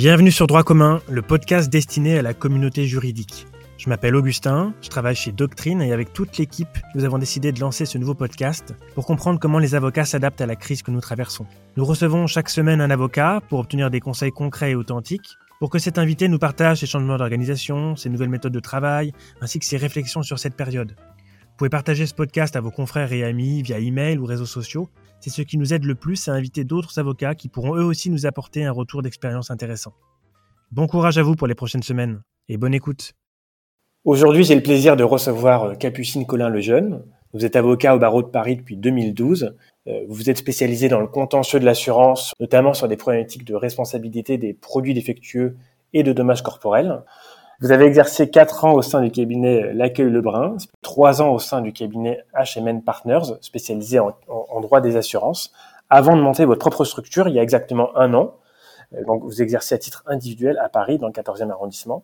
Bienvenue 0.00 0.30
sur 0.30 0.46
Droit 0.46 0.62
commun, 0.62 1.02
le 1.10 1.20
podcast 1.20 1.68
destiné 1.68 2.18
à 2.18 2.22
la 2.22 2.32
communauté 2.32 2.86
juridique. 2.86 3.46
Je 3.76 3.90
m'appelle 3.90 4.16
Augustin, 4.16 4.72
je 4.80 4.88
travaille 4.88 5.14
chez 5.14 5.30
Doctrine 5.30 5.82
et 5.82 5.92
avec 5.92 6.14
toute 6.14 6.38
l'équipe, 6.38 6.78
nous 6.94 7.04
avons 7.04 7.18
décidé 7.18 7.52
de 7.52 7.60
lancer 7.60 7.84
ce 7.84 7.98
nouveau 7.98 8.14
podcast 8.14 8.74
pour 8.94 9.04
comprendre 9.04 9.38
comment 9.38 9.58
les 9.58 9.74
avocats 9.74 10.06
s'adaptent 10.06 10.40
à 10.40 10.46
la 10.46 10.56
crise 10.56 10.82
que 10.82 10.90
nous 10.90 11.02
traversons. 11.02 11.44
Nous 11.76 11.84
recevons 11.84 12.26
chaque 12.26 12.48
semaine 12.48 12.80
un 12.80 12.88
avocat 12.88 13.42
pour 13.50 13.58
obtenir 13.58 13.90
des 13.90 14.00
conseils 14.00 14.30
concrets 14.30 14.70
et 14.70 14.74
authentiques, 14.74 15.36
pour 15.58 15.68
que 15.68 15.78
cet 15.78 15.98
invité 15.98 16.28
nous 16.28 16.38
partage 16.38 16.78
ses 16.78 16.86
changements 16.86 17.18
d'organisation, 17.18 17.94
ses 17.94 18.08
nouvelles 18.08 18.30
méthodes 18.30 18.54
de 18.54 18.60
travail, 18.60 19.12
ainsi 19.42 19.58
que 19.58 19.66
ses 19.66 19.76
réflexions 19.76 20.22
sur 20.22 20.38
cette 20.38 20.56
période. 20.56 20.96
Vous 20.96 21.56
pouvez 21.58 21.68
partager 21.68 22.06
ce 22.06 22.14
podcast 22.14 22.56
à 22.56 22.62
vos 22.62 22.70
confrères 22.70 23.12
et 23.12 23.22
amis 23.22 23.60
via 23.60 23.78
email 23.78 24.16
ou 24.16 24.24
réseaux 24.24 24.46
sociaux 24.46 24.88
c'est 25.20 25.30
ce 25.30 25.42
qui 25.42 25.58
nous 25.58 25.74
aide 25.74 25.84
le 25.84 25.94
plus 25.94 26.28
à 26.28 26.32
inviter 26.32 26.64
d'autres 26.64 26.98
avocats 26.98 27.34
qui 27.34 27.48
pourront 27.48 27.76
eux 27.76 27.84
aussi 27.84 28.10
nous 28.10 28.26
apporter 28.26 28.64
un 28.64 28.72
retour 28.72 29.02
d'expérience 29.02 29.50
intéressant. 29.50 29.92
Bon 30.72 30.86
courage 30.86 31.18
à 31.18 31.22
vous 31.22 31.34
pour 31.34 31.46
les 31.46 31.54
prochaines 31.54 31.82
semaines 31.82 32.22
et 32.48 32.56
bonne 32.56 32.74
écoute. 32.74 33.12
Aujourd'hui, 34.04 34.44
j'ai 34.44 34.54
le 34.54 34.62
plaisir 34.62 34.96
de 34.96 35.04
recevoir 35.04 35.64
euh, 35.64 35.74
Capucine 35.74 36.26
Colin 36.26 36.48
le 36.48 36.60
Jeune. 36.60 37.04
Vous 37.34 37.44
êtes 37.44 37.54
avocat 37.54 37.94
au 37.94 37.98
barreau 37.98 38.22
de 38.22 38.28
Paris 38.28 38.56
depuis 38.56 38.76
2012. 38.76 39.54
Euh, 39.88 40.00
vous 40.08 40.14
vous 40.14 40.30
êtes 40.30 40.38
spécialisé 40.38 40.88
dans 40.88 41.00
le 41.00 41.06
contentieux 41.06 41.60
de 41.60 41.66
l'assurance, 41.66 42.32
notamment 42.40 42.72
sur 42.72 42.88
des 42.88 42.96
problématiques 42.96 43.44
de 43.44 43.54
responsabilité 43.54 44.38
des 44.38 44.54
produits 44.54 44.94
défectueux 44.94 45.56
et 45.92 46.02
de 46.02 46.12
dommages 46.12 46.42
corporels. 46.42 47.02
Vous 47.62 47.72
avez 47.72 47.84
exercé 47.84 48.30
quatre 48.30 48.64
ans 48.64 48.72
au 48.72 48.80
sein 48.80 49.02
du 49.02 49.10
cabinet 49.10 49.74
L'Accueil 49.74 50.08
Lebrun, 50.08 50.56
trois 50.80 51.20
ans 51.20 51.28
au 51.34 51.38
sein 51.38 51.60
du 51.60 51.74
cabinet 51.74 52.24
HMN 52.32 52.80
Partners, 52.80 53.34
spécialisé 53.42 53.98
en, 53.98 54.14
droit 54.62 54.80
des 54.80 54.96
assurances, 54.96 55.52
avant 55.90 56.16
de 56.16 56.22
monter 56.22 56.46
votre 56.46 56.60
propre 56.60 56.86
structure 56.86 57.28
il 57.28 57.34
y 57.34 57.38
a 57.38 57.42
exactement 57.42 57.94
un 57.98 58.14
an. 58.14 58.34
Euh, 58.94 59.04
donc, 59.04 59.22
vous 59.24 59.42
exercez 59.42 59.74
à 59.74 59.78
titre 59.78 60.02
individuel 60.06 60.56
à 60.56 60.70
Paris, 60.70 60.96
dans 60.96 61.06
le 61.06 61.12
14e 61.12 61.50
arrondissement. 61.50 62.02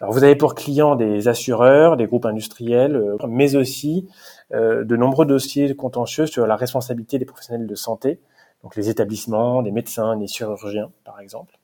Alors, 0.00 0.12
vous 0.12 0.24
avez 0.24 0.34
pour 0.34 0.56
clients 0.56 0.96
des 0.96 1.28
assureurs, 1.28 1.96
des 1.96 2.06
groupes 2.06 2.26
industriels, 2.26 2.96
euh, 2.96 3.16
mais 3.28 3.54
aussi 3.54 4.08
euh, 4.52 4.82
de 4.82 4.96
nombreux 4.96 5.24
dossiers 5.24 5.72
contentieux 5.76 6.26
sur 6.26 6.48
la 6.48 6.56
responsabilité 6.56 7.20
des 7.20 7.26
professionnels 7.26 7.68
de 7.68 7.74
santé, 7.76 8.18
donc 8.64 8.74
les 8.74 8.88
établissements, 8.88 9.62
des 9.62 9.70
médecins, 9.70 10.16
des 10.16 10.26
chirurgiens, 10.26 10.90
par 11.04 11.20
exemple. 11.20 11.59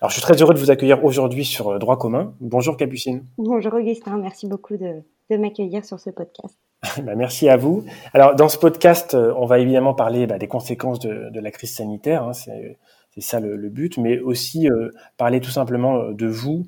Alors, 0.00 0.10
je 0.10 0.16
suis 0.16 0.22
très 0.22 0.34
heureux 0.42 0.52
de 0.52 0.58
vous 0.58 0.70
accueillir 0.70 1.02
aujourd'hui 1.04 1.44
sur 1.44 1.68
euh, 1.68 1.78
Droit 1.78 1.96
commun. 1.96 2.34
Bonjour 2.40 2.76
Capucine. 2.76 3.24
Bonjour 3.38 3.72
Augustin, 3.72 4.18
merci 4.18 4.46
beaucoup 4.46 4.76
de, 4.76 5.02
m'accueillir 5.30 5.84
sur 5.84 5.98
ce 5.98 6.10
podcast. 6.10 6.58
Bah, 7.02 7.14
merci 7.16 7.48
à 7.48 7.56
vous. 7.56 7.82
Alors, 8.12 8.34
dans 8.34 8.50
ce 8.50 8.58
podcast, 8.58 9.14
euh, 9.14 9.32
on 9.38 9.46
va 9.46 9.58
évidemment 9.58 9.94
parler 9.94 10.26
bah, 10.26 10.36
des 10.36 10.48
conséquences 10.48 10.98
de, 10.98 11.40
la 11.40 11.50
crise 11.50 11.74
sanitaire, 11.74 12.24
hein, 12.24 12.32
c'est 12.34 12.76
ça 13.18 13.40
le, 13.40 13.70
but, 13.70 13.96
mais 13.96 14.18
aussi 14.18 14.68
euh, 14.68 14.90
parler 15.16 15.40
tout 15.40 15.50
simplement 15.50 16.10
de 16.10 16.26
vous, 16.26 16.66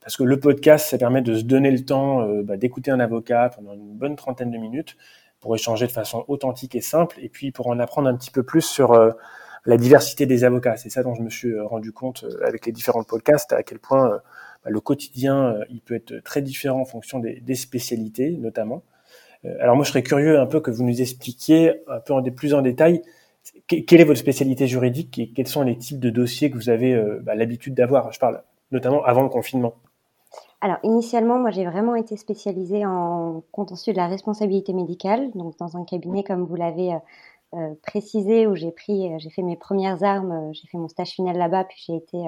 parce 0.00 0.16
que 0.16 0.24
le 0.24 0.38
podcast, 0.38 0.90
ça 0.90 0.98
permet 0.98 1.22
de 1.22 1.34
se 1.34 1.44
donner 1.44 1.70
le 1.70 1.84
temps 1.84 2.26
bah, 2.42 2.56
d'écouter 2.56 2.90
un 2.90 3.00
avocat 3.00 3.50
pendant 3.54 3.72
une 3.72 3.94
bonne 3.94 4.16
trentaine 4.16 4.50
de 4.50 4.58
minutes 4.58 4.96
pour 5.40 5.54
échanger 5.54 5.86
de 5.86 5.92
façon 5.92 6.24
authentique 6.28 6.74
et 6.74 6.80
simple, 6.80 7.16
et 7.22 7.28
puis 7.28 7.52
pour 7.52 7.68
en 7.68 7.78
apprendre 7.78 8.08
un 8.08 8.16
petit 8.16 8.32
peu 8.32 8.42
plus 8.42 8.62
sur 8.62 8.92
la 9.64 9.76
diversité 9.76 10.26
des 10.26 10.44
avocats. 10.44 10.76
C'est 10.76 10.90
ça 10.90 11.02
dont 11.02 11.14
je 11.14 11.22
me 11.22 11.30
suis 11.30 11.50
euh, 11.50 11.64
rendu 11.64 11.92
compte 11.92 12.24
euh, 12.24 12.46
avec 12.46 12.66
les 12.66 12.72
différents 12.72 13.02
podcasts, 13.02 13.52
à 13.52 13.62
quel 13.62 13.78
point 13.78 14.12
euh, 14.12 14.18
bah, 14.64 14.70
le 14.70 14.80
quotidien, 14.80 15.60
il 15.70 15.80
peut 15.80 15.94
être 15.94 16.22
très 16.24 16.42
différent 16.42 16.80
en 16.80 16.84
fonction 16.84 17.18
des, 17.18 17.54
spécialités, 17.54 18.30
notamment. 18.30 18.82
Alors 19.60 19.76
moi, 19.76 19.84
je 19.84 19.90
serais 19.90 20.02
curieux 20.02 20.40
un 20.40 20.46
peu 20.46 20.60
que 20.60 20.72
vous 20.72 20.82
nous 20.82 21.00
expliquiez 21.00 21.80
un 21.86 22.00
peu 22.00 22.12
en, 22.12 22.22
plus 22.24 22.54
en 22.54 22.62
détail 22.62 23.02
quelle 23.68 24.00
est 24.00 24.04
votre 24.04 24.18
spécialité 24.18 24.66
juridique 24.66 25.16
et 25.18 25.30
quels 25.30 25.46
sont 25.46 25.62
les 25.62 25.78
types 25.78 26.00
de 26.00 26.10
dossiers 26.10 26.50
que 26.50 26.56
vous 26.56 26.70
avez 26.70 27.00
bah, 27.22 27.36
l'habitude 27.36 27.74
d'avoir. 27.74 28.12
Je 28.12 28.18
parle 28.18 28.42
notamment 28.72 29.04
avant 29.04 29.22
le 29.22 29.28
confinement. 29.28 29.74
Alors 30.60 30.78
initialement, 30.82 31.38
moi 31.38 31.50
j'ai 31.50 31.64
vraiment 31.64 31.94
été 31.94 32.16
spécialisée 32.16 32.84
en 32.84 33.44
contentieux 33.52 33.92
de 33.92 33.98
la 33.98 34.08
responsabilité 34.08 34.72
médicale, 34.72 35.30
donc 35.36 35.56
dans 35.58 35.76
un 35.76 35.84
cabinet 35.84 36.24
comme 36.24 36.44
vous 36.44 36.56
l'avez 36.56 36.98
précisé 37.82 38.46
où 38.46 38.54
j'ai 38.54 38.72
pris, 38.72 39.12
euh, 39.12 39.18
j'ai 39.18 39.30
fait 39.30 39.42
mes 39.42 39.56
premières 39.56 40.02
armes, 40.04 40.32
euh, 40.32 40.52
j'ai 40.52 40.66
fait 40.68 40.78
mon 40.78 40.88
stage 40.88 41.10
final 41.10 41.36
là-bas, 41.36 41.64
puis 41.64 41.82
j'ai 41.86 41.96
été 41.96 42.24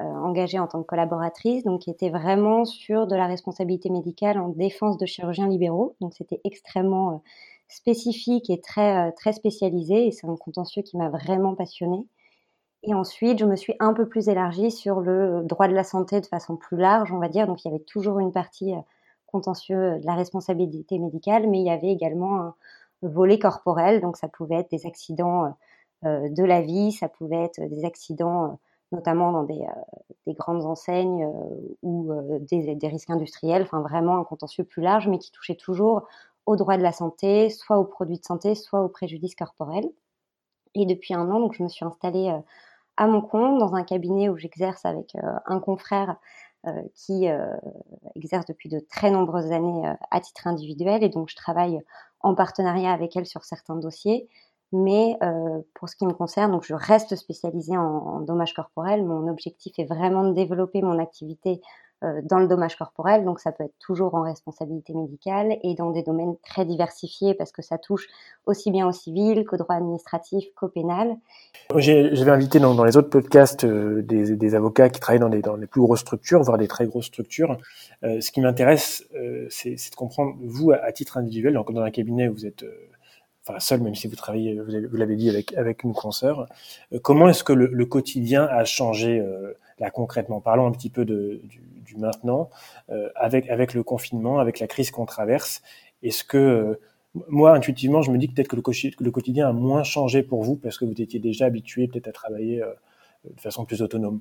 engagée 0.00 0.58
en 0.58 0.66
tant 0.66 0.82
que 0.82 0.86
collaboratrice, 0.86 1.64
donc 1.64 1.82
qui 1.82 1.90
était 1.90 2.10
vraiment 2.10 2.64
sur 2.64 3.06
de 3.06 3.14
la 3.14 3.26
responsabilité 3.26 3.90
médicale 3.90 4.38
en 4.38 4.48
défense 4.48 4.98
de 4.98 5.06
chirurgiens 5.06 5.48
libéraux. 5.48 5.94
Donc 6.00 6.14
c'était 6.14 6.40
extrêmement 6.44 7.22
spécifique 7.68 8.50
et 8.50 8.60
très 8.60 9.12
très 9.12 9.32
spécialisé, 9.32 10.08
et 10.08 10.10
c'est 10.10 10.26
un 10.26 10.36
contentieux 10.36 10.82
qui 10.82 10.96
m'a 10.96 11.08
vraiment 11.08 11.54
passionnée. 11.54 12.04
Et 12.82 12.92
ensuite, 12.92 13.38
je 13.38 13.46
me 13.46 13.56
suis 13.56 13.74
un 13.80 13.94
peu 13.94 14.08
plus 14.08 14.28
élargie 14.28 14.70
sur 14.72 15.00
le 15.00 15.42
droit 15.44 15.68
de 15.68 15.74
la 15.74 15.84
santé 15.84 16.20
de 16.20 16.26
façon 16.26 16.56
plus 16.56 16.76
large, 16.76 17.12
on 17.12 17.18
va 17.18 17.28
dire. 17.28 17.46
Donc 17.46 17.64
il 17.64 17.68
y 17.68 17.74
avait 17.74 17.84
toujours 17.84 18.18
une 18.18 18.32
partie 18.32 18.74
contentieux 19.26 20.00
de 20.00 20.06
la 20.06 20.14
responsabilité 20.16 20.98
médicale, 20.98 21.48
mais 21.48 21.60
il 21.60 21.66
y 21.66 21.70
avait 21.70 21.92
également 21.92 22.40
un, 22.40 22.54
volet 23.08 23.38
corporel. 23.38 24.00
Donc 24.00 24.16
ça 24.16 24.28
pouvait 24.28 24.56
être 24.56 24.70
des 24.70 24.86
accidents 24.86 25.44
euh, 25.44 25.48
euh, 26.04 26.28
de 26.28 26.44
la 26.44 26.60
vie, 26.60 26.92
ça 26.92 27.08
pouvait 27.08 27.44
être 27.44 27.60
des 27.60 27.84
accidents 27.84 28.44
euh, 28.44 28.48
notamment 28.92 29.32
dans 29.32 29.42
des, 29.42 29.64
grandes 30.34 30.64
enseignes 30.64 31.28
ou 31.82 32.12
des, 32.42 32.78
risques 32.86 33.10
industriels, 33.10 33.62
enfin 33.62 33.80
vraiment 33.80 34.18
un 34.18 34.24
contentieux 34.24 34.62
plus 34.62 34.82
large, 34.82 35.08
mais 35.08 35.18
qui 35.18 35.32
touchait 35.32 35.56
toujours 35.56 36.06
aux 36.46 36.54
droits 36.54 36.76
de 36.76 36.82
la 36.82 36.92
santé, 36.92 37.50
soit 37.50 37.78
aux 37.78 37.84
produits 37.84 38.18
de 38.18 38.24
santé, 38.24 38.54
soit 38.54 38.82
aux 38.82 38.88
préjudices 38.88 39.34
corporels. 39.34 39.88
Et 40.76 40.86
depuis 40.86 41.12
un 41.12 41.28
an, 41.28 41.40
donc, 41.40 41.54
je 41.54 41.64
me 41.64 41.68
suis 41.68 41.84
installée 41.84 42.32
à 42.96 43.06
mon 43.08 43.20
compte 43.20 43.58
dans 43.58 43.74
un 43.74 43.82
cabinet 43.82 44.28
où 44.28 44.36
j'exerce 44.36 44.84
avec 44.84 45.16
un 45.46 45.58
confrère 45.58 46.16
qui 46.94 47.26
exerce 48.14 48.46
depuis 48.46 48.68
de 48.68 48.78
très 48.78 49.10
nombreuses 49.10 49.50
années 49.50 49.92
à 50.12 50.20
titre 50.20 50.46
individuel. 50.46 51.02
Et 51.02 51.08
donc, 51.08 51.30
je 51.30 51.36
travaille 51.36 51.80
en 52.24 52.34
partenariat 52.34 52.92
avec 52.92 53.16
elle 53.16 53.26
sur 53.26 53.44
certains 53.44 53.76
dossiers. 53.76 54.28
Mais 54.72 55.16
euh, 55.22 55.60
pour 55.74 55.88
ce 55.88 55.94
qui 55.94 56.04
me 56.04 56.12
concerne, 56.12 56.50
donc 56.50 56.64
je 56.64 56.74
reste 56.74 57.14
spécialisée 57.14 57.76
en, 57.76 58.20
dommages 58.20 58.54
corporels. 58.54 59.04
Mon 59.04 59.28
objectif 59.28 59.78
est 59.78 59.84
vraiment 59.84 60.24
de 60.24 60.32
développer 60.32 60.82
mon 60.82 60.98
activité 60.98 61.60
dans 62.22 62.38
le 62.38 62.46
dommage 62.46 62.76
corporel. 62.76 63.24
Donc 63.24 63.40
ça 63.40 63.52
peut 63.52 63.64
être 63.64 63.78
toujours 63.78 64.14
en 64.14 64.22
responsabilité 64.22 64.94
médicale 64.94 65.56
et 65.62 65.74
dans 65.74 65.90
des 65.90 66.02
domaines 66.02 66.36
très 66.44 66.64
diversifiés 66.64 67.34
parce 67.34 67.52
que 67.52 67.62
ça 67.62 67.78
touche 67.78 68.08
aussi 68.46 68.70
bien 68.70 68.86
au 68.86 68.92
civil 68.92 69.44
qu'au 69.44 69.56
droit 69.56 69.76
administratif 69.76 70.44
qu'au 70.54 70.68
pénal. 70.68 71.16
J'avais 71.76 72.30
invité 72.30 72.58
dans, 72.60 72.84
les 72.84 72.96
autres 72.96 73.10
podcasts 73.10 73.64
euh, 73.64 74.02
des, 74.02 74.54
avocats 74.54 74.88
qui 74.88 75.00
travaillent 75.00 75.20
dans 75.20 75.56
les, 75.56 75.66
plus 75.66 75.80
grosses 75.80 76.00
structures, 76.00 76.42
voire 76.42 76.58
des 76.58 76.68
très 76.68 76.86
grosses 76.86 77.06
structures. 77.06 77.56
ce 78.02 78.30
qui 78.30 78.40
m'intéresse, 78.40 79.06
c'est 79.48 79.74
de 79.74 79.96
comprendre, 79.96 80.34
vous, 80.42 80.72
à, 80.72 80.92
titre 80.92 81.16
individuel, 81.16 81.54
donc 81.54 81.72
dans 81.72 81.82
un 81.82 81.90
cabinet 81.90 82.28
vous 82.28 82.46
êtes 82.46 82.64
enfin 83.46 83.60
seul, 83.60 83.80
même 83.80 83.94
si 83.94 84.08
vous 84.08 84.16
travaillez, 84.16 84.58
vous 84.60 84.96
l'avez 84.96 85.16
dit 85.16 85.30
avec 85.56 85.84
une 85.84 85.92
consoeur. 85.92 86.46
Euh, 86.92 86.98
comment 87.02 87.28
est-ce 87.28 87.44
que 87.44 87.52
le, 87.52 87.86
quotidien 87.86 88.44
a 88.44 88.64
changé 88.64 89.20
euh, 89.20 89.52
là 89.78 89.90
concrètement? 89.90 90.40
Parlons 90.40 90.66
un 90.66 90.72
petit 90.72 90.90
peu 90.90 91.04
de, 91.04 91.40
du, 91.44 91.96
maintenant, 91.96 92.50
euh, 92.90 93.08
avec 93.14 93.48
avec 93.50 93.74
le 93.74 93.82
confinement, 93.82 94.38
avec 94.38 94.58
la 94.58 94.66
crise 94.66 94.90
qu'on 94.90 95.06
traverse. 95.06 95.62
Est-ce 96.02 96.24
que 96.24 96.78
moi, 97.28 97.54
intuitivement, 97.54 98.02
je 98.02 98.10
me 98.10 98.18
dis 98.18 98.26
peut-être 98.26 98.48
que 98.48 98.56
le, 98.56 99.10
quotidien 99.12 99.48
a 99.48 99.52
moins 99.52 99.84
changé 99.84 100.24
pour 100.24 100.42
vous 100.42 100.56
parce 100.56 100.76
que 100.78 100.84
vous 100.84 101.00
étiez 101.00 101.20
déjà 101.20 101.46
habitué 101.46 101.86
peut-être 101.86 102.08
à 102.08 102.12
travailler 102.12 102.64
de 103.24 103.40
façon 103.40 103.64
plus 103.64 103.80
autonome? 103.82 104.20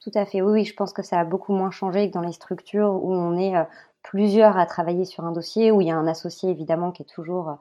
Tout 0.00 0.10
à 0.14 0.24
fait, 0.24 0.40
oui, 0.40 0.64
je 0.64 0.74
pense 0.74 0.94
que 0.94 1.02
ça 1.02 1.20
a 1.20 1.24
beaucoup 1.24 1.52
moins 1.52 1.70
changé 1.70 2.08
que 2.08 2.14
dans 2.14 2.22
les 2.22 2.32
structures 2.32 2.90
où 2.90 3.12
on 3.12 3.36
est 3.36 3.54
plusieurs 4.02 4.56
à 4.56 4.64
travailler 4.64 5.04
sur 5.04 5.24
un 5.24 5.32
dossier, 5.32 5.70
où 5.70 5.82
il 5.82 5.88
y 5.88 5.90
a 5.90 5.96
un 5.96 6.06
associé 6.06 6.48
évidemment 6.48 6.90
qui 6.92 7.02
est 7.02 7.06
toujours 7.14 7.58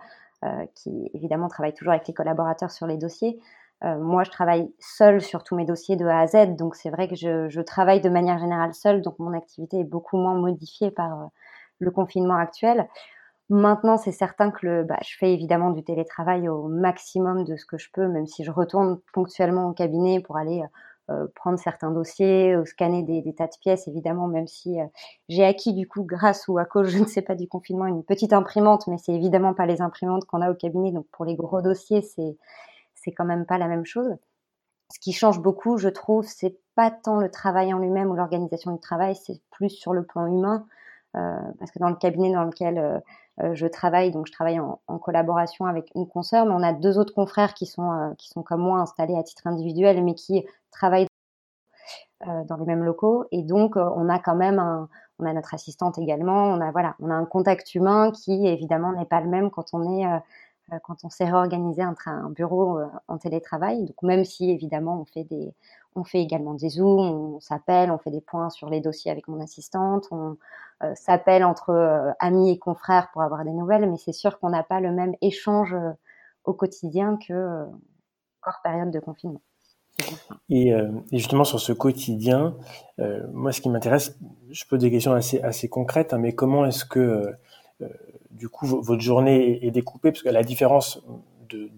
qui 0.75 1.09
évidemment 1.13 1.47
travaille 1.47 1.73
toujours 1.73 1.93
avec 1.93 2.07
les 2.07 2.13
collaborateurs 2.13 2.71
sur 2.71 2.87
les 2.87 2.97
dossiers. 2.97 3.39
Euh, 3.83 3.97
moi, 3.99 4.23
je 4.23 4.31
travaille 4.31 4.73
seule 4.79 5.21
sur 5.21 5.43
tous 5.43 5.55
mes 5.55 5.65
dossiers 5.65 5.97
de 5.97 6.05
A 6.05 6.19
à 6.19 6.27
Z, 6.27 6.55
donc 6.55 6.75
c'est 6.75 6.89
vrai 6.89 7.07
que 7.09 7.15
je, 7.15 7.61
travaille 7.61 7.99
de 7.99 8.09
manière 8.09 8.39
générale 8.39 8.73
seule, 8.73 9.01
donc 9.01 9.19
mon 9.19 9.33
activité 9.33 9.81
est 9.81 9.83
beaucoup 9.83 10.17
moins 10.17 10.35
modifiée 10.35 10.89
par 10.91 11.21
euh, 11.21 11.25
le 11.79 11.91
confinement 11.91 12.35
actuel. 12.37 12.87
Maintenant, 13.49 13.97
c'est 13.97 14.13
certain 14.13 14.51
que 14.51 14.83
bah, 14.83 14.97
je 15.03 15.17
fais 15.17 15.33
évidemment 15.33 15.71
du 15.71 15.83
télétravail 15.83 16.47
au 16.47 16.69
maximum 16.69 17.43
de 17.43 17.57
ce 17.57 17.65
que 17.65 17.77
je 17.77 17.89
peux, 17.91 18.07
même 18.07 18.25
si 18.25 18.45
je 18.45 18.51
retourne 18.51 18.99
ponctuellement 19.11 19.67
au 19.67 19.73
cabinet 19.73 20.21
pour 20.21 20.37
aller 20.37 20.61
euh, 20.61 20.67
prendre 21.35 21.59
certains 21.59 21.91
dossiers, 21.91 22.55
scanner 22.65 23.03
des, 23.03 23.33
tas 23.33 23.47
de 23.47 23.57
pièces, 23.59 23.87
évidemment, 23.87 24.27
même 24.27 24.47
si 24.47 24.79
euh, 24.79 24.85
j'ai 25.29 25.43
acquis 25.43 25.73
du 25.73 25.87
coup, 25.87 26.03
grâce 26.03 26.47
ou 26.47 26.57
à 26.57 26.65
cause, 26.65 26.87
je 26.89 26.99
ne 26.99 27.05
sais 27.05 27.21
pas, 27.21 27.35
du 27.35 27.47
confinement, 27.47 27.85
une 27.85 28.03
petite 28.03 28.33
imprimante, 28.33 28.87
mais 28.87 28.97
c'est 28.97 29.13
évidemment 29.13 29.53
pas 29.53 29.65
les 29.65 29.81
imprimantes 29.81 30.25
qu'on 30.25 30.41
a 30.41 30.51
au 30.51 30.55
cabinet, 30.55 30.91
donc 30.91 31.07
pour 31.11 31.25
les 31.25 31.35
gros 31.35 31.61
dossiers, 31.61 32.01
c'est 32.01 32.37
c'est 32.95 33.11
quand 33.11 33.25
même 33.25 33.45
pas 33.45 33.57
la 33.57 33.67
même 33.67 33.85
chose. 33.85 34.15
Ce 34.89 34.99
qui 34.99 35.11
change 35.11 35.39
beaucoup, 35.39 35.77
je 35.77 35.89
trouve, 35.89 36.25
c'est 36.25 36.57
pas 36.75 36.91
tant 36.91 37.17
le 37.17 37.29
travail 37.29 37.73
en 37.73 37.79
lui-même 37.79 38.09
ou 38.09 38.15
l'organisation 38.15 38.71
du 38.71 38.79
travail, 38.79 39.15
c'est 39.15 39.41
plus 39.51 39.69
sur 39.69 39.93
le 39.93 40.03
plan 40.03 40.25
humain, 40.27 40.65
euh, 40.65 40.69
parce 41.13 41.71
que 41.71 41.79
dans 41.79 41.89
le 41.89 41.95
cabinet 41.95 42.31
dans 42.33 42.43
lequel 42.43 43.01
euh, 43.41 43.55
je 43.55 43.65
travaille, 43.65 44.11
donc 44.11 44.27
je 44.27 44.31
travaille 44.31 44.59
en, 44.59 44.79
collaboration 44.99 45.65
avec 45.65 45.91
une 45.95 46.07
consoeur, 46.07 46.45
mais 46.45 46.53
on 46.53 46.61
a 46.63 46.73
deux 46.73 46.99
autres 46.99 47.13
confrères 47.13 47.53
qui 47.53 47.65
sont, 47.65 47.91
euh, 47.91 48.13
qui 48.17 48.29
sont 48.29 48.43
comme 48.43 48.61
moi 48.61 48.79
installés 48.79 49.17
à 49.17 49.23
titre 49.23 49.47
individuel, 49.47 50.03
mais 50.03 50.13
qui 50.15 50.45
travaillent. 50.71 51.07
dans 52.47 52.55
les 52.55 52.65
mêmes 52.65 52.85
locaux. 52.85 53.25
Et 53.31 53.43
donc, 53.43 53.75
on 53.75 54.07
a 54.07 54.17
quand 54.17 54.35
même 54.35 54.57
un, 54.57 54.87
on 55.19 55.25
a 55.25 55.33
notre 55.33 55.53
assistante 55.53 55.97
également. 55.97 56.45
On 56.53 56.61
a 56.61 56.71
voilà, 56.71 56.95
on 56.99 57.09
a 57.09 57.13
un 57.15 57.25
contact 57.25 57.75
humain 57.75 58.11
qui 58.11 58.47
évidemment 58.47 58.93
n'est 58.93 59.05
pas 59.05 59.19
le 59.19 59.27
même 59.27 59.51
quand 59.51 59.73
on 59.73 59.99
est 59.99 60.05
quand 60.83 61.03
on 61.03 61.09
s'est 61.09 61.25
réorganisé 61.25 61.81
un, 61.81 61.95
un 62.05 62.29
bureau 62.29 62.79
en 63.07 63.17
télétravail. 63.17 63.85
Donc 63.85 64.01
même 64.01 64.23
si 64.23 64.49
évidemment 64.49 65.01
on 65.01 65.05
fait 65.05 65.23
des, 65.23 65.53
on 65.95 66.03
fait 66.03 66.21
également 66.21 66.53
des 66.53 66.69
zooms, 66.69 67.35
on 67.35 67.39
s'appelle, 67.39 67.91
on 67.91 67.97
fait 67.97 68.11
des 68.11 68.21
points 68.21 68.49
sur 68.49 68.69
les 68.69 68.81
dossiers 68.81 69.11
avec 69.11 69.27
mon 69.27 69.41
assistante, 69.41 70.07
on 70.11 70.37
s'appelle 70.95 71.43
entre 71.43 72.15
amis 72.19 72.51
et 72.51 72.57
confrères 72.57 73.09
pour 73.11 73.21
avoir 73.21 73.43
des 73.43 73.51
nouvelles, 73.51 73.89
mais 73.89 73.97
c'est 73.97 74.13
sûr 74.13 74.39
qu'on 74.39 74.49
n'a 74.49 74.63
pas 74.63 74.79
le 74.79 74.91
même 74.91 75.13
échange 75.21 75.75
au 76.45 76.53
quotidien 76.53 77.17
que 77.17 77.65
hors 78.45 78.61
période 78.63 78.91
de 78.91 78.99
confinement. 78.99 79.41
Et, 80.49 80.73
euh, 80.73 80.89
justement 81.11 81.43
sur 81.43 81.59
ce 81.59 81.71
quotidien, 81.71 82.55
euh, 82.99 83.25
moi 83.31 83.51
ce 83.51 83.61
qui 83.61 83.69
m'intéresse, 83.69 84.17
je 84.51 84.65
pose 84.65 84.79
des 84.79 84.89
questions 84.89 85.13
assez, 85.13 85.41
assez 85.41 85.69
concrètes, 85.69 86.13
hein, 86.13 86.17
mais 86.17 86.33
comment 86.33 86.65
est-ce 86.65 86.85
que 86.85 87.35
euh, 87.81 87.87
du 88.43 88.49
coup 88.49 88.65
votre 88.65 89.01
journée 89.01 89.65
est, 89.65 89.71
découpée 89.71 90.11
Parce 90.11 90.23
que 90.23 90.29
la 90.29 90.43
différence 90.43 91.01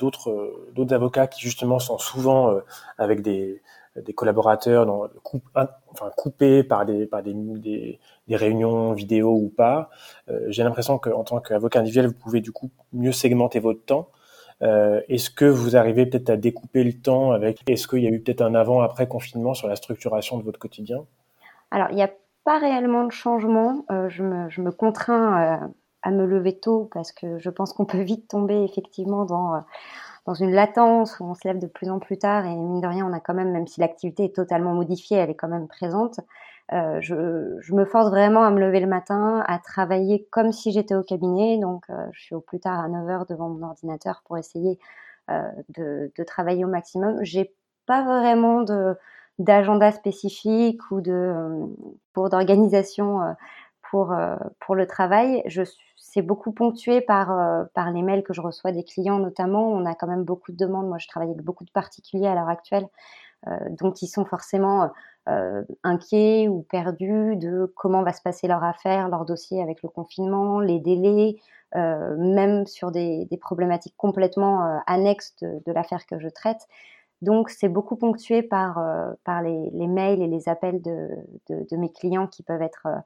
d'autres 0.02 0.32
d'autres 0.74 0.96
avocats 0.96 1.28
qui 1.28 1.42
justement 1.42 1.80
sont 1.80 2.00
souvent 2.00 2.40
avec 2.98 3.22
des, 3.22 3.62
des 3.96 4.14
collaborateurs 4.14 4.88
enfin, 5.94 6.12
coupés 6.16 6.64
par 6.64 6.86
des 6.88 7.06
par 7.06 7.22
des, 7.22 7.34
des, 7.34 8.36
réunions 8.36 8.94
vidéo 8.94 9.30
ou 9.32 9.50
pas, 9.50 9.92
j'ai 10.48 10.64
l'impression 10.64 10.98
qu'en 10.98 11.24
tant 11.24 11.40
qu'avocat 11.40 11.82
individuel, 11.82 12.08
vous 12.08 12.20
pouvez 12.26 12.42
du 12.42 12.52
coup 12.52 12.72
mieux 12.94 13.12
segmenter 13.12 13.60
votre 13.60 13.86
temps. 13.86 14.10
Euh, 14.62 15.02
est-ce 15.10 15.30
que 15.30 15.46
vous 15.46 15.76
arrivez 15.76 16.06
peut-être 16.06 16.30
à 16.30 16.38
découper 16.38 16.84
le 16.84 16.94
temps 16.94 17.32
avec 17.32 17.60
Est-ce 17.70 17.88
qu'il 17.88 18.00
y 18.00 18.08
a 18.08 18.10
eu 18.10 18.22
peut-être 18.22 18.42
un 18.42 18.56
avant-après 18.56 19.08
confinement 19.08 19.54
sur 19.54 19.68
la 19.68 19.76
structuration 19.76 20.38
de 20.38 20.44
votre 20.44 20.60
quotidien? 20.60 21.06
Alors, 21.72 21.90
il 21.90 21.96
n'y 21.96 22.04
a 22.04 22.12
pas 22.46 22.60
réellement 22.60 23.04
de 23.04 23.12
changement. 23.12 23.86
Euh, 23.92 24.08
je, 24.10 24.24
me, 24.24 24.50
je, 24.50 24.62
me, 24.62 24.72
contrains 24.72 25.64
euh, 25.64 25.68
à 26.06 26.12
me 26.12 26.26
lever 26.26 26.58
tôt 26.58 26.90
parce 26.94 27.12
que 27.12 27.38
je 27.40 27.50
pense 27.50 27.74
qu'on 27.74 27.86
peut 27.86 28.02
vite 28.02 28.30
tomber 28.30 28.64
effectivement 28.64 29.26
dans, 29.26 29.64
dans 30.26 30.34
une 30.34 30.52
latence 30.52 31.20
où 31.20 31.26
on 31.26 31.36
se 31.36 31.48
lève 31.48 31.60
de 31.60 31.68
plus 31.68 31.90
en 31.90 32.00
plus 32.00 32.18
tard 32.18 32.46
et 32.46 32.56
mine 32.56 32.82
de 32.82 32.88
rien, 32.88 33.06
on 33.06 33.14
a 33.14 33.20
quand 33.20 33.34
même, 33.34 33.52
même 33.52 33.68
si 33.68 33.80
l'activité 33.80 34.26
est 34.26 34.36
totalement 34.36 34.74
modifiée, 34.74 35.18
elle 35.18 35.30
est 35.30 35.36
quand 35.36 35.48
même 35.48 35.68
présente. 35.68 36.20
Euh, 36.74 37.00
je, 37.00 37.58
je, 37.60 37.74
me 37.76 37.86
force 37.86 38.10
vraiment 38.10 38.44
à 38.44 38.50
me 38.50 38.60
lever 38.60 38.80
le 38.80 38.88
matin, 38.88 39.44
à 39.48 39.60
travailler 39.60 40.28
comme 40.32 40.52
si 40.52 40.72
j'étais 40.72 40.96
au 40.96 41.04
cabinet. 41.04 41.60
Donc, 41.60 41.84
euh, 41.92 42.08
je 42.12 42.22
suis 42.22 42.36
au 42.36 42.42
plus 42.42 42.60
tard 42.60 42.80
à 42.80 42.88
9 42.88 43.08
heures 43.08 43.26
devant 43.28 43.50
mon 43.50 43.68
ordinateur 43.68 44.24
pour 44.26 44.38
essayer 44.40 44.80
euh, 45.30 45.44
de, 45.70 46.12
de, 46.18 46.24
travailler 46.24 46.66
au 46.66 46.68
maximum. 46.68 47.20
J'ai 47.22 47.54
pas 47.86 48.04
vraiment 48.04 48.62
de 48.62 48.96
d'agenda 49.38 49.92
spécifique 49.92 50.80
ou 50.92 51.02
de 51.02 51.68
pour 52.14 52.30
d'organisation 52.30 53.36
pour 53.92 54.16
pour 54.60 54.76
le 54.76 54.88
travail. 54.88 55.44
Je 55.46 55.64
c'est 56.16 56.22
beaucoup 56.22 56.52
ponctué 56.52 57.02
par 57.02 57.28
par 57.74 57.92
les 57.92 58.02
mails 58.02 58.24
que 58.24 58.34
je 58.34 58.42
reçois 58.42 58.72
des 58.72 58.84
clients 58.84 59.20
notamment. 59.20 59.68
On 59.68 59.86
a 59.86 59.94
quand 59.94 60.08
même 60.08 60.24
beaucoup 60.24 60.52
de 60.52 60.58
demandes. 60.58 60.88
Moi, 60.88 60.98
je 60.98 61.08
travaille 61.08 61.30
avec 61.30 61.44
beaucoup 61.44 61.66
de 61.66 61.72
particuliers 61.72 62.28
à 62.28 62.36
l'heure 62.36 62.50
actuelle, 62.50 62.88
donc 63.70 64.02
ils 64.02 64.08
sont 64.08 64.26
forcément 64.26 64.90
euh, 65.28 65.64
inquiets 65.84 66.48
ou 66.48 66.62
perdus 66.62 67.36
de 67.36 67.72
comment 67.76 68.04
va 68.04 68.14
se 68.14 68.22
passer 68.22 68.48
leur 68.48 68.64
affaire, 68.64 69.10
leur 69.10 69.26
dossier 69.26 69.62
avec 69.62 69.82
le 69.82 69.90
confinement, 69.90 70.60
les 70.60 70.80
délais, 70.80 71.38
euh, 71.76 72.16
même 72.18 72.68
sur 72.68 72.92
des, 72.92 73.28
problématiques 73.42 73.96
complètement 73.98 74.66
euh, 74.66 74.78
annexes 74.88 75.36
de, 75.42 75.72
l'affaire 75.72 76.06
que 76.06 76.20
je 76.20 76.30
traite. 76.30 76.68
Donc 77.22 77.50
c'est 77.50 77.70
beaucoup 77.70 77.96
ponctué 77.96 78.44
par, 78.44 78.78
euh, 78.78 79.14
par 79.24 79.42
les, 79.42 79.88
mails 79.88 80.22
et 80.22 80.28
les 80.28 80.48
appels 80.48 80.82
de, 80.82 81.10
de, 81.50 81.66
de, 81.70 81.78
mes 81.78 81.92
clients 81.92 82.28
qui 82.28 82.44
peuvent 82.44 82.62
être 82.62 82.86
euh, 82.86 82.98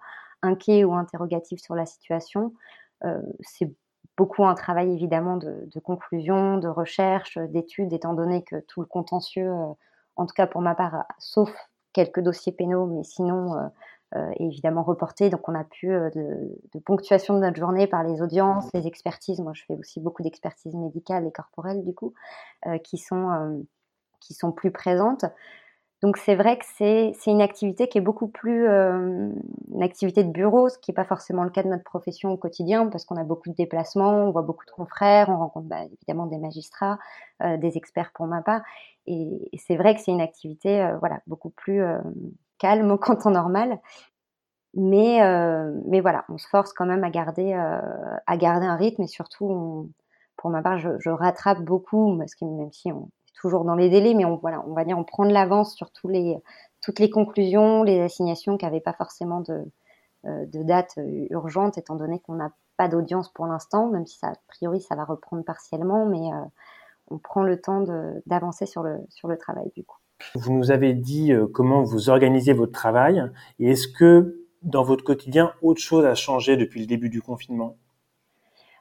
inquiets 0.41 0.83
ou 0.83 0.93
interrogatifs 0.93 1.61
sur 1.61 1.75
la 1.75 1.85
situation. 1.85 2.53
C'est 3.41 3.71
beaucoup 4.17 4.45
un 4.45 4.55
travail 4.55 4.91
évidemment 4.93 5.37
de, 5.37 5.79
conclusion, 5.79 6.57
de 6.57 6.67
recherche, 6.67 7.37
d'études, 7.37 7.93
étant 7.93 8.13
donné 8.13 8.43
que 8.43 8.57
tout 8.67 8.81
le 8.81 8.87
contentieux, 8.87 9.51
en 10.15 10.25
tout 10.25 10.33
cas 10.35 10.47
pour 10.47 10.61
ma 10.61 10.75
part, 10.75 11.05
sauf 11.17 11.49
quelques 11.93 12.19
dossiers 12.19 12.51
pénaux, 12.51 12.85
mais 12.85 13.03
sinon 13.03 13.55
euh, 13.55 13.67
euh, 14.15 14.31
évidemment 14.37 14.83
reporté. 14.83 15.29
Donc 15.29 15.47
on 15.47 15.55
a 15.55 15.63
pu 15.63 15.91
euh, 15.91 16.09
de, 16.11 16.59
de, 16.73 16.79
ponctuation 16.79 17.35
de 17.35 17.39
notre 17.39 17.57
journée 17.57 17.87
par 17.87 18.03
les 18.03 18.21
audiences, 18.21 18.69
les 18.73 18.87
expertises. 18.87 19.39
Moi, 19.39 19.53
je 19.55 19.63
fais 19.65 19.75
aussi 19.75 19.99
beaucoup 19.99 20.23
d'expertises 20.23 20.75
médicales 20.75 21.25
et 21.25 21.31
corporelles 21.31 21.83
du 21.83 21.93
coup, 21.93 22.13
qui 22.83 22.97
sont 22.97 23.65
qui 24.19 24.33
sont 24.33 24.51
plus 24.51 24.71
présentes. 24.71 25.25
Donc 26.01 26.15
c'est 26.15 26.35
vrai 26.35 26.57
que 26.57 26.65
c'est 26.65 27.13
une 27.27 27.41
activité 27.41 27.89
qui 27.89 27.97
est 27.97 28.01
beaucoup 28.01 28.29
plus 28.29 28.67
euh, 28.69 29.29
une 29.73 29.83
activité 29.83 30.23
de 30.23 30.31
bureau, 30.31 30.69
ce 30.69 30.77
qui 30.77 30.91
n'est 30.91 30.95
pas 30.95 31.03
forcément 31.03 31.43
le 31.43 31.49
cas 31.49 31.61
de 31.61 31.67
notre 31.67 31.83
profession 31.83 32.31
au 32.31 32.37
quotidien, 32.37 32.87
parce 32.87 33.03
qu'on 33.03 33.17
a 33.17 33.25
beaucoup 33.25 33.49
de 33.49 33.55
déplacements, 33.55 34.27
on 34.27 34.31
voit 34.31 34.41
beaucoup 34.41 34.65
de 34.65 34.71
confrères, 34.71 35.27
on 35.27 35.37
rencontre 35.37 35.67
bah, 35.67 35.83
évidemment 35.83 36.25
des 36.25 36.37
magistrats, 36.37 36.99
euh, 37.43 37.57
des 37.57 37.75
experts 37.75 38.11
pour 38.13 38.27
ma 38.27 38.41
part, 38.41 38.61
et, 39.07 39.49
c'est 39.57 39.75
vrai 39.75 39.93
que 39.95 40.01
c'est 40.01 40.11
une 40.11 40.21
activité 40.21 40.81
euh, 40.81 40.97
voilà 40.99 41.19
beaucoup 41.27 41.49
plus 41.49 41.81
calme 42.59 42.97
qu'en 43.01 43.15
temps 43.17 43.31
normal. 43.31 43.79
Mais 44.75 45.19
mais 45.87 45.99
voilà, 45.99 46.25
on 46.29 46.37
se 46.37 46.47
force 46.47 46.73
quand 46.73 46.85
même 46.85 47.03
à 47.03 47.09
garder 47.09 47.53
à 47.53 48.37
garder 48.37 48.67
un 48.67 48.75
rythme 48.75 49.01
et 49.03 49.07
surtout 49.07 49.45
on, 49.45 49.89
pour 50.37 50.51
ma 50.51 50.61
part 50.61 50.77
je, 50.77 50.89
je 50.99 51.09
rattrape 51.09 51.61
beaucoup 51.61 52.15
parce 52.19 52.35
que 52.35 52.45
même 52.45 52.71
si 52.71 52.91
on 52.91 53.09
toujours 53.39 53.63
dans 53.63 53.75
les 53.75 53.89
délais, 53.89 54.13
mais 54.13 54.25
on, 54.25 54.35
voilà, 54.35 54.63
on 54.67 54.73
va 54.73 54.83
dire 54.83 54.97
on 54.97 55.03
prend 55.03 55.25
de 55.25 55.31
l'avance 55.31 55.75
sur 55.75 55.91
tous 55.91 56.07
les, 56.07 56.37
toutes 56.81 56.99
les 56.99 57.09
conclusions, 57.09 57.83
les 57.83 57.99
assignations 58.01 58.57
qui 58.57 58.65
n'avaient 58.65 58.81
pas 58.81 58.93
forcément 58.93 59.41
de, 59.41 59.65
euh, 60.25 60.45
de 60.45 60.63
date 60.63 60.95
euh, 60.97 61.27
urgente, 61.29 61.77
étant 61.77 61.95
donné 61.95 62.19
qu'on 62.19 62.35
n'a 62.35 62.51
pas 62.77 62.87
d'audience 62.87 63.31
pour 63.31 63.47
l'instant, 63.47 63.87
même 63.87 64.05
si 64.05 64.17
ça, 64.17 64.27
a 64.27 64.33
priori 64.47 64.81
ça 64.81 64.95
va 64.95 65.05
reprendre 65.05 65.43
partiellement, 65.43 66.05
mais 66.05 66.31
euh, 66.33 66.45
on 67.09 67.17
prend 67.17 67.43
le 67.43 67.59
temps 67.59 67.83
d'avancer 68.25 68.65
sur 68.65 68.83
le, 68.83 68.97
sur 69.09 69.27
le 69.27 69.37
travail 69.37 69.71
du 69.75 69.83
coup. 69.83 69.97
Vous 70.35 70.53
nous 70.53 70.69
avez 70.71 70.93
dit 70.93 71.31
comment 71.53 71.81
vous 71.83 72.09
organisez 72.09 72.53
votre 72.53 72.73
travail, 72.73 73.23
et 73.59 73.71
est-ce 73.71 73.87
que 73.87 74.45
dans 74.61 74.83
votre 74.83 75.03
quotidien, 75.03 75.53
autre 75.61 75.81
chose 75.81 76.05
a 76.05 76.15
changé 76.15 76.57
depuis 76.57 76.81
le 76.81 76.85
début 76.85 77.09
du 77.09 77.21
confinement? 77.21 77.77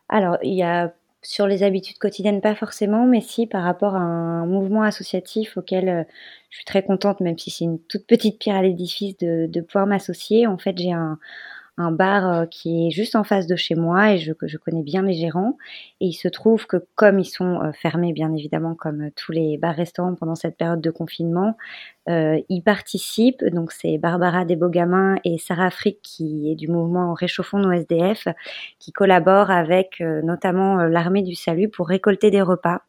Alors, 0.08 0.38
il 0.42 0.54
y 0.54 0.62
a 0.62 0.92
sur 1.22 1.46
les 1.46 1.62
habitudes 1.62 1.98
quotidiennes, 1.98 2.40
pas 2.40 2.54
forcément, 2.54 3.06
mais 3.06 3.20
si 3.20 3.46
par 3.46 3.64
rapport 3.64 3.94
à 3.96 4.00
un 4.00 4.46
mouvement 4.46 4.82
associatif 4.82 5.56
auquel 5.56 5.88
euh, 5.88 6.04
je 6.50 6.56
suis 6.56 6.64
très 6.64 6.82
contente, 6.84 7.20
même 7.20 7.38
si 7.38 7.50
c'est 7.50 7.64
une 7.64 7.80
toute 7.80 8.06
petite 8.06 8.38
pierre 8.38 8.56
à 8.56 8.62
l'édifice, 8.62 9.16
de, 9.18 9.46
de 9.46 9.60
pouvoir 9.60 9.86
m'associer. 9.86 10.46
En 10.46 10.58
fait, 10.58 10.78
j'ai 10.78 10.92
un, 10.92 11.18
un 11.78 11.92
bar 11.92 12.28
euh, 12.28 12.46
qui 12.46 12.86
est 12.86 12.90
juste 12.90 13.16
en 13.16 13.24
face 13.24 13.46
de 13.46 13.56
chez 13.56 13.74
moi 13.74 14.12
et 14.12 14.18
je, 14.18 14.32
je 14.42 14.58
connais 14.58 14.82
bien 14.82 15.02
les 15.02 15.14
gérants. 15.14 15.56
Et 16.00 16.06
il 16.06 16.12
se 16.12 16.28
trouve 16.28 16.66
que 16.66 16.76
comme 16.96 17.18
ils 17.18 17.24
sont 17.24 17.62
euh, 17.62 17.72
fermés, 17.72 18.12
bien 18.12 18.34
évidemment, 18.34 18.74
comme 18.74 19.02
euh, 19.02 19.10
tous 19.14 19.32
les 19.32 19.56
bars-restaurants 19.58 20.14
pendant 20.16 20.34
cette 20.34 20.56
période 20.56 20.80
de 20.80 20.90
confinement, 20.90 21.56
ils 22.10 22.62
participent. 22.64 23.44
Donc 23.52 23.70
c'est 23.70 23.98
Barbara 23.98 24.46
Desbogamins 24.46 25.16
et 25.24 25.36
Sarah 25.36 25.70
Frick 25.70 26.00
qui 26.02 26.50
est 26.50 26.54
du 26.54 26.66
mouvement 26.66 27.12
Réchauffons 27.12 27.58
nos 27.58 27.70
SDF, 27.70 28.28
qui 28.78 28.92
collaborent 28.92 29.50
avec 29.50 30.00
notamment 30.00 30.76
l'armée 30.84 31.22
du 31.22 31.34
salut 31.34 31.68
pour 31.68 31.86
récolter 31.86 32.30
des 32.30 32.40
repas 32.40 32.80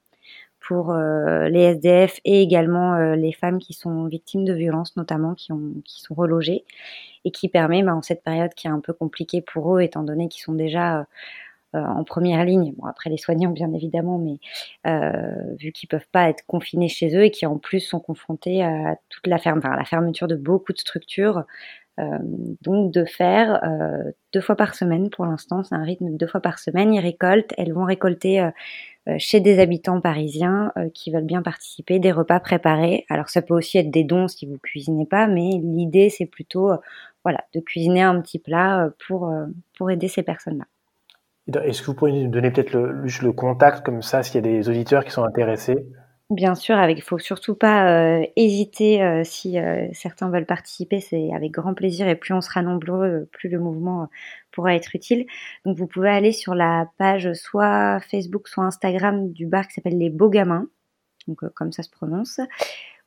pour 0.70 0.94
les 0.94 1.62
SDF 1.62 2.20
et 2.26 2.44
également 2.44 3.16
les 3.16 3.34
femmes 3.34 3.58
qui 3.58 3.74
sont 3.74 4.06
victimes 4.06 4.46
de 4.46 4.54
violences, 4.54 4.96
notamment 4.98 5.34
qui, 5.34 5.52
ont, 5.52 5.74
qui 5.84 6.00
sont 6.00 6.14
relogées 6.14 6.64
et 7.26 7.32
qui 7.32 7.50
permet, 7.50 7.82
bah, 7.82 7.96
en 7.96 8.04
cette 8.04 8.24
période 8.24 8.54
qui 8.54 8.68
est 8.68 8.70
un 8.70 8.80
peu 8.80 8.94
compliquée 8.94 9.42
pour 9.42 9.76
eux, 9.76 9.82
étant 9.82 10.04
donné 10.04 10.30
qu'ils 10.30 10.44
sont 10.44 10.54
déjà 10.54 11.08
euh, 11.76 11.80
en 11.80 12.04
première 12.04 12.44
ligne, 12.46 12.74
bon, 12.78 12.86
après 12.86 13.10
les 13.10 13.18
soignants 13.18 13.52
bien 13.52 13.72
évidemment, 13.74 14.18
mais 14.18 14.38
euh, 14.88 15.56
vu 15.60 15.72
qu'ils 15.72 15.90
peuvent 15.90 16.08
pas 16.12 16.30
être 16.30 16.44
confinés 16.48 16.88
chez 16.88 17.16
eux 17.16 17.24
et 17.24 17.32
qui 17.32 17.46
en 17.46 17.58
plus 17.58 17.80
sont 17.80 18.00
confrontés 18.00 18.64
à 18.64 18.98
toute 19.10 19.28
la, 19.28 19.38
ferme, 19.38 19.62
la 19.64 19.86
fermeture 19.86 20.28
de 20.28 20.36
beaucoup 20.36 20.74
de 20.74 20.80
structures, 20.80 21.44
euh, 22.00 22.18
donc 22.62 22.94
de 22.94 23.04
faire 23.04 23.62
euh, 23.64 24.12
deux 24.34 24.42
fois 24.42 24.56
par 24.56 24.74
semaine 24.76 25.10
pour 25.10 25.26
l'instant, 25.26 25.64
c'est 25.64 25.76
un 25.76 25.84
rythme 25.84 26.12
de 26.12 26.18
deux 26.18 26.28
fois 26.28 26.40
par 26.40 26.60
semaine. 26.60 26.94
Ils 26.94 27.00
récoltent, 27.02 27.54
elles 27.58 27.74
vont 27.74 27.84
récolter 27.84 28.40
euh, 28.40 28.52
chez 29.18 29.40
des 29.40 29.60
habitants 29.60 30.02
parisiens 30.02 30.72
qui 30.94 31.12
veulent 31.12 31.26
bien 31.26 31.42
participer 31.42 32.00
des 32.00 32.12
repas 32.12 32.40
préparés. 32.40 33.06
Alors 33.10 33.30
ça 33.30 33.42
peut 33.42 33.54
aussi 33.54 33.78
être 33.78 33.90
des 33.90 34.04
dons 34.04 34.28
si 34.28 34.46
vous 34.46 34.58
cuisinez 34.58 35.06
pas, 35.06 35.28
mais 35.28 35.50
l'idée 35.62 36.10
c'est 36.10 36.26
plutôt 36.26 36.72
voilà 37.24 37.44
de 37.54 37.60
cuisiner 37.60 38.02
un 38.02 38.22
petit 38.22 38.40
plat 38.40 38.90
pour 39.08 39.34
pour 39.78 39.90
aider 39.90 40.08
ces 40.08 40.24
personnes-là. 40.24 40.66
Est-ce 41.64 41.82
que 41.82 41.88
vous 41.88 41.96
pourriez 41.96 42.24
nous 42.24 42.30
donner 42.30 42.52
peut-être 42.52 42.74
le, 42.74 43.04
le 43.04 43.32
contact 43.32 43.84
comme 43.84 44.02
ça 44.02 44.22
s'il 44.22 44.36
y 44.36 44.38
a 44.38 44.42
des 44.42 44.70
auditeurs 44.70 45.04
qui 45.04 45.12
sont 45.12 45.24
intéressés? 45.24 45.88
Bien 46.30 46.54
sûr, 46.54 46.78
il 46.90 47.02
faut 47.02 47.18
surtout 47.18 47.56
pas 47.56 48.20
euh, 48.20 48.24
hésiter 48.36 49.02
euh, 49.02 49.24
si 49.24 49.58
euh, 49.58 49.88
certains 49.94 50.30
veulent 50.30 50.46
participer, 50.46 51.00
c'est 51.00 51.34
avec 51.34 51.52
grand 51.52 51.74
plaisir 51.74 52.08
et 52.08 52.16
plus 52.16 52.36
on 52.36 52.42
sera 52.42 52.62
nombreux, 52.62 53.28
plus 53.32 53.50
le 53.50 53.58
mouvement 53.60 54.08
pourra 54.52 54.76
être 54.76 54.96
utile. 54.96 55.26
Donc 55.66 55.76
vous 55.78 55.88
pouvez 55.88 56.10
aller 56.10 56.32
sur 56.32 56.54
la 56.54 56.88
page 57.00 57.34
soit 57.34 58.00
Facebook, 58.02 58.48
soit 58.48 58.64
Instagram 58.64 59.32
du 59.32 59.48
bar 59.48 59.68
qui 59.68 59.74
s'appelle 59.74 59.98
Les 59.98 60.12
Beaux 60.12 60.30
Gamins, 60.30 60.68
donc 61.28 61.40
comme 61.56 61.72
ça 61.72 61.82
se 61.82 61.90
prononce, 61.90 62.40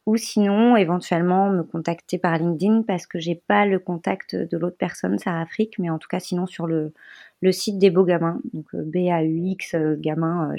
ou 0.07 0.17
sinon 0.17 0.76
éventuellement 0.76 1.49
me 1.50 1.62
contacter 1.62 2.19
par 2.19 2.38
LinkedIn 2.38 2.83
parce 2.83 3.07
que 3.07 3.21
j'ai 3.21 3.37
pas 3.37 3.67
le 3.67 3.79
contact 3.79 4.35
de 4.35 4.59
l'autre 4.59 4.79
personne, 4.79 5.19
Sarah 5.19 5.47
Frick, 5.47 5.79
mais 5.79 5.91
en 5.91 5.99
tout 5.99 6.09
cas 6.09 6.21
sinon 6.21 6.47
sur 6.47 6.67
le, 6.67 6.93
le 7.41 7.52
site 7.52 7.79
des 7.79 7.91
beaux 7.91 8.05
gamins, 8.05 8.41
donc 8.52 8.67
B-A-U-X, 8.75 9.76
gamin, 9.99 10.55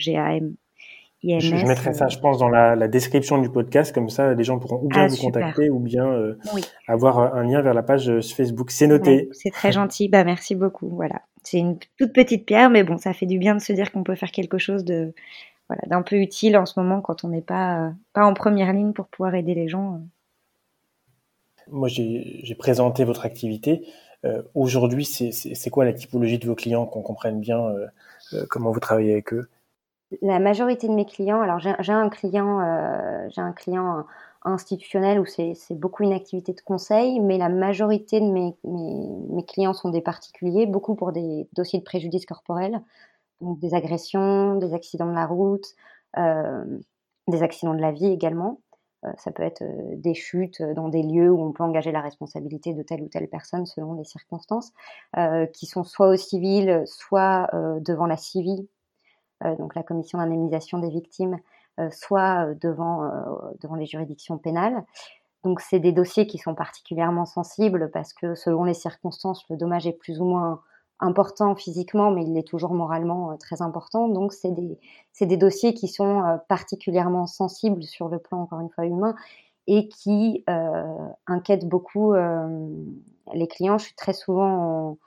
Je, 1.24 1.66
mettrai 1.66 1.94
ça, 1.94 2.08
je 2.10 2.18
pense, 2.20 2.38
dans 2.38 2.50
la, 2.50 2.88
description 2.88 3.38
du 3.38 3.50
podcast, 3.50 3.94
comme 3.94 4.10
ça, 4.10 4.34
les 4.34 4.44
gens 4.44 4.60
pourront 4.60 4.82
ou 4.84 4.90
bien 4.90 5.04
ah, 5.04 5.08
vous 5.08 5.18
contacter 5.18 5.70
ou 5.70 5.80
bien 5.80 6.36
avoir 6.88 7.36
un 7.36 7.44
lien 7.44 7.62
vers 7.62 7.74
la 7.74 7.84
page 7.84 8.12
Facebook. 8.36 8.72
C'est 8.72 8.88
noté. 8.88 9.30
c'est 9.32 9.52
très 9.52 9.72
gentil. 9.72 10.10
Bah 10.10 10.24
merci 10.24 10.56
beaucoup. 10.56 10.90
Voilà, 10.90 11.22
c'est 11.44 11.60
une 11.60 11.78
toute 11.98 12.14
petite 12.14 12.46
pierre, 12.46 12.70
mais 12.70 12.84
bon, 12.84 12.98
ça 12.98 13.14
fait 13.14 13.26
du 13.26 13.38
bien 13.38 13.56
de 13.56 13.62
se 13.62 13.72
dire 13.72 13.92
qu'on 13.92 14.04
peut 14.04 14.16
faire 14.16 14.32
quelque 14.32 14.58
chose 14.58 14.84
de 14.84 15.14
voilà, 15.70 15.82
d'un 15.88 16.02
peu 16.02 16.18
utile 16.18 16.58
en 16.58 16.66
ce 16.66 16.80
moment 16.80 17.02
quand 17.02 17.24
on 17.24 17.30
n'est 17.30 17.42
pas, 17.42 17.88
euh, 17.88 17.92
pas 18.14 18.26
en 18.26 18.34
première 18.34 18.74
ligne 18.74 18.94
pour 18.94 19.08
pouvoir 19.08 19.36
aider 19.36 19.54
les 19.54 19.68
gens. 19.68 19.96
Euh. 19.96 19.98
Moi, 21.72 21.88
j'ai 21.88 22.56
présenté 22.60 23.06
votre 23.06 23.26
activité. 23.26 23.88
Euh, 24.26 24.42
aujourd'hui, 24.54 25.06
c'est 25.06 25.70
quoi 25.70 25.86
la 25.86 25.94
typologie 25.94 26.38
de 26.38 26.46
vos 26.46 26.56
clients, 26.56 26.86
qu'on 26.86 27.02
comprenne 27.02 27.40
bien 27.40 27.62
comment 28.50 28.72
vous 28.72 28.80
travaillez 28.82 29.14
avec 29.14 29.34
eux? 29.34 29.50
La 30.22 30.40
majorité 30.40 30.88
de 30.88 30.94
mes 30.94 31.06
clients, 31.06 31.42
alors 31.42 31.60
j'ai 31.60 31.94
un 31.94 32.10
un 33.38 33.52
client 33.54 34.06
institutionnel 34.46 35.20
où 35.20 35.26
c'est 35.26 35.56
beaucoup 35.72 36.04
une 36.04 36.14
activité 36.14 36.54
de 36.54 36.62
conseil, 36.62 37.20
mais 37.20 37.38
la 37.38 37.50
majorité 37.50 38.20
de 38.20 38.26
mes, 38.26 39.44
clients 39.48 39.74
sont 39.74 39.90
des 39.90 40.02
particuliers, 40.02 40.66
beaucoup 40.66 40.96
pour 40.96 41.12
des 41.12 41.48
dossiers 41.54 41.80
de 41.80 41.84
préjudice 41.84 42.26
corporel, 42.26 42.82
donc 43.42 43.60
des 43.60 43.74
agressions, 43.74 44.56
des 44.56 44.74
accidents 44.74 45.08
de 45.08 45.14
la 45.16 45.26
route, 45.26 45.66
euh, 46.18 46.64
des 47.28 47.44
accidents 47.44 47.74
de 47.74 47.82
la 47.82 47.92
vie 47.92 48.08
également. 48.08 48.62
Euh, 49.06 49.12
ça 49.18 49.32
peut 49.32 49.44
être 49.44 49.64
euh, 49.64 49.96
des 49.96 50.14
chutes 50.14 50.62
dans 50.62 50.90
des 50.90 51.04
lieux 51.04 51.30
où 51.30 51.42
on 51.42 51.52
peut 51.52 51.64
engager 51.64 51.92
la 51.92 52.02
responsabilité 52.02 52.74
de 52.74 52.84
telle 52.84 53.02
ou 53.02 53.08
telle 53.08 53.28
personne 53.28 53.66
selon 53.66 53.94
les 53.94 54.06
circonstances, 54.06 54.72
qui 55.54 55.66
sont 55.66 55.84
soit 55.84 56.10
au 56.10 56.16
civil, 56.18 56.84
soit 56.86 57.50
devant 57.82 58.06
la 58.06 58.18
CIVI, 58.18 58.68
donc 59.42 59.76
la 59.76 59.84
commission 59.84 60.20
d'indemnisation 60.20 60.80
des 60.80 60.90
victimes, 60.90 61.38
soit 61.92 62.54
devant, 62.62 63.10
devant 63.62 63.76
les 63.76 63.86
juridictions 63.86 64.38
pénales. 64.38 64.84
Donc 65.44 65.60
c'est 65.60 65.80
des 65.80 65.92
dossiers 65.92 66.28
qui 66.28 66.38
sont 66.38 66.56
particulièrement 66.56 67.26
sensibles 67.26 67.92
parce 67.92 68.14
que 68.14 68.36
selon 68.36 68.64
les 68.64 68.74
circonstances, 68.74 69.44
le 69.50 69.58
dommage 69.58 69.86
est 69.86 69.94
plus 69.94 70.22
ou 70.22 70.26
moins 70.26 70.62
important 71.04 71.56
physiquement, 71.56 72.12
mais 72.12 72.24
il 72.24 72.38
est 72.38 72.48
toujours 72.48 72.74
moralement 72.74 73.32
euh, 73.32 73.36
très 73.38 73.62
important. 73.62 74.08
Donc, 74.08 74.34
c'est 74.34 74.52
des, 74.52 74.78
des, 75.22 75.38
dossiers 75.38 75.74
qui 75.74 75.88
sont 75.88 76.24
euh, 76.24 76.38
particulièrement 76.48 77.28
sensibles 77.28 77.84
sur 77.84 78.08
le 78.10 78.20
plan, 78.20 78.42
encore 78.42 78.62
une 78.62 78.70
fois, 78.70 78.86
humain 78.86 79.16
et 79.68 79.88
qui 79.88 80.44
euh, 80.50 81.08
inquiètent 81.26 81.68
beaucoup 81.68 82.14
les 82.14 83.48
clients. 83.48 83.78
Je 83.78 83.86
suis 83.86 83.96
très 83.96 84.12
souvent 84.12 84.50
en, 84.50 84.98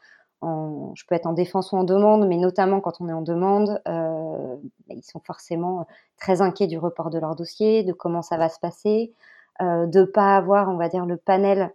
je 0.42 1.04
peux 1.06 1.14
être 1.14 1.26
en 1.26 1.32
défense 1.32 1.72
ou 1.72 1.76
en 1.76 1.84
demande, 1.84 2.26
mais 2.28 2.36
notamment 2.36 2.80
quand 2.80 3.00
on 3.00 3.08
est 3.08 3.12
en 3.12 3.22
demande, 3.22 3.80
ils 3.86 5.02
sont 5.02 5.20
forcément 5.20 5.86
très 6.18 6.40
inquiets 6.40 6.66
du 6.66 6.78
report 6.78 7.10
de 7.10 7.18
leur 7.18 7.34
dossier, 7.36 7.82
de 7.82 7.92
comment 7.92 8.22
ça 8.22 8.36
va 8.36 8.48
se 8.48 8.60
passer, 8.60 9.12
de 9.60 10.00
ne 10.00 10.04
pas 10.04 10.36
avoir, 10.36 10.68
on 10.68 10.76
va 10.76 10.88
dire, 10.88 11.06
le 11.06 11.16
panel 11.16 11.72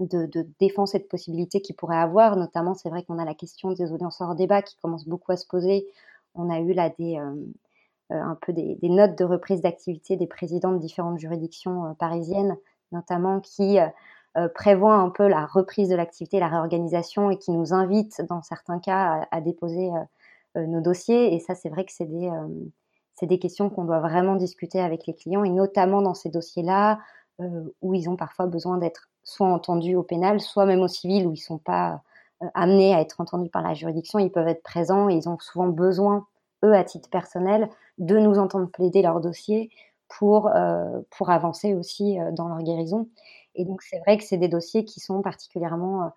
de, 0.00 0.46
défense 0.60 0.94
et 0.94 0.98
de 0.98 1.04
possibilités 1.04 1.60
qu'ils 1.60 1.76
pourraient 1.76 1.96
avoir. 1.96 2.36
Notamment, 2.36 2.74
c'est 2.74 2.88
vrai 2.88 3.02
qu'on 3.04 3.18
a 3.18 3.24
la 3.24 3.34
question 3.34 3.72
des 3.72 3.92
audiences 3.92 4.20
hors 4.20 4.34
débat 4.34 4.62
qui 4.62 4.76
commence 4.76 5.06
beaucoup 5.06 5.32
à 5.32 5.36
se 5.36 5.46
poser. 5.46 5.86
On 6.34 6.50
a 6.50 6.60
eu 6.60 6.72
là 6.72 6.92
euh, 7.00 7.34
euh, 8.12 8.14
un 8.14 8.36
peu 8.40 8.52
des, 8.52 8.78
notes 8.82 9.16
de 9.16 9.24
reprise 9.24 9.62
d'activité 9.62 10.16
des 10.16 10.26
présidents 10.26 10.72
de 10.72 10.78
différentes 10.78 11.18
juridictions 11.18 11.86
euh, 11.86 11.94
parisiennes, 11.94 12.56
notamment 12.92 13.40
qui 13.40 13.78
prévoient 14.54 14.96
un 14.96 15.10
peu 15.10 15.28
la 15.28 15.46
reprise 15.46 15.88
de 15.88 15.94
l'activité, 15.94 16.38
la 16.38 16.48
réorganisation 16.48 17.30
et 17.30 17.38
qui 17.38 17.50
nous 17.52 17.72
invitent, 17.72 18.20
dans 18.28 18.42
certains 18.42 18.78
cas, 18.78 19.26
à, 19.30 19.40
déposer 19.40 19.90
nos 20.54 20.80
dossiers. 20.80 21.34
Et 21.34 21.40
ça, 21.40 21.54
c'est 21.54 21.68
vrai 21.70 21.84
que 21.84 21.92
c'est 21.92 22.04
des, 22.04 22.30
des 23.22 23.38
questions 23.38 23.70
qu'on 23.70 23.84
doit 23.84 24.00
vraiment 24.00 24.36
discuter 24.36 24.80
avec 24.80 25.06
les 25.06 25.14
clients, 25.14 25.44
et 25.44 25.50
notamment 25.50 26.02
dans 26.02 26.14
ces 26.14 26.28
dossiers-là, 26.28 26.98
où 27.82 27.94
ils 27.94 28.10
ont 28.10 28.16
parfois 28.16 28.46
besoin 28.46 28.76
d'être 28.78 29.08
soit 29.26 29.48
entendus 29.48 29.96
au 29.96 30.02
pénal, 30.02 30.40
soit 30.40 30.66
même 30.66 30.80
au 30.80 30.88
civil 30.88 31.26
où 31.26 31.32
ils 31.32 31.38
sont 31.38 31.58
pas 31.58 32.00
euh, 32.42 32.46
amenés 32.54 32.94
à 32.94 33.00
être 33.00 33.20
entendus 33.20 33.50
par 33.50 33.62
la 33.62 33.74
juridiction, 33.74 34.18
ils 34.18 34.30
peuvent 34.30 34.48
être 34.48 34.62
présents 34.62 35.08
et 35.08 35.14
ils 35.14 35.28
ont 35.28 35.38
souvent 35.38 35.68
besoin, 35.68 36.26
eux, 36.64 36.74
à 36.74 36.84
titre 36.84 37.10
personnel, 37.10 37.68
de 37.98 38.18
nous 38.18 38.38
entendre 38.38 38.68
plaider 38.68 39.02
leur 39.02 39.20
dossier 39.20 39.70
pour, 40.08 40.48
euh, 40.48 41.00
pour 41.10 41.30
avancer 41.30 41.74
aussi 41.74 42.20
euh, 42.20 42.30
dans 42.32 42.48
leur 42.48 42.62
guérison. 42.62 43.08
Et 43.56 43.64
donc, 43.64 43.82
c'est 43.82 43.98
vrai 44.00 44.16
que 44.18 44.24
c'est 44.24 44.36
des 44.36 44.48
dossiers 44.48 44.84
qui 44.84 45.00
sont 45.00 45.22
particulièrement 45.22 46.12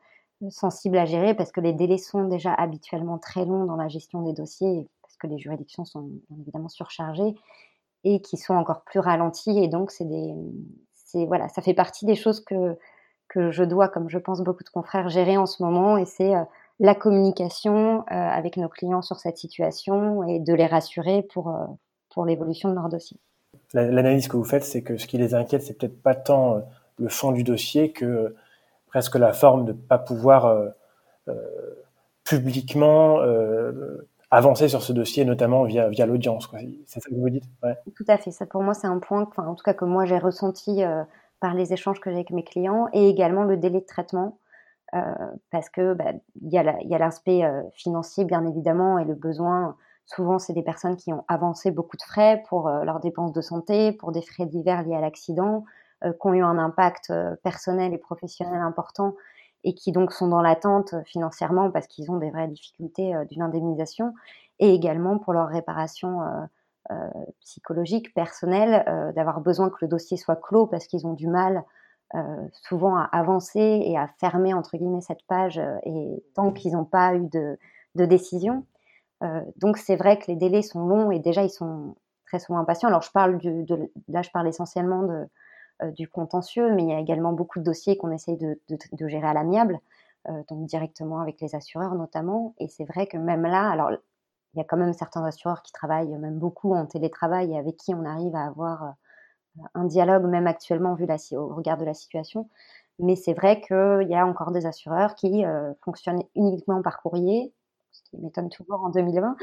sensibles 0.50 0.98
à 0.98 1.06
gérer 1.06 1.34
parce 1.34 1.52
que 1.52 1.60
les 1.60 1.74
délais 1.74 1.98
sont 1.98 2.26
déjà 2.26 2.54
habituellement 2.54 3.18
très 3.18 3.46
longs 3.46 3.66
dans 3.66 3.76
la 3.76 3.88
gestion 3.88 4.22
des 4.22 4.34
dossiers, 4.34 4.88
parce 5.02 5.18
que 5.18 5.28
les 5.28 5.38
juridictions 5.38 5.86
sont 5.86 6.10
évidemment 6.40 6.70
surchargées 6.70 7.36
et 8.04 8.22
qui 8.22 8.38
sont 8.38 8.54
encore 8.54 8.84
plus 8.84 9.00
ralentis. 9.00 9.58
Et 9.58 9.68
donc, 9.68 9.92
c'est 9.92 10.06
des, 10.06 10.34
voilà, 11.26 11.50
ça 11.50 11.62
fait 11.62 11.74
partie 11.74 12.06
des 12.06 12.16
choses 12.16 12.40
que 12.40 12.78
que 13.30 13.52
je 13.52 13.64
dois, 13.64 13.88
comme 13.88 14.10
je 14.10 14.18
pense 14.18 14.42
beaucoup 14.42 14.64
de 14.64 14.70
confrères, 14.70 15.08
gérer 15.08 15.38
en 15.38 15.46
ce 15.46 15.64
moment, 15.64 15.98
et 15.98 16.06
c'est 16.06 16.36
euh, 16.36 16.44
la 16.80 16.96
communication 16.96 18.00
euh, 18.02 18.04
avec 18.10 18.58
nos 18.58 18.68
clients 18.68 19.02
sur 19.02 19.20
cette 19.20 19.38
situation 19.38 20.24
et 20.24 20.40
de 20.40 20.54
les 20.54 20.66
rassurer 20.66 21.24
pour, 21.24 21.50
euh, 21.50 21.66
pour 22.10 22.26
l'évolution 22.26 22.70
de 22.70 22.76
leur 22.76 22.90
dossier. 22.90 23.18
L'analyse 23.74 24.28
que 24.28 24.36
vous 24.36 24.44
faites, 24.44 24.64
c'est 24.64 24.82
que 24.82 24.98
ce 24.98 25.06
qui 25.06 25.18
les 25.18 25.36
inquiète, 25.36 25.62
c'est 25.62 25.78
peut-être 25.78 26.02
pas 26.02 26.16
tant 26.16 26.64
le 27.00 27.10
fond 27.10 27.32
du 27.32 27.44
dossier 27.44 27.92
que 27.92 28.36
presque 28.88 29.16
la 29.16 29.34
forme 29.34 29.66
de 29.66 29.72
ne 29.72 29.78
pas 29.78 29.98
pouvoir 29.98 30.74
publiquement 32.24 33.20
avancer 34.32 34.68
sur 34.68 34.82
ce 34.82 34.94
dossier, 34.94 35.26
notamment 35.26 35.64
via, 35.64 35.90
via 35.90 36.06
l'audience. 36.06 36.50
C'est 36.86 37.00
ça 37.00 37.10
que 37.10 37.16
vous 37.16 37.30
dites? 37.30 37.46
Tout 37.96 38.06
à 38.08 38.18
fait. 38.18 38.32
Ça, 38.32 38.46
pour 38.46 38.64
moi, 38.64 38.74
c'est 38.74 38.88
un 38.88 39.00
point, 39.00 39.30
en 39.38 39.56
tout 39.56 39.64
cas, 39.64 39.74
que 39.74 39.86
moi, 39.86 40.06
j'ai 40.06 40.18
ressenti 40.18 40.82
par 41.40 41.54
les 41.54 41.72
échanges 41.74 42.00
que 42.00 42.10
j'ai 42.10 42.18
avec 42.18 42.32
mes 42.32 42.44
clients 42.44 42.88
et 42.94 43.10
également 43.10 43.44
le 43.44 43.58
délai 43.58 43.80
de 43.80 43.86
traitement. 43.86 44.38
Euh, 44.96 45.02
parce 45.52 45.70
que 45.70 45.94
bah, 45.94 46.14
il 46.42 46.52
y 46.52 46.58
a 46.58 46.98
l'aspect 46.98 47.44
euh, 47.44 47.62
financier 47.74 48.26
bien 48.26 48.46
évidemment 48.48 48.98
et 48.98 49.06
le 49.06 49.14
besoin. 49.14 49.76
Souvent, 50.06 50.40
c'est 50.40 50.54
des 50.54 50.64
personnes 50.64 50.98
qui 50.98 51.14
ont 51.14 51.24
avancé 51.28 51.70
beaucoup 51.70 51.96
de 51.96 52.02
frais 52.02 52.44
pour 52.50 52.68
euh, 52.68 52.84
leurs 52.84 53.00
dépenses 53.00 53.32
de 53.32 53.42
santé, 53.42 53.92
pour 53.92 54.12
des 54.12 54.24
frais 54.24 54.48
divers 54.48 54.82
liés 54.82 54.96
à 54.96 55.02
l'accident, 55.02 55.64
qui 56.02 56.28
ont 56.28 56.34
eu 56.34 56.44
un 56.44 56.58
impact 56.58 57.14
personnel 57.44 57.94
et 57.94 57.98
professionnel 57.98 58.62
important 58.62 59.16
et 59.64 59.74
qui 59.74 59.92
donc 59.92 60.14
sont 60.14 60.28
dans 60.28 60.42
l'attente 60.42 60.96
financièrement 61.06 61.70
parce 61.72 61.88
qu'ils 61.88 62.10
ont 62.12 62.18
des 62.18 62.32
vraies 62.32 62.48
difficultés 62.48 63.14
d'une 63.30 63.42
indemnisation 63.42 64.14
et 64.60 64.74
également 64.74 65.18
pour 65.20 65.34
leur 65.34 65.48
réparation 65.48 66.22
euh, 66.92 67.08
psychologique, 67.42 68.16
personnel, 68.16 68.84
euh, 68.88 69.12
d'avoir 69.12 69.42
besoin 69.42 69.70
que 69.70 69.76
le 69.82 69.88
dossier 69.88 70.18
soit 70.18 70.38
clos 70.38 70.66
parce 70.66 70.88
qu'ils 70.88 71.06
ont 71.06 71.14
du 71.14 71.28
mal 71.28 71.64
euh, 72.16 72.48
souvent 72.64 72.98
à 72.98 73.04
avancer 73.04 73.60
et 73.60 73.96
à 73.96 74.08
fermer 74.20 74.56
entre 74.56 74.76
guillemets 74.76 75.02
cette 75.02 75.24
page 75.28 75.62
et 75.84 76.24
tant 76.34 76.52
qu'ils 76.52 76.72
n'ont 76.74 76.86
pas 76.86 77.14
eu 77.14 77.28
de, 77.28 77.60
décision. 77.94 78.66
donc 79.58 79.78
c'est 79.78 79.98
vrai 79.98 80.18
que 80.18 80.26
les 80.28 80.36
délais 80.36 80.64
sont 80.64 80.88
longs 80.88 81.12
et 81.12 81.20
déjà 81.20 81.44
ils 81.44 81.52
sont 81.52 81.96
très 82.26 82.40
souvent 82.40 82.58
impatients. 82.58 82.88
Alors 82.88 83.04
je 83.04 83.12
parle 83.12 83.38
de, 83.38 83.92
là 84.08 84.24
je 84.24 84.32
parle 84.32 84.48
essentiellement 84.48 85.04
de, 85.04 85.28
du 85.96 86.08
contentieux, 86.08 86.74
mais 86.74 86.84
il 86.84 86.90
y 86.90 86.94
a 86.94 87.00
également 87.00 87.34
beaucoup 87.34 87.60
de 87.60 87.64
dossiers 87.64 87.98
qu'on 87.98 88.12
essaye 88.12 88.38
de, 88.38 88.60
gérer 89.08 89.28
à 89.28 89.34
l'amiable, 89.34 89.80
donc 90.50 90.66
directement 90.66 91.22
avec 91.22 91.40
les 91.42 91.56
assureurs 91.56 91.96
notamment. 91.96 92.54
Et 92.60 92.68
c'est 92.68 92.86
vrai 92.86 93.08
que 93.08 93.18
même 93.18 93.44
là, 93.44 93.70
alors 93.70 93.92
il 94.54 94.58
y 94.58 94.62
a 94.62 94.64
quand 94.64 94.78
même 94.78 94.94
certains 94.94 95.24
assureurs 95.24 95.62
qui 95.62 95.72
travaillent 95.72 96.18
même 96.18 96.38
beaucoup 96.38 96.74
en 96.74 96.86
télétravail 96.86 97.54
et 97.54 97.58
avec 97.58 97.78
qui 97.78 97.94
on 97.94 98.06
arrive 98.06 98.36
à 98.36 98.46
avoir 98.46 98.84
euh, 98.84 99.64
un 99.76 99.86
dialogue, 99.86 100.24
même 100.26 100.48
actuellement, 100.48 100.96
vu 100.96 101.06
la, 101.06 101.18
au 101.38 101.54
regard 101.54 101.78
de 101.78 101.86
la 101.86 101.94
situation. 101.94 102.50
Mais 103.00 103.16
c'est 103.16 103.34
vrai 103.34 103.62
qu'il 103.62 104.08
y 104.10 104.16
a 104.16 104.26
encore 104.26 104.52
des 104.52 104.66
assureurs 104.66 105.16
qui 105.16 105.46
euh, 105.46 105.74
fonctionnent 105.84 106.24
uniquement 106.36 106.82
par 106.82 107.02
courrier, 107.02 107.54
ce 108.00 108.10
qui 108.10 108.18
m'étonne 108.18 108.50
toujours 108.50 108.84
en 108.84 108.90
2020. 108.90 109.36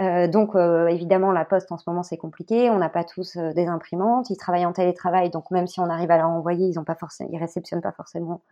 Euh, 0.00 0.28
donc, 0.28 0.54
évidemment, 0.54 1.32
la 1.32 1.44
poste 1.44 1.70
en 1.72 1.78
ce 1.78 1.88
moment, 1.88 2.02
c'est 2.02 2.16
compliqué. 2.16 2.70
On 2.70 2.78
n'a 2.78 2.88
pas 2.88 3.04
tous 3.04 3.36
des 3.36 3.66
imprimantes. 3.66 4.30
Ils 4.30 4.36
travaillent 4.36 4.66
en 4.66 4.72
télétravail, 4.72 5.30
donc 5.30 5.50
même 5.50 5.66
si 5.66 5.80
on 5.80 5.88
arrive 5.88 6.10
à 6.10 6.16
leur 6.18 6.28
envoyer, 6.28 6.66
ils 6.68 6.78
ne 6.78 7.38
réceptionnent 7.38 7.82
pas 7.82 7.92
forcément 7.92 8.42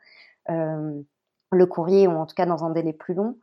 le 0.48 1.66
courrier, 1.66 2.06
ou 2.06 2.12
en 2.12 2.26
tout 2.26 2.34
cas 2.34 2.46
dans 2.46 2.64
un 2.64 2.70
délai 2.70 2.92
plus 2.92 3.14
long. 3.14 3.36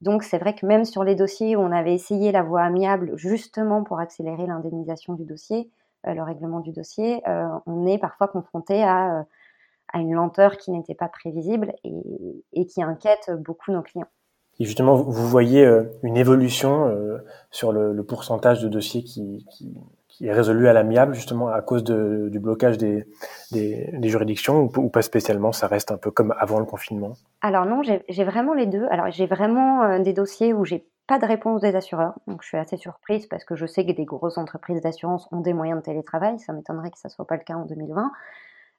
Donc 0.00 0.22
c'est 0.22 0.38
vrai 0.38 0.54
que 0.54 0.66
même 0.66 0.84
sur 0.84 1.02
les 1.02 1.14
dossiers 1.14 1.56
où 1.56 1.60
on 1.60 1.72
avait 1.72 1.94
essayé 1.94 2.32
la 2.32 2.42
voie 2.42 2.62
amiable 2.62 3.12
justement 3.16 3.84
pour 3.84 4.00
accélérer 4.00 4.46
l'indemnisation 4.46 5.14
du 5.14 5.24
dossier, 5.24 5.70
euh, 6.06 6.14
le 6.14 6.22
règlement 6.22 6.60
du 6.60 6.72
dossier, 6.72 7.26
euh, 7.28 7.48
on 7.66 7.86
est 7.86 7.98
parfois 7.98 8.28
confronté 8.28 8.82
à, 8.82 9.20
euh, 9.20 9.22
à 9.92 10.00
une 10.00 10.12
lenteur 10.12 10.58
qui 10.58 10.70
n'était 10.72 10.94
pas 10.94 11.08
prévisible 11.08 11.74
et, 11.84 12.66
qui 12.66 12.82
inquiète 12.82 13.30
beaucoup 13.38 13.72
nos 13.72 13.82
clients. 13.82 14.08
Et 14.60 14.64
justement, 14.64 14.94
vous 14.94 15.28
voyez 15.28 15.68
une 16.02 16.16
évolution 16.16 16.90
sur 17.50 17.72
le, 17.72 18.02
pourcentage 18.02 18.62
de 18.62 18.68
dossiers 18.68 19.02
qui, 19.02 19.44
est 20.20 20.32
résolu 20.32 20.68
à 20.68 20.72
l'amiable 20.72 21.14
justement 21.14 21.48
à 21.48 21.60
cause 21.60 21.82
du 21.82 22.38
blocage 22.38 22.78
des, 22.78 23.06
juridictions 24.02 24.70
ou, 24.76 24.88
pas 24.88 25.02
spécialement 25.02 25.52
Ça 25.52 25.66
reste 25.66 25.90
un 25.90 25.96
peu 25.96 26.10
comme 26.10 26.34
avant 26.38 26.58
le 26.58 26.66
confinement? 26.66 27.14
Alors 27.40 27.66
non, 27.66 27.82
j'ai 27.82 28.24
vraiment 28.24 28.54
les 28.54 28.66
deux. 28.66 28.86
Alors 28.90 29.10
j'ai 29.10 29.26
vraiment 29.26 29.82
euh, 29.82 29.98
des 30.00 30.12
dossiers 30.12 30.52
où 30.52 30.64
j'ai 30.64 30.86
pas 31.06 31.18
de 31.18 31.26
réponse 31.26 31.60
des 31.60 31.76
assureurs, 31.76 32.14
donc 32.26 32.42
je 32.42 32.48
suis 32.48 32.56
assez 32.56 32.78
surprise 32.78 33.26
parce 33.26 33.44
que 33.44 33.56
je 33.56 33.66
sais 33.66 33.84
que 33.84 33.92
des 33.92 34.06
grosses 34.06 34.38
entreprises 34.38 34.80
d'assurance 34.80 35.28
ont 35.32 35.40
des 35.40 35.52
moyens 35.52 35.80
de 35.80 35.84
télétravail. 35.84 36.38
Ça 36.38 36.52
m'étonnerait 36.52 36.90
que 36.90 36.98
ça 36.98 37.08
soit 37.08 37.26
pas 37.26 37.36
le 37.36 37.44
cas 37.44 37.54
en 37.54 37.66
2020. 37.66 38.10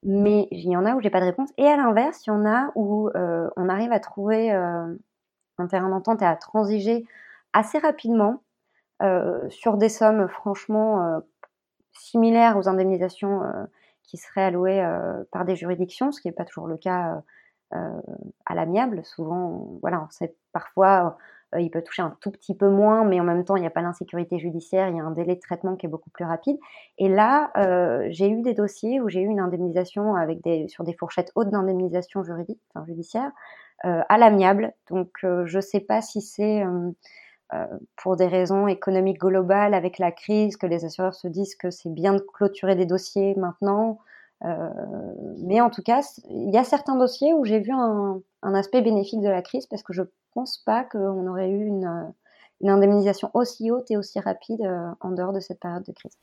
Mais 0.03 0.47
il 0.51 0.69
y 0.69 0.75
en 0.75 0.85
a 0.85 0.95
où 0.95 1.01
j'ai 1.01 1.09
pas 1.09 1.19
de 1.19 1.25
réponse. 1.25 1.49
Et 1.57 1.65
à 1.65 1.77
l'inverse, 1.77 2.25
il 2.25 2.29
y 2.29 2.33
en 2.33 2.45
a 2.45 2.71
où 2.75 3.09
euh, 3.15 3.47
on 3.55 3.69
arrive 3.69 3.91
à 3.91 3.99
trouver 3.99 4.51
euh, 4.51 4.87
un 5.57 5.67
terrain 5.67 5.89
d'entente 5.89 6.21
et 6.21 6.25
à 6.25 6.35
transiger 6.35 7.05
assez 7.53 7.77
rapidement 7.77 8.43
euh, 9.01 9.49
sur 9.49 9.77
des 9.77 9.89
sommes 9.89 10.27
franchement 10.29 11.01
euh, 11.01 11.19
similaires 11.91 12.57
aux 12.57 12.69
indemnisations 12.69 13.43
euh, 13.43 13.65
qui 14.03 14.17
seraient 14.17 14.43
allouées 14.43 14.85
par 15.31 15.45
des 15.45 15.55
juridictions, 15.55 16.11
ce 16.11 16.21
qui 16.21 16.27
n'est 16.27 16.33
pas 16.33 16.45
toujours 16.45 16.67
le 16.67 16.77
cas 16.77 17.23
à 17.71 18.53
l'amiable. 18.53 19.03
Souvent, 19.03 19.79
voilà, 19.81 20.03
on 20.07 20.09
sait 20.11 20.35
parfois 20.53 21.17
il 21.57 21.71
peut 21.71 21.81
toucher 21.81 22.03
un 22.03 22.15
tout 22.21 22.29
petit 22.29 22.53
peu 22.53 22.69
moins, 22.69 23.03
mais 23.03 23.19
en 23.19 23.23
même 23.23 23.43
temps, 23.43 23.55
il 23.55 23.61
n'y 23.61 23.67
a 23.67 23.71
pas 23.71 23.81
l'insécurité 23.81 24.37
judiciaire, 24.37 24.89
il 24.89 24.97
y 24.97 24.99
a 24.99 25.03
un 25.03 25.09
délai 25.09 25.35
de 25.35 25.39
traitement 25.39 25.75
qui 25.75 25.87
est 25.87 25.89
beaucoup 25.89 26.11
plus 26.11 26.23
rapide. 26.23 26.57
Et 26.99 27.09
là, 27.09 27.51
j'ai 28.11 28.29
eu 28.29 28.43
des 28.43 28.53
dossiers 28.53 29.01
où 29.01 29.09
j'ai 29.09 29.21
eu 29.21 29.27
une 29.27 29.39
indemnisation 29.39 30.13
avec 30.13 30.41
sur 30.67 30.83
des 30.83 30.93
fourchettes 30.93 31.31
hautes 31.33 31.49
d'indemnisation 31.49 32.23
juridique, 32.23 32.61
enfin, 32.75 32.85
judiciaire, 32.85 33.31
à 33.83 34.17
l'amiable. 34.17 34.73
Donc, 34.89 35.09
je 35.21 35.55
ne 35.55 35.61
sais 35.61 35.79
pas 35.79 36.01
si 36.01 36.21
c'est 36.21 36.63
euh, 37.53 37.67
pour 37.95 38.15
des 38.15 38.25
raisons 38.25 38.67
économiques 38.67 39.19
globales 39.19 39.75
avec 39.75 39.99
la 39.99 40.11
crise, 40.11 40.57
que 40.57 40.65
les 40.65 40.83
assureurs 40.83 41.13
se 41.13 41.27
disent 41.27 41.55
que 41.55 41.69
c'est 41.69 41.91
bien 41.93 42.13
de 42.13 42.19
clôturer 42.19 42.75
des 42.75 42.87
dossiers 42.87 43.35
maintenant. 43.35 43.99
Euh, 44.43 44.69
mais 45.43 45.61
en 45.61 45.69
tout 45.69 45.83
cas, 45.83 46.01
il 46.29 46.51
y 46.51 46.57
a 46.57 46.63
certains 46.63 46.95
dossiers 46.95 47.35
où 47.35 47.45
j'ai 47.45 47.59
vu 47.59 47.71
un, 47.71 48.21
aspect 48.41 48.81
bénéfique 48.81 49.21
de 49.21 49.29
la 49.29 49.43
crise 49.43 49.67
parce 49.67 49.83
que 49.83 49.93
je 49.93 50.01
pense 50.33 50.57
pas 50.65 50.83
qu'on 50.85 51.27
aurait 51.27 51.49
eu 51.49 51.65
une, 51.65 52.13
indemnisation 52.63 53.29
aussi 53.33 53.71
haute 53.71 53.91
et 53.91 53.97
aussi 53.97 54.19
rapide 54.19 54.61
euh, 54.61 54.89
en 55.01 55.11
dehors 55.11 55.33
de 55.33 55.39
cette 55.39 55.59
période 55.59 55.83
de 55.83 55.91
crise. 55.91 56.13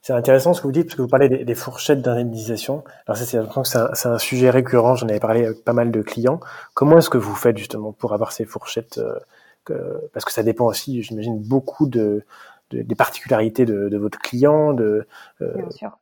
C'est 0.00 0.12
intéressant 0.12 0.52
ce 0.52 0.60
que 0.60 0.66
vous 0.66 0.72
dites 0.72 0.86
parce 0.86 0.96
que 0.96 1.02
vous 1.02 1.08
parlez 1.08 1.28
des, 1.28 1.54
fourchettes 1.54 2.02
d'indemnisation. 2.02 2.82
Alors 3.06 3.16
ça, 3.16 3.24
c'est 3.24 3.38
un, 3.38 4.12
un, 4.12 4.18
sujet 4.18 4.50
récurrent. 4.50 4.96
J'en 4.96 5.08
avais 5.08 5.20
parlé 5.20 5.46
avec 5.46 5.64
pas 5.64 5.72
mal 5.72 5.92
de 5.92 6.02
clients. 6.02 6.40
Comment 6.74 6.98
est-ce 6.98 7.10
que 7.10 7.18
vous 7.18 7.34
faites 7.36 7.56
justement 7.56 7.92
pour 7.92 8.12
avoir 8.12 8.32
ces 8.32 8.44
fourchettes 8.44 9.00
parce 10.12 10.24
que 10.24 10.32
ça 10.32 10.42
dépend 10.42 10.66
aussi, 10.66 11.02
j'imagine, 11.02 11.38
beaucoup 11.38 11.86
de, 11.86 12.24
des 12.70 12.94
particularités 12.94 13.64
de, 13.64 13.96
votre 13.96 14.18
client. 14.18 14.72
De, 14.72 15.06
euh, 15.40 15.52
Bien 15.54 15.70
sûr. 15.70 15.98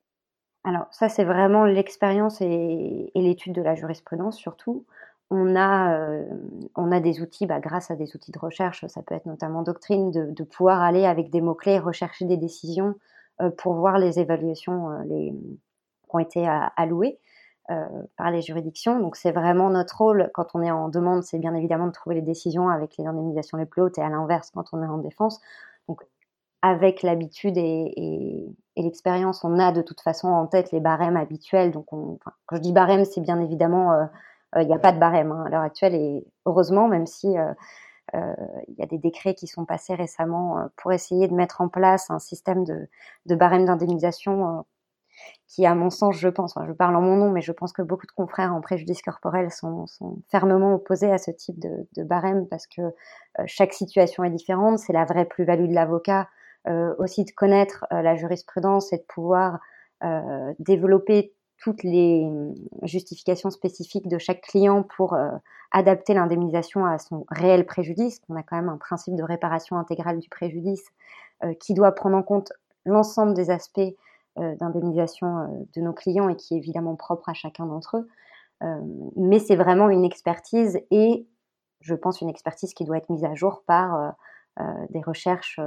Alors 0.64 0.86
ça, 0.90 1.08
c'est 1.08 1.24
vraiment 1.24 1.64
l'expérience 1.64 2.40
et, 2.40 3.10
l'étude 3.14 3.54
de 3.54 3.62
la 3.62 3.74
jurisprudence 3.74 4.36
surtout. 4.36 4.84
On 5.30 5.54
a, 5.54 5.94
euh, 5.94 6.24
on 6.74 6.90
a 6.90 7.00
des 7.00 7.20
outils, 7.20 7.46
bah, 7.46 7.60
grâce 7.60 7.90
à 7.90 7.96
des 7.96 8.16
outils 8.16 8.32
de 8.32 8.38
recherche, 8.38 8.84
ça 8.88 9.02
peut 9.02 9.14
être 9.14 9.26
notamment 9.26 9.62
Doctrine, 9.62 10.10
de, 10.10 10.44
pouvoir 10.44 10.80
aller 10.80 11.06
avec 11.06 11.30
des 11.30 11.40
mots-clés, 11.40 11.78
rechercher 11.78 12.24
des 12.24 12.36
décisions 12.36 12.96
euh, 13.40 13.50
pour 13.50 13.74
voir 13.74 13.98
les 13.98 14.18
évaluations 14.18 14.90
les, 15.06 15.32
qui 15.32 16.16
ont 16.16 16.18
été 16.18 16.48
allouées. 16.76 17.18
Euh, 17.70 17.86
par 18.16 18.32
les 18.32 18.42
juridictions. 18.42 18.98
Donc 18.98 19.14
c'est 19.14 19.30
vraiment 19.30 19.70
notre 19.70 19.98
rôle 19.98 20.30
quand 20.34 20.48
on 20.54 20.62
est 20.62 20.72
en 20.72 20.88
demande, 20.88 21.22
c'est 21.22 21.38
bien 21.38 21.54
évidemment 21.54 21.86
de 21.86 21.92
trouver 21.92 22.16
les 22.16 22.22
décisions 22.22 22.68
avec 22.68 22.96
les 22.96 23.06
indemnisations 23.06 23.58
les 23.58 23.66
plus 23.66 23.80
hautes 23.80 23.96
et 23.98 24.02
à 24.02 24.08
l'inverse 24.08 24.50
quand 24.50 24.64
on 24.72 24.82
est 24.82 24.88
en 24.88 24.98
défense. 24.98 25.40
Donc 25.86 26.02
avec 26.62 27.02
l'habitude 27.02 27.56
et, 27.56 28.48
l'expérience, 28.76 29.44
on 29.44 29.60
a 29.60 29.70
de 29.70 29.82
toute 29.82 30.00
façon 30.00 30.26
en 30.26 30.48
tête 30.48 30.72
les 30.72 30.80
barèmes 30.80 31.16
habituels. 31.16 31.70
Donc 31.70 31.86
quand 31.86 32.56
je 32.56 32.60
dis 32.60 32.72
barème, 32.72 33.04
c'est 33.04 33.20
bien 33.20 33.38
évidemment 33.40 33.92
euh, 33.92 34.04
euh, 34.04 34.06
il 34.56 34.66
n'y 34.66 34.74
a 34.74 34.78
pas 34.78 34.92
de 34.92 34.98
barème 34.98 35.32
hein, 35.32 35.44
à 35.46 35.48
l'heure 35.48 35.62
actuelle 35.62 35.94
et 35.94 36.26
heureusement, 36.46 36.88
même 36.88 37.06
si 37.06 37.28
il 37.28 38.74
y 38.78 38.82
a 38.82 38.86
des 38.86 38.98
décrets 38.98 39.34
qui 39.34 39.46
sont 39.46 39.64
passés 39.64 39.94
récemment 39.94 40.68
pour 40.76 40.92
essayer 40.92 41.28
de 41.28 41.34
mettre 41.34 41.60
en 41.60 41.68
place 41.68 42.10
un 42.10 42.18
système 42.18 42.64
de, 42.64 42.88
barème 43.36 43.64
d'indemnisation 43.64 44.64
qui, 45.46 45.66
à 45.66 45.74
mon 45.74 45.90
sens, 45.90 46.16
je 46.16 46.28
pense, 46.28 46.54
je 46.66 46.72
parle 46.72 46.94
en 46.96 47.00
mon 47.00 47.16
nom, 47.16 47.30
mais 47.30 47.40
je 47.40 47.52
pense 47.52 47.72
que 47.72 47.82
beaucoup 47.82 48.06
de 48.06 48.12
confrères 48.12 48.54
en 48.54 48.60
préjudice 48.60 49.02
corporel 49.02 49.50
sont, 49.50 49.86
fermement 50.30 50.74
opposés 50.74 51.10
à 51.10 51.18
ce 51.18 51.30
type 51.30 51.58
de, 51.58 52.02
barème 52.04 52.46
parce 52.46 52.66
que 52.66 52.82
euh, 52.82 52.92
chaque 53.46 53.72
situation 53.72 54.22
est 54.24 54.30
différente. 54.30 54.78
C'est 54.78 54.92
la 54.92 55.04
vraie 55.04 55.24
plus-value 55.24 55.68
de 55.68 55.74
l'avocat 55.74 56.28
euh, 56.68 56.94
aussi 56.98 57.24
de 57.24 57.30
connaître 57.32 57.84
euh, 57.92 58.02
la 58.02 58.14
jurisprudence 58.14 58.92
et 58.92 58.98
de 58.98 59.04
pouvoir 59.04 59.60
développer 60.58 61.34
toutes 61.60 61.82
les 61.82 62.26
justifications 62.82 63.50
spécifiques 63.50 64.08
de 64.08 64.18
chaque 64.18 64.40
client 64.40 64.82
pour 64.82 65.16
adapter 65.72 66.14
l'indemnisation 66.14 66.86
à 66.86 66.98
son 66.98 67.26
réel 67.30 67.66
préjudice. 67.66 68.20
On 68.28 68.36
a 68.36 68.42
quand 68.42 68.56
même 68.56 68.70
un 68.70 68.78
principe 68.78 69.14
de 69.14 69.22
réparation 69.22 69.76
intégrale 69.76 70.18
du 70.18 70.28
préjudice 70.28 70.84
qui 71.60 71.74
doit 71.74 71.92
prendre 71.92 72.16
en 72.16 72.22
compte 72.22 72.52
l'ensemble 72.84 73.34
des 73.34 73.50
aspects 73.50 73.94
euh, 74.38 74.54
d'indemnisation 74.54 75.38
euh, 75.38 75.46
de 75.74 75.80
nos 75.80 75.92
clients 75.92 76.28
et 76.28 76.36
qui 76.36 76.54
est 76.54 76.58
évidemment 76.58 76.94
propre 76.94 77.28
à 77.28 77.34
chacun 77.34 77.66
d'entre 77.66 77.96
eux. 77.96 78.08
Euh, 78.62 78.80
mais 79.16 79.40
c'est 79.40 79.56
vraiment 79.56 79.90
une 79.90 80.04
expertise 80.04 80.80
et 80.92 81.26
je 81.80 81.94
pense 81.94 82.20
une 82.20 82.28
expertise 82.28 82.72
qui 82.72 82.84
doit 82.84 82.98
être 82.98 83.10
mise 83.10 83.24
à 83.24 83.34
jour 83.34 83.64
par 83.66 84.14
des 84.90 85.00
recherches 85.00 85.58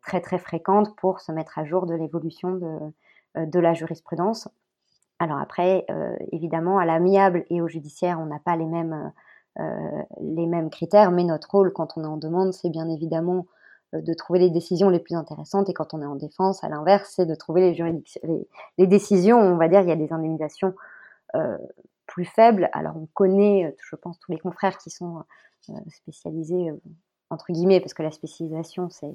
très 0.00 0.20
très 0.20 0.38
fréquentes 0.38 0.96
pour 0.96 1.20
se 1.20 1.30
mettre 1.30 1.60
à 1.60 1.64
jour 1.64 1.86
de 1.86 1.94
l'évolution 1.94 2.92
de, 3.36 3.58
la 3.60 3.72
jurisprudence. 3.72 4.48
Alors 5.22 5.38
après, 5.38 5.86
évidemment, 6.32 6.78
à 6.78 6.84
l'amiable 6.84 7.44
et 7.48 7.62
au 7.62 7.68
judiciaire, 7.68 8.18
on 8.18 8.26
n'a 8.26 8.40
pas 8.40 8.56
les 8.56 8.66
mêmes, 8.66 9.12
les 10.20 10.46
mêmes 10.46 10.68
critères, 10.68 11.12
mais 11.12 11.22
notre 11.22 11.52
rôle 11.52 11.72
quand 11.72 11.96
on 11.96 12.02
est 12.02 12.08
en 12.08 12.16
demande, 12.16 12.52
c'est 12.52 12.70
bien 12.70 12.88
évidemment 12.88 13.46
euh, 13.94 14.00
de 14.00 14.14
trouver 14.14 14.38
les 14.38 14.50
décisions 14.50 14.88
les 14.88 15.00
plus 15.00 15.14
intéressantes 15.14 15.68
et 15.68 15.74
quand 15.74 15.94
on 15.94 16.02
est 16.02 16.06
en 16.06 16.16
défense, 16.16 16.64
à 16.64 16.68
l'inverse, 16.68 17.12
c'est 17.16 17.26
de 17.26 17.34
trouver 17.34 17.74
les, 18.78 18.86
décisions, 18.86 19.38
on 19.38 19.56
va 19.56 19.68
dire, 19.68 19.80
il 19.80 19.88
y 19.88 19.92
a 19.92 19.96
des 19.96 20.12
indemnisations 20.12 20.74
euh, 21.34 21.58
plus 22.06 22.24
faibles. 22.24 22.70
Alors 22.72 22.96
on 22.96 23.06
connaît, 23.12 23.66
euh, 23.66 23.76
je 23.82 23.96
pense, 23.96 24.18
tous 24.18 24.32
les 24.32 24.38
confrères 24.38 24.78
qui 24.78 24.90
sont 24.90 25.24
spécialisés, 25.88 26.72
entre 27.30 27.52
guillemets, 27.52 27.80
parce 27.80 27.94
que 27.94 28.02
la 28.02 28.10
spécialisation, 28.10 28.88
c'est... 28.90 29.14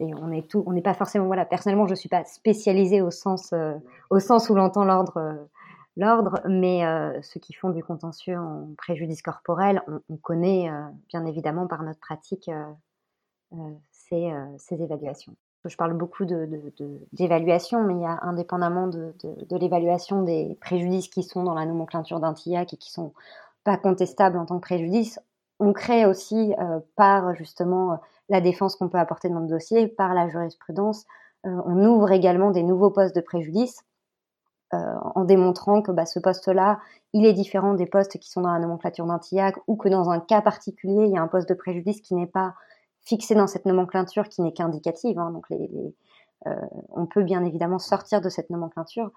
on 0.00 0.30
est 0.30 0.54
n'est 0.54 0.82
pas 0.82 0.94
forcément 0.94 1.26
voilà. 1.26 1.44
Personnellement, 1.44 1.86
je 1.86 1.94
suis 1.94 2.08
pas 2.08 2.24
spécialisée 2.24 3.00
au 3.02 3.10
sens, 3.10 3.54
sens 4.18 4.50
où 4.50 4.54
l'entend 4.54 4.84
l'ordre, 4.84 5.46
l'ordre, 5.96 6.40
mais 6.48 6.82
ceux 7.22 7.40
qui 7.40 7.52
font 7.52 7.70
du 7.70 7.82
contentieux 7.82 8.36
en 8.36 8.68
préjudice 8.76 9.22
corporel, 9.22 9.82
on, 10.08 10.16
connaît 10.16 10.70
bien 11.08 11.24
évidemment 11.26 11.66
par 11.66 11.82
notre 11.82 12.00
pratique 12.00 12.50
euh, 13.58 13.70
ces, 13.92 14.30
euh, 14.30 14.76
évaluations. 14.84 15.34
Je 15.64 15.76
parle 15.76 15.94
beaucoup 15.94 16.26
d'évaluation, 16.26 17.84
mais 17.84 17.94
il 17.94 18.00
y 18.00 18.06
a 18.06 18.18
indépendamment 18.22 18.86
de, 18.86 19.14
l'évaluation 19.50 20.22
des 20.22 20.58
préjudices 20.60 21.08
qui 21.08 21.22
sont 21.22 21.42
dans 21.42 21.54
la 21.54 21.64
nomenclature 21.64 22.20
d'un 22.20 22.34
TIAC 22.34 22.74
et 22.74 22.76
qui 22.76 22.92
sont 22.92 23.14
pas 23.64 23.78
contestables 23.78 24.36
en 24.36 24.44
tant 24.44 24.56
que 24.56 24.66
préjudice. 24.66 25.18
On 25.60 25.72
crée 25.72 26.06
aussi 26.06 26.54
euh, 26.58 26.80
par 26.96 27.34
justement 27.34 28.00
la 28.28 28.40
défense 28.40 28.76
qu'on 28.76 28.88
peut 28.88 28.98
apporter 28.98 29.28
dans 29.28 29.40
le 29.40 29.48
dossier, 29.48 29.88
par 29.88 30.14
la 30.14 30.28
jurisprudence, 30.28 31.04
on 31.46 31.84
ouvre 31.84 32.10
également 32.10 32.50
des 32.52 32.62
nouveaux 32.62 32.90
postes 32.90 33.14
de 33.14 33.20
préjudice 33.20 33.84
en 34.72 35.24
démontrant 35.24 35.82
que 35.82 35.92
bah, 35.92 36.06
ce 36.06 36.18
poste-là, 36.18 36.80
il 37.12 37.26
est 37.26 37.34
différent 37.34 37.74
des 37.74 37.84
postes 37.84 38.18
qui 38.18 38.30
sont 38.30 38.40
dans 38.40 38.52
la 38.52 38.58
nomenclature 38.58 39.04
d'un 39.04 39.18
TIAC 39.18 39.56
ou 39.66 39.76
que 39.76 39.90
dans 39.90 40.08
un 40.08 40.20
cas 40.20 40.40
particulier, 40.40 41.04
il 41.04 41.12
y 41.12 41.18
a 41.18 41.22
un 41.22 41.28
poste 41.28 41.48
de 41.48 41.54
préjudice 41.54 42.00
qui 42.00 42.14
n'est 42.14 42.26
pas 42.26 42.54
fixé 43.04 43.34
dans 43.34 43.46
cette 43.46 43.66
nomenclature 43.66 44.28
qui 44.28 44.42
n'est 44.42 44.52
qu'indicative. 44.52 45.18
Hein, 45.18 45.30
donc 45.30 45.46
euh, 46.46 46.52
on 46.90 47.06
peut 47.06 47.22
bien 47.22 47.44
évidemment 47.44 47.78
sortir 47.78 48.20
de 48.20 48.28
cette 48.28 48.50
nomenclature 48.50 49.06
euh, 49.06 49.10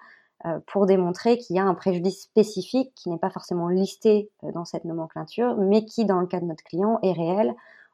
pour 0.68 0.86
démontrer 0.86 1.38
qu'il 1.38 1.56
y 1.56 1.60
a 1.60 1.64
un 1.64 1.74
préjudice 1.74 2.22
spécifique 2.22 2.94
qui 2.96 3.10
n'est 3.10 3.18
pas 3.18 3.30
forcément 3.30 3.70
listé 3.70 4.30
euh, 4.44 4.52
dans 4.52 4.66
cette 4.66 4.86
nomenclature, 4.86 5.58
mais 5.58 5.86
qui, 5.86 6.06
dans 6.06 6.20
le 6.20 6.28
cas 6.28 6.40
de 6.40 6.46
notre 6.46 6.64
client, 6.64 7.00
est 7.04 7.14
réel 7.14 7.54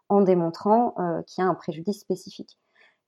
en 0.10 0.22
démontrant 0.22 0.94
qu'il 1.26 1.44
y 1.44 1.48
a 1.48 1.50
un 1.50 1.56
préjudice 1.56 2.02
spécifique. 2.02 2.60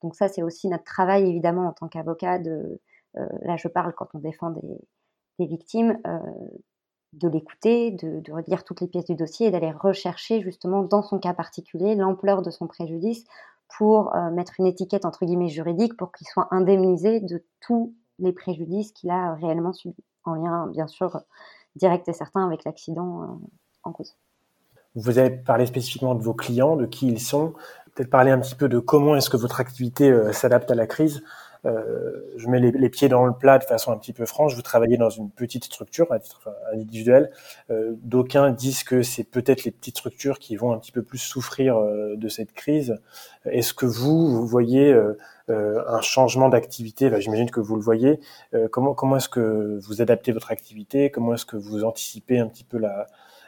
Donc 0.02 0.16
ça, 0.16 0.28
c'est 0.28 0.42
aussi 0.42 0.70
notre 0.70 0.86
travail, 0.86 1.30
évidemment, 1.30 1.68
en 1.68 1.74
tant 1.74 1.88
qu'avocat. 1.88 2.40
De, 2.40 2.80
là, 3.14 3.58
je 3.58 3.68
parle 3.68 3.94
quand 3.94 4.08
on 4.16 4.20
défend 4.20 4.50
des, 4.50 5.46
victimes, 5.46 6.00
de 7.14 7.28
l'écouter, 7.28 7.92
de, 7.92 8.22
de, 8.22 8.32
relire 8.32 8.64
toutes 8.64 8.82
les 8.82 8.88
pièces 8.88 9.06
du 9.06 9.16
dossier 9.16 9.48
et 9.48 9.52
d'aller 9.52 9.72
rechercher 9.72 10.42
justement 10.42 10.84
dans 10.84 11.04
son 11.04 11.20
cas 11.20 11.34
particulier 11.34 11.96
l'ampleur 11.96 12.42
de 12.42 12.50
son 12.50 12.66
préjudice 12.66 13.26
pour 13.78 14.16
euh, 14.16 14.32
mettre 14.32 14.54
une 14.60 14.66
étiquette 14.66 15.06
entre 15.06 15.26
guillemets 15.26 15.50
juridique 15.50 15.98
pour 15.98 16.12
qu'il 16.12 16.28
soit 16.28 16.48
indemnisé 16.52 17.20
de 17.20 17.44
tous 17.62 17.94
les 18.20 18.34
préjudices 18.34 18.92
qu'il 18.92 19.10
a 19.10 19.36
réellement 19.36 19.74
subis, 19.74 20.04
en 20.24 20.36
lien 20.36 20.68
bien 20.68 20.88
sûr 20.88 21.22
direct 21.76 22.08
et 22.08 22.14
certain 22.14 22.46
avec 22.46 22.64
l'accident 22.64 23.24
euh, 23.24 23.48
en 23.84 23.92
cause. 23.92 24.16
Vous 24.96 25.20
avez 25.20 25.30
parlé 25.30 25.66
spécifiquement 25.66 26.16
de 26.16 26.24
vos 26.24 26.34
clients, 26.34 26.78
de 26.78 26.86
qui 26.86 27.08
ils 27.08 27.20
sont. 27.20 27.54
Peut-être 27.94 28.10
parler 28.10 28.32
un 28.32 28.40
petit 28.40 28.56
peu 28.56 28.70
de 28.70 28.80
comment 28.80 29.16
est-ce 29.16 29.30
que 29.30 29.38
votre 29.38 29.60
activité 29.60 30.32
s'adapte 30.32 30.72
à 30.72 30.76
la 30.76 30.88
crise. 30.88 31.22
Euh, 31.66 32.22
je 32.38 32.48
mets 32.48 32.60
les, 32.60 32.90
pieds 32.90 33.10
dans 33.10 33.26
le 33.26 33.34
plat 33.34 33.58
de 33.58 33.64
façon 33.64 33.92
un 33.92 33.98
petit 33.98 34.14
peu 34.14 34.26
franche. 34.26 34.56
Vous 34.56 34.62
travaillez 34.62 34.98
dans 34.98 35.10
une 35.10 35.30
petite 35.32 35.64
structure 35.64 36.12
à 36.12 36.20
titre 36.20 36.50
individuel. 36.72 37.32
Euh, 37.72 37.94
d'aucuns 38.04 38.52
disent 38.52 38.84
que 38.84 39.02
c'est 39.02 39.24
peut-être 39.24 39.64
les 39.64 39.72
petites 39.72 39.98
structures 39.98 40.40
qui 40.40 40.56
vont 40.56 40.74
un 40.74 40.78
petit 40.78 40.92
peu 40.92 41.02
plus 41.02 41.18
souffrir 41.18 41.78
euh, 41.78 42.16
de 42.16 42.28
cette 42.28 42.54
crise. 42.54 43.00
Est-ce 43.46 43.74
que 43.74 43.86
vous, 43.86 44.28
vous 44.28 44.48
voyez 44.48 44.96
un 45.48 46.02
changement 46.02 46.50
d'activité? 46.50 47.12
J'imagine 47.22 47.52
que 47.52 47.60
vous 47.60 47.76
le 47.76 47.82
voyez. 47.82 48.20
comment 48.72 48.96
comment 48.96 49.18
est-ce 49.18 49.30
que 49.30 49.78
vous 49.84 50.02
adaptez 50.02 50.32
votre 50.32 50.52
activité? 50.52 51.12
Comment 51.12 51.36
est-ce 51.36 51.46
que 51.46 51.56
vous 51.56 51.84
anticipez 51.84 52.40
un 52.40 52.48
petit 52.48 52.64
peu 52.64 52.80
la, 52.80 53.06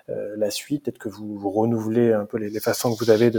la 0.08 0.50
suite 0.50 0.78
Peut-être 0.88 1.00
que 1.00 1.10
vous, 1.10 1.50
renouvelez 1.50 2.14
un 2.14 2.26
peu 2.26 2.38
les, 2.38 2.60
façons 2.60 2.94
que 2.94 3.04
vous 3.04 3.10
avez 3.10 3.30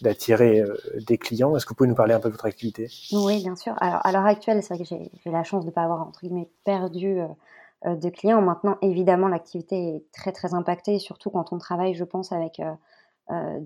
d'attirer 0.00 0.60
euh, 0.60 0.76
des 1.06 1.18
clients. 1.18 1.56
Est-ce 1.56 1.66
que 1.66 1.70
vous 1.70 1.74
pouvez 1.74 1.88
nous 1.88 1.94
parler 1.94 2.14
un 2.14 2.20
peu 2.20 2.28
de 2.28 2.34
votre 2.34 2.46
activité? 2.46 2.88
Oui, 3.12 3.42
bien 3.42 3.56
sûr. 3.56 3.74
Alors, 3.80 4.04
à 4.06 4.12
l'heure 4.12 4.26
actuelle, 4.26 4.62
c'est 4.62 4.74
vrai 4.74 4.84
que 4.84 4.88
j'ai 4.88 5.30
la 5.30 5.42
chance 5.42 5.64
de 5.64 5.70
ne 5.70 5.74
pas 5.74 5.82
avoir, 5.82 6.06
entre 6.06 6.20
guillemets, 6.20 6.48
perdu 6.64 7.20
euh, 7.20 7.96
de 7.96 8.08
clients. 8.10 8.40
Maintenant, 8.42 8.76
évidemment, 8.82 9.28
l'activité 9.28 9.96
est 9.96 10.04
très, 10.12 10.32
très 10.32 10.54
impactée, 10.54 10.98
surtout 10.98 11.30
quand 11.30 11.52
on 11.52 11.58
travaille, 11.58 11.94
je 11.94 12.04
pense, 12.04 12.32
avec... 12.32 12.60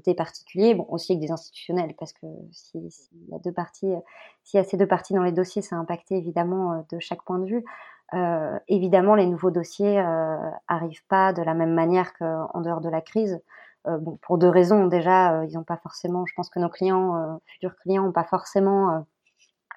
des 0.07 0.15
particuliers, 0.15 0.77
bon 0.77 0.87
aussi 0.89 1.11
avec 1.11 1.21
des 1.21 1.33
institutionnels, 1.33 1.93
parce 1.99 2.13
que 2.13 2.27
s'il 2.53 2.89
y 3.29 3.35
a 3.35 3.41
deux 3.41 3.51
parties, 3.51 3.93
s'il 4.45 4.59
y 4.59 4.61
a 4.61 4.65
ces 4.65 4.77
deux 4.77 4.87
parties 4.87 5.15
dans 5.15 5.25
les 5.25 5.33
dossiers, 5.33 5.63
ça 5.63 5.75
a 5.75 5.81
impacté 5.81 6.17
évidemment 6.17 6.87
de 6.93 7.01
chaque 7.01 7.25
point 7.25 7.41
de 7.41 7.47
vue. 7.47 7.65
Euh, 8.15 8.59
évidemment, 8.69 9.15
les 9.15 9.27
nouveaux 9.27 9.51
dossiers 9.51 10.01
euh, 10.01 10.51
arrivent 10.67 11.05
pas 11.09 11.33
de 11.33 11.43
la 11.43 11.55
même 11.55 11.75
manière 11.75 12.15
qu'en 12.15 12.61
dehors 12.61 12.81
de 12.81 12.89
la 12.89 13.01
crise. 13.01 13.41
Euh, 13.87 13.99
bon, 13.99 14.19
pour 14.23 14.39
deux 14.39 14.49
raisons. 14.49 14.87
Déjà, 14.87 15.41
euh, 15.41 15.47
ils 15.47 15.55
n'ont 15.55 15.65
pas 15.65 15.77
forcément, 15.77 16.27
je 16.27 16.35
pense 16.35 16.51
que 16.51 16.59
nos 16.59 16.69
clients, 16.69 17.17
euh, 17.17 17.37
futurs 17.47 17.77
clients, 17.77 18.05
n'ont 18.05 18.13
pas 18.13 18.25
forcément 18.25 19.05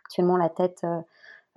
actuellement 0.04 0.38
la 0.38 0.50
tête 0.50 0.86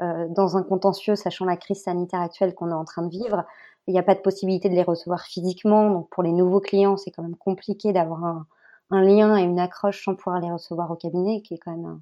dans 0.01 0.57
un 0.57 0.63
contentieux, 0.63 1.17
sachant 1.17 1.45
la 1.45 1.57
crise 1.57 1.83
sanitaire 1.83 2.21
actuelle 2.21 2.55
qu'on 2.55 2.71
est 2.71 2.75
en 2.75 2.85
train 2.85 3.03
de 3.03 3.11
vivre. 3.11 3.45
Il 3.87 3.93
n'y 3.93 4.01
a 4.01 4.03
pas 4.03 4.15
de 4.15 4.21
possibilité 4.21 4.69
de 4.69 4.75
les 4.75 4.83
recevoir 4.83 5.23
physiquement. 5.23 5.91
Donc, 5.91 6.09
pour 6.11 6.23
les 6.23 6.33
nouveaux 6.33 6.61
clients, 6.61 6.97
c'est 6.97 7.11
quand 7.11 7.23
même 7.23 7.37
compliqué 7.37 7.93
d'avoir 7.93 8.25
un, 8.25 8.47
un, 8.91 9.03
lien 9.03 9.37
et 9.37 9.43
une 9.43 9.61
accroche 9.61 10.05
sans 10.05 10.15
pouvoir 10.15 10.41
les 10.41 10.51
recevoir 10.51 10.91
au 10.91 10.97
cabinet, 10.97 11.43
qui 11.43 11.55
est 11.55 11.59
quand 11.59 11.73
même, 11.73 12.01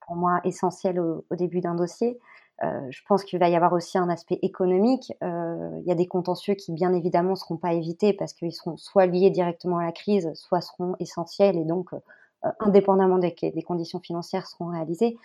pour 0.00 0.16
moi, 0.16 0.40
essentiel 0.44 0.98
au, 1.00 1.24
au 1.30 1.36
début 1.36 1.60
d'un 1.60 1.74
dossier. 1.74 2.18
Euh, 2.62 2.86
je 2.90 3.00
pense 3.08 3.24
qu'il 3.24 3.38
va 3.38 3.48
y 3.48 3.56
avoir 3.56 3.72
aussi 3.72 3.98
un 3.98 4.08
aspect 4.08 4.38
économique. 4.42 5.12
Euh, 5.22 5.70
il 5.80 5.88
y 5.88 5.92
a 5.92 5.94
des 5.94 6.06
contentieux 6.06 6.54
qui, 6.54 6.72
bien 6.72 6.92
évidemment, 6.92 7.30
ne 7.30 7.36
seront 7.36 7.56
pas 7.56 7.72
évités 7.72 8.12
parce 8.12 8.32
qu'ils 8.32 8.52
seront 8.52 8.76
soit 8.76 9.06
liés 9.06 9.30
directement 9.30 9.78
à 9.78 9.84
la 9.84 9.92
crise, 9.92 10.30
soit 10.34 10.60
seront 10.60 10.94
essentiels 11.00 11.56
et 11.56 11.64
donc, 11.64 11.92
euh, 11.92 12.50
indépendamment 12.60 13.18
des, 13.18 13.34
conditions 13.66 14.00
financières, 14.00 14.46
seront 14.46 14.66
réalisés. 14.66 15.16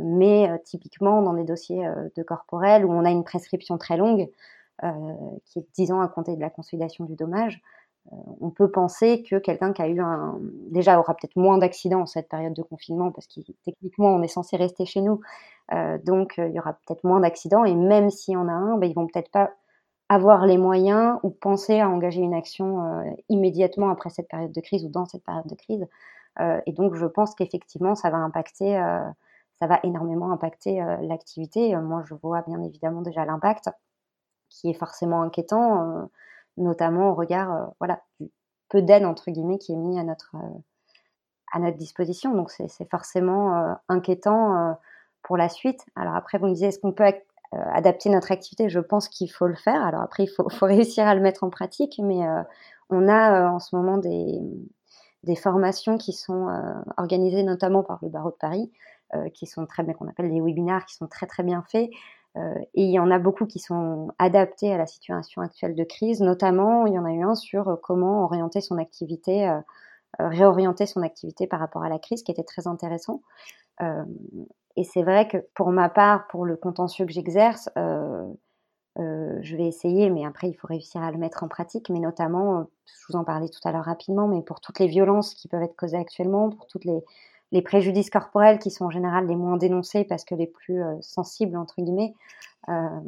mais 0.00 0.48
typiquement, 0.64 1.20
dans 1.20 1.34
des 1.34 1.44
dossiers 1.44 1.86
de 2.16 2.22
corporel 2.22 2.86
où 2.86 2.92
on 2.92 3.04
a 3.04 3.10
une 3.10 3.24
prescription 3.24 3.76
très 3.76 3.98
longue, 3.98 4.30
qui 5.44 5.58
est 5.58 5.66
10 5.74 5.92
ans 5.92 6.00
à 6.00 6.08
compter 6.08 6.34
de 6.34 6.40
la 6.40 6.48
consolidation 6.48 7.04
du 7.04 7.14
dommage, 7.14 7.60
on 8.10 8.50
peut 8.50 8.70
penser 8.70 9.22
que 9.22 9.36
quelqu'un 9.36 9.72
qui 9.72 9.82
a 9.82 9.88
eu 9.88 10.00
un 10.00 10.38
déjà 10.70 10.98
aura 10.98 11.14
peut-être 11.14 11.36
moins 11.36 11.58
d'accidents 11.58 12.02
en 12.02 12.06
cette 12.06 12.28
période 12.28 12.54
de 12.54 12.62
confinement 12.62 13.10
parce 13.10 13.26
que 13.26 13.40
techniquement 13.64 14.08
on 14.08 14.22
est 14.22 14.28
censé 14.28 14.56
rester 14.56 14.86
chez 14.86 15.00
nous, 15.00 15.20
euh, 15.72 15.98
donc 16.04 16.38
euh, 16.38 16.48
il 16.48 16.54
y 16.54 16.58
aura 16.58 16.74
peut-être 16.74 17.04
moins 17.04 17.20
d'accidents 17.20 17.64
et 17.64 17.74
même 17.74 18.10
s'il 18.10 18.34
y 18.34 18.36
en 18.36 18.48
a 18.48 18.52
un, 18.52 18.76
ben, 18.78 18.88
ils 18.88 18.94
vont 18.94 19.06
peut-être 19.06 19.30
pas 19.30 19.52
avoir 20.08 20.46
les 20.46 20.58
moyens 20.58 21.18
ou 21.24 21.30
penser 21.30 21.80
à 21.80 21.88
engager 21.88 22.20
une 22.20 22.34
action 22.34 23.02
immédiatement 23.28 23.90
après 23.90 24.08
cette 24.08 24.28
période 24.28 24.52
de 24.52 24.60
crise 24.60 24.84
ou 24.84 24.88
dans 24.88 25.04
cette 25.04 25.24
période 25.24 25.48
de 25.48 25.54
crise. 25.56 25.84
et 26.38 26.72
donc 26.72 26.94
je 26.94 27.06
pense 27.06 27.34
qu'effectivement 27.34 27.96
ça 27.96 28.10
va 28.10 28.18
impacter, 28.18 28.76
ça 29.58 29.66
va 29.66 29.80
énormément 29.82 30.30
impacter 30.30 30.80
l'activité. 31.02 31.74
moi 31.74 32.04
je 32.06 32.14
vois 32.14 32.42
bien 32.42 32.62
évidemment 32.62 33.02
déjà 33.02 33.24
l'impact 33.24 33.68
qui 34.48 34.70
est 34.70 34.74
forcément 34.74 35.22
inquiétant 35.22 36.08
notamment 36.56 37.10
au 37.10 37.14
regard 37.14 37.52
euh, 37.52 37.66
voilà, 37.78 38.00
du 38.20 38.30
peu 38.68 38.82
d'aide 38.82 39.04
entre 39.04 39.30
guillemets 39.30 39.58
qui 39.58 39.72
est 39.72 39.76
mis 39.76 39.98
à 39.98 40.02
notre, 40.02 40.34
euh, 40.34 40.58
à 41.52 41.58
notre 41.58 41.76
disposition. 41.76 42.34
Donc 42.34 42.50
c'est 42.50 42.90
forcément 42.90 43.56
euh, 43.56 43.74
inquiétant 43.88 44.76
pour 45.22 45.36
la 45.36 45.48
suite. 45.48 45.84
Alors 45.94 46.16
après, 46.16 46.38
vous 46.38 46.46
me 46.46 46.52
disiez, 46.52 46.68
est-ce 46.68 46.80
qu'on 46.80 46.92
peut 46.92 47.04
adapter 47.52 48.10
notre 48.10 48.32
activité? 48.32 48.68
Je 48.68 48.80
pense 48.80 49.08
qu'il 49.08 49.30
faut 49.30 49.46
le 49.46 49.54
faire. 49.54 49.82
Alors 49.84 50.02
après, 50.02 50.24
il 50.24 50.28
faut, 50.28 50.48
réussir 50.66 51.06
à 51.06 51.14
le 51.14 51.20
mettre 51.20 51.44
en 51.44 51.50
pratique, 51.50 52.00
mais 52.02 52.20
on 52.90 53.08
a 53.08 53.50
en 53.50 53.60
ce 53.60 53.76
moment 53.76 53.98
des, 53.98 54.40
des 55.22 55.36
formations 55.36 55.96
qui 55.96 56.12
sont 56.12 56.48
organisées 56.96 57.44
notamment 57.44 57.84
par 57.84 58.00
le 58.02 58.08
barreau 58.08 58.30
de 58.30 58.36
Paris, 58.36 58.72
qui 59.32 59.46
sont 59.46 59.66
très 59.66 59.84
bien, 59.84 59.94
qu'on 59.94 60.08
appelle 60.08 60.30
des 60.30 60.40
webinaires, 60.40 60.84
qui 60.86 60.96
sont 60.96 61.06
très 61.06 61.26
très 61.26 61.44
bien 61.44 61.62
faits, 61.68 61.88
et 62.74 62.82
il 62.82 62.90
y 62.90 62.98
en 62.98 63.10
a 63.10 63.18
beaucoup 63.18 63.46
qui 63.46 63.58
sont 63.58 64.08
adaptés 64.18 64.72
à 64.72 64.76
la 64.76 64.86
situation 64.86 65.40
actuelle 65.40 65.74
de 65.74 65.84
crise. 65.84 66.20
Notamment, 66.20 66.86
il 66.86 66.92
y 66.92 66.98
en 66.98 67.04
a 67.04 67.12
eu 67.12 67.22
un 67.22 67.34
sur 67.34 67.68
euh, 67.68 67.76
comment 67.82 68.24
orienter 68.24 68.60
son 68.60 68.78
activité, 68.78 69.48
euh, 69.48 69.60
réorienter 70.18 70.86
son 70.86 71.02
activité 71.02 71.46
par 71.46 71.60
rapport 71.60 71.82
à 71.82 71.88
la 71.88 71.98
crise, 71.98 72.22
qui 72.22 72.32
était 72.32 72.44
très 72.44 72.66
intéressant. 72.66 73.22
et 74.76 74.84
c'est 74.84 75.02
vrai 75.02 75.28
que 75.28 75.38
pour 75.54 75.70
ma 75.70 75.88
part, 75.88 76.26
pour 76.28 76.44
le 76.46 76.56
contentieux 76.56 77.04
que 77.06 77.12
j'exerce, 77.12 77.68
je 78.96 79.56
vais 79.56 79.66
essayer, 79.66 80.08
mais 80.08 80.24
après, 80.24 80.48
il 80.48 80.54
faut 80.54 80.66
réussir 80.66 81.02
à 81.02 81.10
le 81.10 81.18
mettre 81.18 81.42
en 81.42 81.48
pratique. 81.48 81.90
Mais 81.90 82.00
notamment, 82.00 82.66
je 82.86 82.92
vous 83.08 83.16
en 83.16 83.24
parlais 83.24 83.50
tout 83.50 83.60
à 83.64 83.72
l'heure 83.72 83.84
rapidement, 83.84 84.26
mais 84.28 84.40
pour 84.40 84.60
toutes 84.60 84.78
les 84.78 84.86
violences 84.86 85.34
qui 85.34 85.48
peuvent 85.48 85.62
être 85.62 85.76
causées 85.76 85.98
actuellement, 85.98 86.48
pour 86.48 86.66
toutes 86.66 86.86
les, 86.86 87.04
les 87.52 87.62
préjudices 87.62 88.10
corporels 88.10 88.58
qui 88.58 88.70
sont 88.70 88.86
en 88.86 88.90
général 88.90 89.26
les 89.26 89.36
moins 89.36 89.56
dénoncés 89.56 90.04
parce 90.04 90.24
que 90.24 90.34
les 90.34 90.46
plus 90.46 90.82
euh, 90.82 90.94
sensibles, 91.00 91.56
entre 91.56 91.74
guillemets. 91.78 92.14
Euh, 92.68 93.00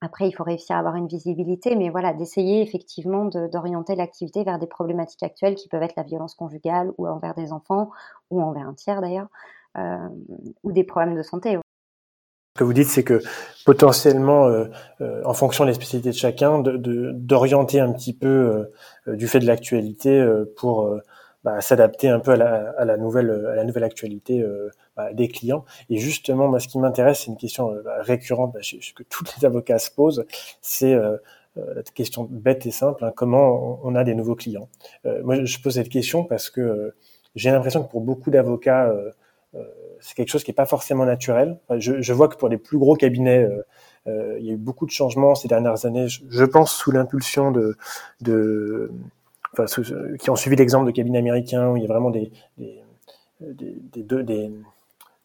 après, 0.00 0.28
il 0.28 0.32
faut 0.32 0.44
réussir 0.44 0.76
à 0.76 0.78
avoir 0.78 0.96
une 0.96 1.08
visibilité, 1.08 1.76
mais 1.76 1.90
voilà, 1.90 2.14
d'essayer 2.14 2.62
effectivement 2.62 3.26
d'orienter 3.26 3.94
l'activité 3.94 4.44
vers 4.44 4.58
des 4.58 4.66
problématiques 4.66 5.22
actuelles 5.22 5.56
qui 5.56 5.68
peuvent 5.68 5.82
être 5.82 5.96
la 5.96 6.04
violence 6.04 6.34
conjugale 6.34 6.90
ou 6.96 7.06
envers 7.06 7.34
des 7.34 7.52
enfants 7.52 7.90
ou 8.30 8.40
envers 8.40 8.66
un 8.66 8.72
tiers 8.72 9.02
d'ailleurs, 9.02 9.28
euh, 9.76 10.08
ou 10.62 10.72
des 10.72 10.84
problèmes 10.84 11.14
de 11.14 11.22
santé. 11.22 11.58
Ce 12.56 12.60
que 12.60 12.64
vous 12.64 12.72
dites, 12.72 12.88
c'est 12.88 13.04
que 13.04 13.20
potentiellement, 13.66 14.48
en 15.24 15.34
fonction 15.34 15.66
des 15.66 15.74
spécialités 15.74 16.10
de 16.10 16.14
chacun, 16.14 16.60
d'orienter 16.60 17.78
un 17.78 17.92
petit 17.92 18.16
peu 18.16 18.70
du 19.06 19.28
fait 19.28 19.38
de 19.38 19.46
l'actualité 19.46 20.26
pour 20.56 20.90
bah, 21.44 21.60
s'adapter 21.60 22.08
un 22.08 22.20
peu 22.20 22.32
à 22.32 22.36
la, 22.36 22.70
à 22.76 22.84
la, 22.84 22.96
nouvelle 22.96 23.30
à 23.50 23.54
la 23.54 23.64
nouvelle 23.64 23.84
actualité 23.84 24.42
euh, 24.42 24.70
bah, 24.96 25.12
des 25.12 25.28
clients. 25.28 25.64
Et 25.88 25.98
justement, 25.98 26.48
moi, 26.48 26.60
ce 26.60 26.68
qui 26.68 26.78
m'intéresse, 26.78 27.20
c'est 27.20 27.30
une 27.30 27.36
question 27.36 27.72
euh, 27.72 27.82
bah, 27.82 27.96
récurrente 28.00 28.52
bah, 28.52 28.60
que 28.60 29.02
tous 29.04 29.24
les 29.36 29.46
avocats 29.46 29.78
se 29.78 29.90
posent, 29.90 30.24
c'est 30.60 30.94
euh, 30.94 31.16
la 31.56 31.82
question 31.82 32.26
bête 32.30 32.66
et 32.66 32.70
simple 32.70 33.04
hein, 33.04 33.12
comment 33.14 33.80
on 33.82 33.94
a 33.94 34.04
des 34.04 34.14
nouveaux 34.14 34.36
clients. 34.36 34.68
moi, 35.24 35.44
je 35.44 35.58
pose 35.58 35.74
cette 35.74 35.88
question 35.88 36.24
parce 36.24 36.48
que 36.48 36.94
j'ai 37.34 37.50
l'impression 37.50 37.82
que 37.82 37.90
pour 37.90 38.02
beaucoup 38.02 38.30
d'avocats 38.30 38.92
c'est 40.00 40.14
quelque 40.14 40.30
chose 40.30 40.44
qui 40.44 40.50
n'est 40.50 40.54
pas 40.54 40.64
forcément 40.64 41.04
naturel. 41.04 41.58
Je, 41.78 42.00
je, 42.00 42.12
vois 42.12 42.28
que 42.28 42.36
pour 42.36 42.48
les 42.48 42.56
plus 42.56 42.78
gros 42.78 42.94
cabinets, 42.94 43.48
euh, 44.06 44.36
il 44.38 44.46
y 44.46 44.50
a 44.50 44.54
eu 44.54 44.56
beaucoup 44.56 44.86
de 44.86 44.90
changements 44.90 45.34
ces 45.34 45.48
dernières 45.48 45.84
années. 45.86 46.08
Je, 46.08 46.22
je 46.28 46.44
pense 46.44 46.72
sous 46.72 46.90
l'impulsion 46.90 47.50
de, 47.50 47.76
de, 48.20 48.90
enfin, 49.52 49.66
ceux, 49.66 50.16
qui 50.16 50.30
ont 50.30 50.36
suivi 50.36 50.56
l'exemple 50.56 50.86
de 50.86 50.92
cabinets 50.92 51.18
américains 51.18 51.70
où 51.70 51.76
il 51.76 51.82
y 51.82 51.86
a 51.86 51.88
vraiment 51.88 52.10
des, 52.10 52.30
des, 52.58 52.82
des, 53.40 54.02
des, 54.02 54.50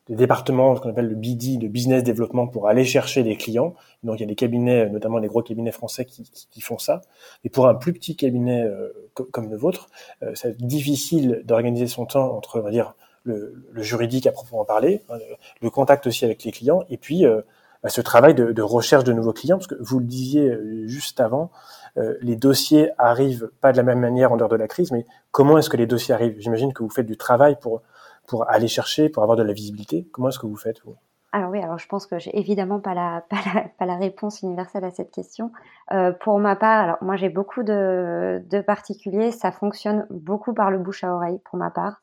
des 0.08 0.16
départements, 0.16 0.76
ce 0.76 0.82
qu'on 0.82 0.90
appelle 0.90 1.08
le 1.08 1.16
BD, 1.16 1.58
de 1.58 1.68
business 1.68 2.04
développement, 2.04 2.48
pour 2.48 2.68
aller 2.68 2.86
chercher 2.86 3.24
des 3.24 3.36
clients. 3.36 3.74
Donc 4.04 4.20
il 4.20 4.22
y 4.22 4.24
a 4.24 4.28
des 4.28 4.36
cabinets, 4.36 4.90
notamment 4.90 5.20
des 5.20 5.28
gros 5.28 5.42
cabinets 5.42 5.72
français, 5.72 6.06
qui, 6.06 6.30
qui, 6.52 6.62
font 6.62 6.78
ça. 6.78 7.02
Et 7.44 7.50
pour 7.50 7.68
un 7.68 7.76
plus 7.76 7.94
petit 7.94 8.16
cabinet 8.16 8.64
euh, 8.64 8.90
comme 9.32 9.50
le 9.50 9.58
vôtre, 9.58 9.90
euh, 10.22 10.32
c'est 10.36 10.58
difficile 10.58 11.42
d'organiser 11.46 11.88
son 11.88 12.06
temps 12.06 12.36
entre, 12.36 12.60
on 12.60 12.64
va 12.64 12.72
dire, 12.72 12.94
le, 13.24 13.56
le, 13.72 13.82
juridique 13.82 14.28
à 14.28 14.32
proprement 14.32 14.66
parler, 14.66 15.02
hein, 15.10 15.18
le, 15.62 15.70
contact 15.72 16.06
aussi 16.06 16.26
avec 16.26 16.44
les 16.44 16.52
clients, 16.52 16.84
et 16.92 16.98
puis 16.98 17.26
euh, 17.26 17.42
ce 17.90 18.02
travail 18.02 18.34
de, 18.34 18.62
recherche 18.62 19.04
de 19.04 19.14
nouveaux 19.14 19.34
clients, 19.34 19.58
parce 19.58 19.68
que 19.68 19.76
vous 19.80 20.00
le 20.00 20.06
disiez 20.06 20.50
euh, 20.50 20.88
juste 20.88 21.20
avant, 21.20 21.52
euh, 21.98 22.16
les 22.22 22.36
dossiers 22.36 22.92
arrivent 22.98 23.50
pas 23.62 23.72
de 23.72 23.78
la 23.78 23.84
même 23.84 24.00
manière 24.00 24.32
en 24.32 24.38
dehors 24.38 24.50
de 24.50 24.56
la 24.56 24.68
crise, 24.68 24.92
mais 24.92 25.06
comment 25.32 25.58
est-ce 25.58 25.70
que 25.70 25.78
les 25.78 25.88
dossiers 25.88 26.14
arrivent? 26.14 26.36
J'imagine 26.40 26.74
que 26.74 26.84
vous 26.84 26.90
faites 26.90 27.06
du 27.06 27.18
travail 27.18 27.58
pour, 27.62 27.82
pour 28.28 28.50
aller 28.50 28.68
chercher, 28.68 29.10
pour 29.10 29.24
avoir 29.24 29.38
de 29.38 29.44
la 29.44 29.54
visibilité. 29.54 30.08
Comment 30.12 30.30
est-ce 30.30 30.40
que 30.40 30.48
vous 30.48 30.58
faites 30.58 30.82
vous? 30.84 30.96
Alors 31.32 31.52
oui, 31.52 31.62
alors 31.62 31.78
je 31.78 31.88
pense 31.88 32.06
que 32.06 32.18
j'ai 32.18 32.38
évidemment 32.40 32.80
pas 32.80 32.94
la, 32.94 33.26
pas 33.30 33.38
la, 33.54 33.66
pas 33.78 33.86
la 33.86 33.98
réponse 33.98 34.42
universelle 34.42 34.86
à 34.86 34.92
cette 34.92 35.12
question. 35.12 35.52
Euh, 35.92 36.14
pour 36.14 36.40
ma 36.40 36.56
part, 36.56 36.82
alors 36.82 36.98
moi 37.02 37.18
j'ai 37.18 37.28
beaucoup 37.28 37.62
de, 37.62 38.42
de 38.50 38.62
particuliers, 38.62 39.32
ça 39.32 39.52
fonctionne 39.52 40.08
beaucoup 40.10 40.54
par 40.54 40.72
le 40.72 40.80
bouche 40.80 41.04
à 41.04 41.14
oreille 41.14 41.42
pour 41.44 41.60
ma 41.60 41.72
part. 41.72 42.02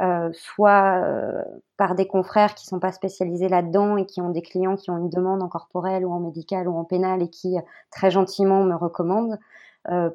Euh, 0.00 0.30
soit 0.32 1.04
euh, 1.04 1.44
par 1.76 1.94
des 1.94 2.08
confrères 2.08 2.56
qui 2.56 2.66
sont 2.66 2.80
pas 2.80 2.90
spécialisés 2.90 3.48
là-dedans 3.48 3.96
et 3.96 4.06
qui 4.06 4.20
ont 4.20 4.30
des 4.30 4.42
clients 4.42 4.74
qui 4.74 4.90
ont 4.90 4.98
une 4.98 5.08
demande 5.08 5.40
en 5.40 5.48
corporel 5.48 6.04
ou 6.04 6.12
en 6.12 6.18
médical 6.18 6.66
ou 6.66 6.76
en 6.76 6.82
pénal 6.82 7.22
et 7.22 7.28
qui 7.28 7.56
très 7.92 8.10
gentiment 8.10 8.64
me 8.64 8.74
recommandent. 8.74 9.38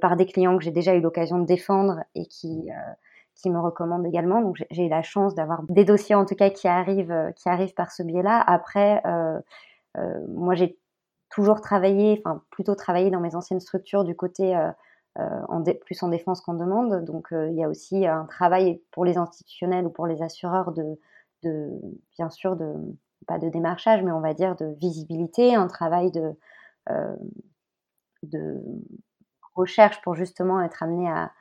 par 0.01 0.15
des 0.17 0.25
clients 0.25 0.57
que 0.57 0.63
j'ai 0.63 0.71
déjà 0.71 0.95
eu 0.95 1.01
l'occasion 1.01 1.39
de 1.39 1.45
défendre 1.45 1.99
et 2.15 2.25
qui 2.25 2.69
qui 3.35 3.49
me 3.49 3.59
recommandent 3.59 4.05
également. 4.05 4.41
Donc 4.41 4.57
j'ai 4.71 4.87
eu 4.87 4.89
la 4.89 5.03
chance 5.03 5.35
d'avoir 5.35 5.63
des 5.69 5.85
dossiers 5.85 6.15
en 6.15 6.25
tout 6.25 6.35
cas 6.35 6.49
qui 6.49 6.67
arrivent 6.67 7.31
qui 7.37 7.47
arrivent 7.49 7.73
par 7.75 7.91
ce 7.91 8.03
biais-là. 8.03 8.41
Après, 8.47 9.01
moi 10.27 10.55
j'ai 10.55 10.77
toujours 11.29 11.61
travaillé, 11.61 12.21
enfin 12.25 12.41
plutôt 12.51 12.75
travaillé 12.75 13.11
dans 13.11 13.21
mes 13.21 13.35
anciennes 13.35 13.61
structures 13.61 14.03
du 14.03 14.15
côté 14.15 14.55
en 15.15 15.63
plus 15.63 16.01
en 16.03 16.09
défense 16.09 16.41
qu'en 16.41 16.53
demande. 16.53 17.03
Donc 17.03 17.29
il 17.31 17.55
y 17.55 17.63
a 17.63 17.69
aussi 17.69 18.05
un 18.07 18.25
travail 18.25 18.81
pour 18.91 19.05
les 19.05 19.17
institutionnels 19.17 19.85
ou 19.85 19.89
pour 19.89 20.07
les 20.07 20.21
assureurs 20.21 20.71
de, 20.71 20.97
bien 22.17 22.29
sûr 22.29 22.55
de 22.55 22.73
pas 23.27 23.37
de 23.37 23.49
démarchage, 23.49 24.01
mais 24.03 24.11
on 24.11 24.21
va 24.21 24.33
dire 24.33 24.55
de 24.55 24.65
visibilité, 24.79 25.55
un 25.55 25.67
travail 25.67 26.11
de, 26.11 26.35
euh, 26.89 27.15
recherche 29.55 30.01
pour 30.01 30.15
justement 30.15 30.61
être 30.61 30.83
amené 30.83 31.09
à, 31.09 31.31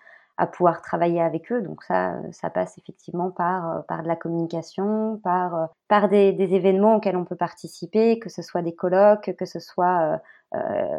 pouvoir 0.52 0.82
travailler 0.82 1.20
avec 1.20 1.50
eux. 1.50 1.62
Donc 1.62 1.82
ça, 1.82 2.14
ça 2.30 2.48
passe 2.48 2.78
effectivement 2.78 3.32
par, 3.32 3.84
de 3.88 4.06
la 4.06 4.14
communication, 4.14 5.20
par, 5.24 6.08
des, 6.08 6.54
événements 6.54 6.96
auxquels 6.96 7.16
on 7.16 7.24
peut 7.24 7.36
participer, 7.36 8.20
que 8.20 8.28
ce 8.28 8.42
soit 8.42 8.62
des 8.62 8.74
colloques, 8.74 9.34
que 9.36 9.46
ce 9.46 9.58
soit 9.58 10.20
euh, 10.54 10.58
euh, 10.58 10.98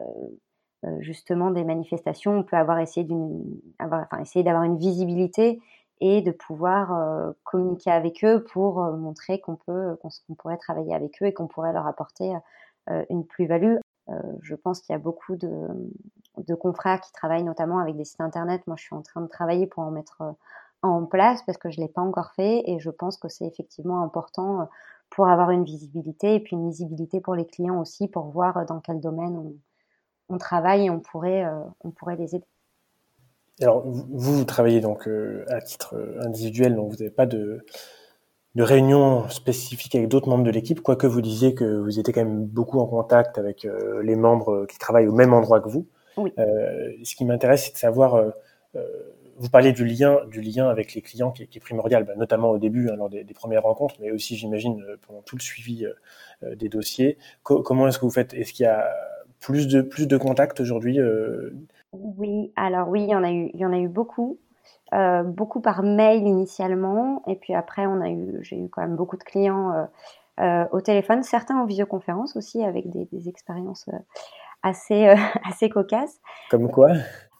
justement 1.00 1.52
des 1.52 1.64
manifestations. 1.64 2.40
On 2.40 2.44
peut 2.44 2.56
avoir 2.56 2.80
essayé 2.80 3.06
d'une, 3.06 3.44
avoir, 3.80 4.02
enfin, 4.04 4.22
essayer 4.22 4.44
d'avoir 4.44 4.64
une 4.64 4.78
visibilité 4.78 5.60
et 6.02 6.22
de 6.22 6.32
pouvoir 6.32 6.94
euh, 6.94 7.32
communiquer 7.44 7.92
avec 7.92 8.24
eux 8.24 8.44
pour 8.44 8.82
euh, 8.82 8.96
montrer 8.96 9.40
qu'on 9.42 9.56
peut, 9.56 9.98
qu'on 10.02 10.36
pourrait 10.36 10.58
travailler 10.58 10.94
avec 10.94 11.22
eux 11.22 11.26
et 11.26 11.34
qu'on 11.34 11.48
pourrait 11.48 11.74
leur 11.74 11.88
apporter 11.88 12.34
euh, 12.90 13.04
une 13.10 13.26
plus-value. 13.26 13.76
je 14.42 14.56
pense 14.56 14.82
qu'il 14.82 14.94
y 14.94 14.96
a 14.96 15.00
beaucoup 15.00 15.36
de, 15.36 15.68
de, 16.38 16.56
confrères 16.56 17.02
qui 17.02 17.12
travaillent 17.12 17.44
notamment 17.44 17.80
avec 17.80 17.96
des 17.96 18.06
sites 18.06 18.22
internet. 18.22 18.66
Moi, 18.66 18.76
je 18.78 18.84
suis 18.84 18.96
en 18.96 19.02
train 19.04 19.22
de 19.22 19.28
travailler 19.28 19.68
pour 19.68 19.84
en 19.84 19.92
mettre 19.92 20.24
en 20.82 21.06
place 21.06 21.44
parce 21.44 21.58
que 21.58 21.70
je 21.70 21.80
l'ai 21.80 21.90
pas 21.90 22.02
encore 22.02 22.32
fait 22.32 22.64
et 22.66 22.80
je 22.80 22.90
pense 22.90 23.18
que 23.18 23.28
c'est 23.28 23.46
effectivement 23.46 24.02
important 24.02 24.68
pour 25.12 25.28
avoir 25.28 25.52
une 25.52 25.64
visibilité 25.64 26.36
et 26.36 26.40
puis 26.40 26.56
une 26.56 26.70
visibilité 26.70 27.20
pour 27.22 27.36
les 27.36 27.46
clients 27.46 27.80
aussi 27.80 28.08
pour 28.08 28.30
voir 28.30 28.66
dans 28.66 28.80
quel 28.80 29.00
domaine 29.00 29.38
on, 29.38 29.54
on 30.30 30.38
travaille 30.38 30.86
et 30.86 30.90
on 30.90 31.00
pourrait, 31.00 31.46
on 31.82 31.92
pourrait 31.92 32.16
les 32.16 32.36
aider. 32.36 32.46
Alors, 33.62 33.82
vous, 33.86 34.06
vous 34.10 34.44
travaillez 34.46 34.80
donc 34.80 35.08
euh, 35.08 35.46
à 35.50 35.62
titre 35.62 35.96
euh, 35.96 36.22
individuel, 36.26 36.76
donc 36.76 36.92
vous 36.92 36.98
n'avez 36.98 37.10
pas 37.10 37.26
de, 37.26 37.66
de 38.56 38.64
réunion 38.64 39.28
spécifique 39.30 39.96
avec 39.96 40.08
d'autres 40.08 40.30
membres 40.30 40.46
de 40.46 40.52
l'équipe, 40.52 40.82
quoique 40.82 41.08
vous 41.08 41.22
disiez 41.22 41.54
que 41.56 41.66
vous 41.66 42.00
étiez 42.00 42.14
quand 42.14 42.24
même 42.24 42.46
beaucoup 42.46 42.80
en 42.80 42.88
contact 42.88 43.38
avec 43.38 43.66
euh, 43.66 44.02
les 44.02 44.16
membres 44.16 44.66
qui 44.66 44.78
travaillent 44.78 45.08
au 45.08 45.14
même 45.14 45.34
endroit 45.34 45.60
que 45.60 45.70
vous. 45.70 45.88
Oui. 46.18 46.34
ce 46.38 47.16
qui 47.16 47.24
m'intéresse, 47.24 47.66
c'est 47.66 47.74
de 47.74 47.78
savoir, 47.78 48.22
vous 49.38 49.50
parlez 49.50 49.72
du 49.72 49.86
lien, 49.86 50.20
du 50.30 50.42
lien 50.42 50.68
avec 50.68 50.94
les 50.94 51.02
clients 51.02 51.32
qui, 51.32 51.48
qui 51.48 51.60
est 51.60 51.62
primordial, 51.62 52.04
bah, 52.04 52.14
notamment 52.18 52.50
au 52.50 52.58
début, 52.58 52.90
hein, 52.90 52.98
lors 52.98 53.10
des, 53.10 53.24
des, 53.24 53.34
premières 53.34 53.64
rencontres, 53.64 53.96
mais 54.02 54.12
aussi, 54.12 54.36
j'imagine, 54.36 54.84
pendant 55.08 55.22
tout 55.22 55.38
le 55.38 55.42
suivi 55.42 55.86
des 56.42 56.68
dossiers. 56.68 57.18
comment 57.44 57.88
est-ce 57.88 58.00
que 58.00 58.06
vous 58.06 58.12
faites? 58.12 58.34
Est-ce 58.34 58.52
qu'il 58.52 58.64
y 58.64 58.68
a 58.68 58.92
plus 59.40 59.68
de 59.68 59.82
plus 59.82 60.08
de 60.08 60.18
contacts 60.18 60.60
aujourd'hui 60.60 61.00
oui, 61.92 62.52
alors 62.56 62.90
oui, 62.90 63.04
il 63.04 63.10
y 63.10 63.16
en 63.16 63.24
a 63.24 63.32
eu, 63.32 63.50
il 63.54 63.60
y 63.60 63.66
en 63.66 63.74
a 63.74 63.78
eu 63.78 63.88
beaucoup. 63.88 64.40
Euh, 64.94 65.22
beaucoup 65.22 65.62
par 65.62 65.84
mail 65.84 66.26
initialement, 66.26 67.22
et 67.28 67.36
puis 67.36 67.54
après 67.54 67.86
on 67.86 68.02
a 68.02 68.10
eu, 68.10 68.40
j'ai 68.42 68.58
eu 68.58 68.70
quand 68.70 68.82
même 68.82 68.96
beaucoup 68.96 69.18
de 69.18 69.24
clients 69.24 69.72
euh, 69.72 69.86
euh, 70.40 70.66
au 70.72 70.82
téléphone, 70.82 71.22
certains 71.22 71.60
en 71.60 71.66
visioconférence 71.66 72.36
aussi 72.36 72.64
avec 72.64 72.90
des, 72.90 73.06
des 73.06 73.30
expériences 73.30 73.88
assez 74.64 75.08
assez 75.48 75.70
cocasses. 75.70 76.20
Comme 76.50 76.72
quoi? 76.72 76.90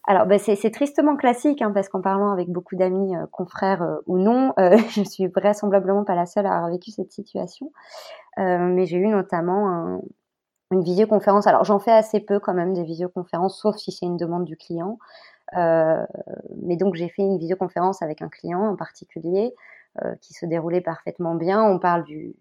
Alors, 0.08 0.26
ben, 0.26 0.40
c'est 0.40 0.72
tristement 0.72 1.16
classique, 1.16 1.62
hein, 1.62 1.72
parce 1.72 1.88
qu'en 1.88 2.02
parlant 2.02 2.32
avec 2.32 2.50
beaucoup 2.50 2.76
d'amis, 2.76 3.14
confrères 3.32 4.00
ou 4.08 4.18
non, 4.18 4.54
je 4.58 5.04
suis 5.04 5.28
vraisemblablement 5.28 6.04
pas 6.04 6.16
la 6.16 6.26
seule 6.26 6.48
à 6.48 6.56
avoir 6.56 6.72
vécu 6.72 6.90
cette 6.90 7.12
situation. 7.12 7.72
mais 8.38 8.86
j'ai 8.88 8.98
eu 8.98 9.08
notamment 9.08 9.70
un, 9.70 10.02
une 10.72 10.84
visioconférence. 10.84 11.48
Alors 11.48 11.64
j'en 11.64 11.80
fais 11.80 11.92
assez 11.92 12.20
peu 12.20 12.40
quand 12.40 12.54
même 12.54 12.74
des 12.74 12.84
visioconférences, 12.84 13.60
sauf 13.60 13.78
si 13.78 13.92
c'est 13.92 14.06
une 14.06 14.18
demande 14.18 14.46
du 14.46 14.58
client. 14.58 15.00
Euh, 15.58 16.06
mais 16.62 16.78
donc 16.78 16.96
j'ai 16.96 17.10
fait 17.10 17.24
une 17.24 17.38
visioconférence 17.38 18.02
avec 18.02 18.22
un 18.22 18.30
client 18.30 18.62
en 18.62 18.76
particulier 18.76 19.54
euh, 20.04 20.14
qui 20.22 20.34
se 20.34 20.46
déroulait 20.46 20.82
parfaitement 20.82 21.36
bien. 21.36 21.64
On 21.64 21.80
parle 21.80 22.04
du 22.04 22.36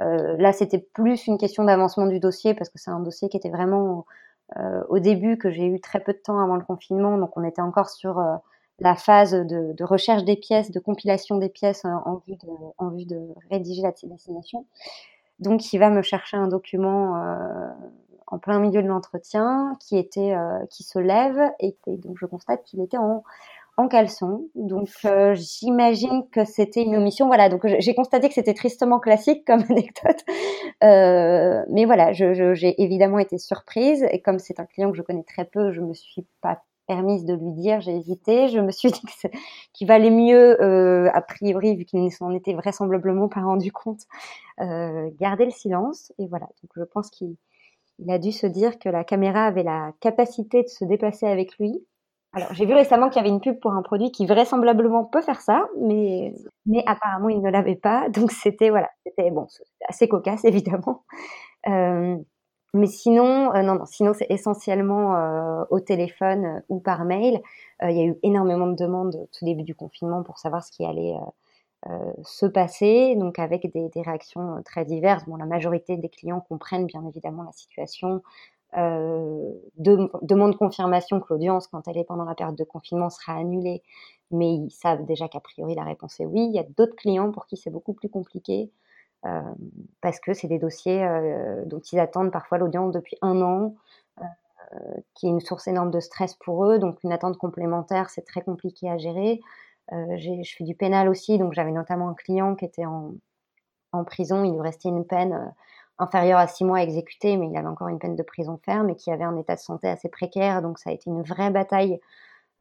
euh, 0.00 0.36
là 0.38 0.52
c'était 0.52 0.78
plus 0.78 1.26
une 1.26 1.38
question 1.38 1.64
d'avancement 1.64 2.06
du 2.06 2.20
dossier 2.20 2.54
parce 2.54 2.70
que 2.70 2.78
c'est 2.78 2.90
un 2.90 3.00
dossier 3.00 3.28
qui 3.28 3.36
était 3.36 3.50
vraiment 3.50 4.04
euh, 4.58 4.82
au 4.88 4.98
début 4.98 5.38
que 5.38 5.50
j'ai 5.50 5.66
eu 5.66 5.80
très 5.80 6.00
peu 6.00 6.12
de 6.12 6.18
temps 6.18 6.38
avant 6.38 6.56
le 6.56 6.64
confinement, 6.64 7.16
donc 7.16 7.36
on 7.36 7.44
était 7.44 7.62
encore 7.62 7.88
sur 7.88 8.18
euh, 8.18 8.36
la 8.80 8.96
phase 8.96 9.32
de, 9.32 9.72
de, 9.72 9.84
recherche 9.84 10.24
des 10.24 10.36
pièces, 10.36 10.70
de 10.70 10.80
compilation 10.80 11.38
des 11.38 11.48
pièces 11.48 11.84
en, 11.84 12.16
vue 12.26 12.36
de, 12.36 12.48
en 12.78 12.90
vue 12.90 13.06
de 13.06 13.18
rédiger 13.50 13.82
la 13.82 13.92
destination. 13.92 14.66
Donc, 15.42 15.72
il 15.72 15.78
va 15.78 15.90
me 15.90 16.02
chercher 16.02 16.36
un 16.36 16.48
document 16.48 17.16
euh, 17.16 17.68
en 18.28 18.38
plein 18.38 18.60
milieu 18.60 18.82
de 18.82 18.86
l'entretien 18.86 19.76
qui 19.80 19.98
était, 19.98 20.34
euh, 20.34 20.64
qui 20.70 20.84
se 20.84 20.98
lève 20.98 21.40
et, 21.60 21.76
donc 21.86 22.16
je 22.18 22.26
constate 22.26 22.62
qu'il 22.64 22.80
était 22.80 22.96
en, 22.96 23.24
en 23.76 23.88
caleçon. 23.88 24.46
Donc, 24.54 24.88
euh, 25.04 25.34
j'imagine 25.34 26.28
que 26.30 26.44
c'était 26.44 26.82
une 26.82 26.96
omission. 26.96 27.26
Voilà. 27.26 27.48
Donc, 27.48 27.66
j'ai 27.66 27.94
constaté 27.94 28.28
que 28.28 28.34
c'était 28.34 28.54
tristement 28.54 29.00
classique 29.00 29.44
comme 29.44 29.62
anecdote. 29.68 30.24
mais 30.80 31.84
voilà, 31.84 32.12
j'ai 32.12 32.80
évidemment 32.80 33.18
été 33.18 33.36
surprise 33.38 34.06
et 34.10 34.20
comme 34.20 34.38
c'est 34.38 34.60
un 34.60 34.66
client 34.66 34.92
que 34.92 34.96
je 34.96 35.02
connais 35.02 35.24
très 35.24 35.44
peu, 35.44 35.72
je 35.72 35.80
me 35.80 35.92
suis 35.92 36.24
pas 36.40 36.62
permise 36.92 37.24
de 37.24 37.34
lui 37.34 37.52
dire, 37.52 37.80
j'ai 37.80 37.96
hésité. 37.96 38.48
Je 38.48 38.60
me 38.60 38.70
suis 38.70 38.90
dit 38.92 39.00
qu'il 39.72 39.88
valait 39.88 40.10
mieux, 40.10 40.60
euh, 40.62 41.10
a 41.14 41.22
priori, 41.22 41.74
vu 41.76 41.84
qu'il 41.84 42.04
ne 42.04 42.10
s'en 42.10 42.30
était 42.32 42.52
vraisemblablement 42.52 43.28
pas 43.28 43.40
rendu 43.40 43.72
compte, 43.72 44.02
euh, 44.60 45.08
garder 45.18 45.46
le 45.46 45.50
silence. 45.50 46.12
Et 46.18 46.26
voilà, 46.26 46.46
donc 46.62 46.70
je 46.76 46.84
pense 46.84 47.10
qu'il 47.10 47.36
a 48.08 48.18
dû 48.18 48.30
se 48.32 48.46
dire 48.46 48.78
que 48.78 48.90
la 48.90 49.04
caméra 49.04 49.46
avait 49.46 49.62
la 49.62 49.92
capacité 50.00 50.62
de 50.62 50.68
se 50.68 50.84
déplacer 50.84 51.26
avec 51.26 51.56
lui. 51.58 51.82
Alors, 52.34 52.52
j'ai 52.54 52.64
vu 52.64 52.72
récemment 52.74 53.10
qu'il 53.10 53.16
y 53.16 53.24
avait 53.24 53.34
une 53.34 53.42
pub 53.42 53.58
pour 53.60 53.72
un 53.72 53.82
produit 53.82 54.10
qui 54.10 54.24
vraisemblablement 54.26 55.04
peut 55.04 55.20
faire 55.20 55.42
ça, 55.42 55.68
mais, 55.78 56.32
mais 56.64 56.82
apparemment 56.86 57.28
il 57.28 57.42
ne 57.42 57.50
l'avait 57.50 57.76
pas. 57.76 58.08
Donc 58.08 58.32
c'était 58.32 58.70
voilà, 58.70 58.90
c'était 59.04 59.30
bon, 59.30 59.46
assez 59.88 60.08
cocasse 60.08 60.44
évidemment. 60.46 61.04
Euh, 61.68 62.16
mais 62.74 62.86
sinon, 62.86 63.54
euh, 63.54 63.62
non, 63.62 63.74
non, 63.76 63.84
sinon 63.86 64.12
c'est 64.14 64.26
essentiellement 64.30 65.16
euh, 65.16 65.64
au 65.70 65.80
téléphone 65.80 66.44
euh, 66.44 66.60
ou 66.68 66.80
par 66.80 67.04
mail. 67.04 67.40
Il 67.82 67.96
y 67.96 68.00
a 68.00 68.04
eu 68.04 68.16
énormément 68.22 68.68
de 68.68 68.76
demandes 68.76 69.16
au 69.16 69.28
tout 69.36 69.44
début 69.44 69.64
du 69.64 69.74
confinement 69.74 70.22
pour 70.22 70.38
savoir 70.38 70.62
ce 70.64 70.70
qui 70.70 70.84
allait 70.84 71.16
se 72.22 72.46
passer, 72.46 73.16
donc 73.16 73.40
avec 73.40 73.72
des, 73.72 73.88
des, 73.88 74.02
réactions 74.02 74.62
très 74.64 74.84
diverses. 74.84 75.24
Bon, 75.26 75.34
la 75.34 75.46
majorité 75.46 75.96
des 75.96 76.08
clients 76.08 76.40
comprennent 76.40 76.86
bien 76.86 77.04
évidemment 77.04 77.42
la 77.42 77.50
situation, 77.50 78.22
euh, 78.78 79.52
de, 79.76 80.10
demandent 80.22 80.56
confirmation 80.56 81.20
que 81.20 81.26
l'audience, 81.30 81.66
quand 81.66 81.86
elle 81.88 81.98
est 81.98 82.04
pendant 82.04 82.24
la 82.24 82.34
période 82.34 82.56
de 82.56 82.64
confinement, 82.64 83.10
sera 83.10 83.34
annulée, 83.34 83.82
mais 84.30 84.54
ils 84.54 84.70
savent 84.70 85.04
déjà 85.04 85.28
qu'a 85.28 85.40
priori 85.40 85.74
la 85.74 85.84
réponse 85.84 86.20
est 86.20 86.26
oui. 86.26 86.46
Il 86.46 86.54
y 86.54 86.58
a 86.58 86.64
d'autres 86.76 86.96
clients 86.96 87.30
pour 87.32 87.46
qui 87.46 87.56
c'est 87.56 87.70
beaucoup 87.70 87.92
plus 87.92 88.08
compliqué. 88.08 88.70
Euh, 89.24 89.40
parce 90.00 90.18
que 90.18 90.34
c'est 90.34 90.48
des 90.48 90.58
dossiers 90.58 91.04
euh, 91.04 91.62
dont 91.66 91.80
ils 91.80 92.00
attendent 92.00 92.32
parfois 92.32 92.58
l'audience 92.58 92.92
depuis 92.92 93.16
un 93.22 93.40
an, 93.40 93.74
euh, 94.20 94.24
qui 95.14 95.26
est 95.26 95.30
une 95.30 95.40
source 95.40 95.68
énorme 95.68 95.90
de 95.90 96.00
stress 96.00 96.34
pour 96.34 96.64
eux. 96.64 96.78
Donc 96.78 97.02
une 97.04 97.12
attente 97.12 97.38
complémentaire, 97.38 98.10
c'est 98.10 98.22
très 98.22 98.42
compliqué 98.42 98.90
à 98.90 98.98
gérer. 98.98 99.40
je 99.90 100.54
fais 100.56 100.64
du 100.64 100.74
pénal 100.74 101.08
aussi, 101.08 101.38
donc 101.38 101.52
j'avais 101.52 101.72
notamment 101.72 102.08
un 102.08 102.14
client 102.14 102.56
qui 102.56 102.64
était 102.64 102.86
en, 102.86 103.12
en 103.92 104.04
prison, 104.04 104.44
il 104.44 104.52
lui 104.52 104.60
restait 104.60 104.88
une 104.88 105.06
peine 105.06 105.54
inférieure 105.98 106.38
à 106.38 106.46
six 106.48 106.64
mois 106.64 106.78
à 106.78 106.82
exécuter, 106.82 107.36
mais 107.36 107.48
il 107.48 107.56
avait 107.56 107.68
encore 107.68 107.88
une 107.88 107.98
peine 107.98 108.16
de 108.16 108.22
prison 108.22 108.58
ferme 108.64 108.90
et 108.90 108.96
qui 108.96 109.12
avait 109.12 109.24
un 109.24 109.36
état 109.36 109.54
de 109.54 109.60
santé 109.60 109.88
assez 109.88 110.08
précaire. 110.08 110.62
Donc 110.62 110.78
ça 110.78 110.90
a 110.90 110.92
été 110.92 111.10
une 111.10 111.22
vraie 111.22 111.50
bataille 111.50 112.00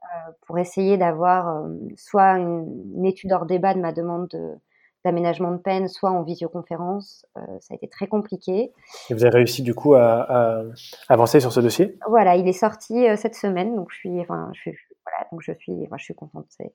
euh, 0.03 0.31
pour 0.41 0.57
essayer 0.59 0.97
d'avoir 0.97 1.47
euh, 1.47 1.77
soit 1.95 2.37
une, 2.37 2.93
une, 2.95 3.05
étude 3.05 3.31
hors 3.31 3.45
débat 3.45 3.73
de 3.73 3.79
ma 3.79 3.93
demande 3.93 4.27
de, 4.29 4.57
d'aménagement 5.03 5.51
de 5.51 5.57
peine, 5.57 5.87
soit 5.87 6.11
en 6.11 6.23
visioconférence. 6.23 7.25
Euh, 7.37 7.41
ça 7.59 7.73
a 7.73 7.75
été 7.75 7.87
très 7.87 8.07
compliqué. 8.07 8.71
Et 9.09 9.13
vous 9.13 9.23
avez 9.23 9.37
réussi 9.37 9.63
du 9.63 9.73
coup 9.73 9.95
à, 9.95 10.21
à 10.29 10.63
avancer 11.09 11.39
sur 11.39 11.51
ce 11.51 11.59
dossier? 11.59 11.97
Voilà, 12.07 12.35
il 12.35 12.47
est 12.47 12.53
sorti 12.53 13.07
euh, 13.07 13.15
cette 13.15 13.35
semaine, 13.35 13.75
donc 13.75 13.91
je 13.91 13.97
suis, 13.97 14.19
enfin, 14.19 14.49
je 14.53 14.59
suis, 14.59 14.77
voilà, 15.05 15.27
donc 15.31 15.41
je 15.41 15.53
suis, 15.53 15.83
enfin, 15.85 15.97
je 15.97 16.03
suis 16.03 16.15
contente. 16.15 16.45
C'est, 16.49 16.73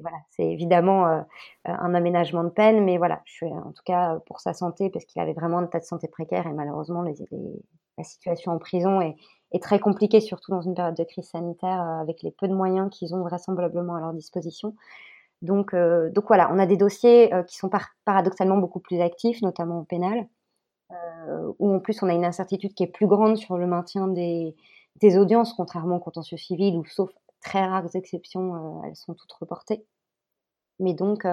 voilà, 0.00 0.18
c'est 0.30 0.46
évidemment 0.46 1.06
euh, 1.06 1.20
un 1.64 1.94
aménagement 1.94 2.44
de 2.44 2.48
peine, 2.50 2.84
mais 2.84 2.98
voilà, 2.98 3.20
je 3.24 3.32
suis 3.32 3.46
en 3.46 3.72
tout 3.72 3.82
cas 3.84 4.18
pour 4.26 4.40
sa 4.40 4.54
santé, 4.54 4.90
parce 4.90 5.04
qu'il 5.04 5.20
avait 5.20 5.34
vraiment 5.34 5.58
un 5.58 5.66
état 5.66 5.80
de 5.80 5.84
santé 5.84 6.08
précaire 6.08 6.46
et 6.46 6.52
malheureusement 6.52 7.02
les, 7.02 7.14
les, 7.30 7.62
la 7.98 8.04
situation 8.04 8.52
en 8.52 8.58
prison 8.58 9.00
est, 9.00 9.16
est, 9.52 9.62
très 9.62 9.78
compliquée, 9.78 10.20
surtout 10.20 10.50
dans 10.52 10.62
une 10.62 10.74
période 10.74 10.96
de 10.96 11.04
crise 11.04 11.28
sanitaire, 11.28 11.80
avec 12.00 12.22
les 12.22 12.30
peu 12.30 12.48
de 12.48 12.54
moyens 12.54 12.90
qu'ils 12.90 13.14
ont 13.14 13.22
vraisemblablement 13.22 13.96
à 13.96 14.00
leur 14.00 14.12
disposition. 14.12 14.74
Donc, 15.42 15.74
euh, 15.74 16.08
donc 16.10 16.26
voilà, 16.28 16.50
on 16.52 16.58
a 16.58 16.66
des 16.66 16.76
dossiers 16.76 17.34
euh, 17.34 17.42
qui 17.42 17.56
sont 17.56 17.68
par 17.68 17.90
paradoxalement 18.04 18.58
beaucoup 18.58 18.80
plus 18.80 19.00
actifs, 19.00 19.42
notamment 19.42 19.80
au 19.80 19.84
pénal, 19.84 20.28
euh, 20.92 21.52
où 21.58 21.74
en 21.74 21.80
plus 21.80 22.02
on 22.02 22.08
a 22.08 22.14
une 22.14 22.24
incertitude 22.24 22.74
qui 22.74 22.84
est 22.84 22.88
plus 22.88 23.08
grande 23.08 23.36
sur 23.36 23.58
le 23.58 23.66
maintien 23.66 24.06
des, 24.06 24.54
des 25.00 25.18
audiences, 25.18 25.52
contrairement 25.54 25.96
au 25.96 26.00
contentieux 26.00 26.36
civil, 26.36 26.76
où 26.76 26.84
sauf 26.84 27.10
très 27.40 27.66
rares 27.66 27.94
exceptions, 27.96 28.82
elles 28.84 28.94
sont 28.96 29.14
toutes 29.14 29.32
reportées. 29.32 29.84
Mais 30.78 30.94
donc, 30.94 31.26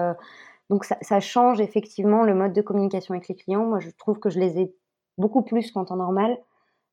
donc 0.70 0.84
ça, 0.84 0.96
ça, 1.02 1.20
change 1.20 1.60
effectivement 1.60 2.24
le 2.24 2.34
mode 2.34 2.52
de 2.52 2.62
communication 2.62 3.14
avec 3.14 3.28
les 3.28 3.36
clients. 3.36 3.64
Moi, 3.64 3.78
je 3.78 3.90
trouve 3.90 4.18
que 4.18 4.28
je 4.28 4.40
les 4.40 4.58
ai 4.58 4.74
beaucoup 5.18 5.42
plus 5.42 5.70
qu'en 5.70 5.84
temps 5.84 5.96
normal. 5.96 6.36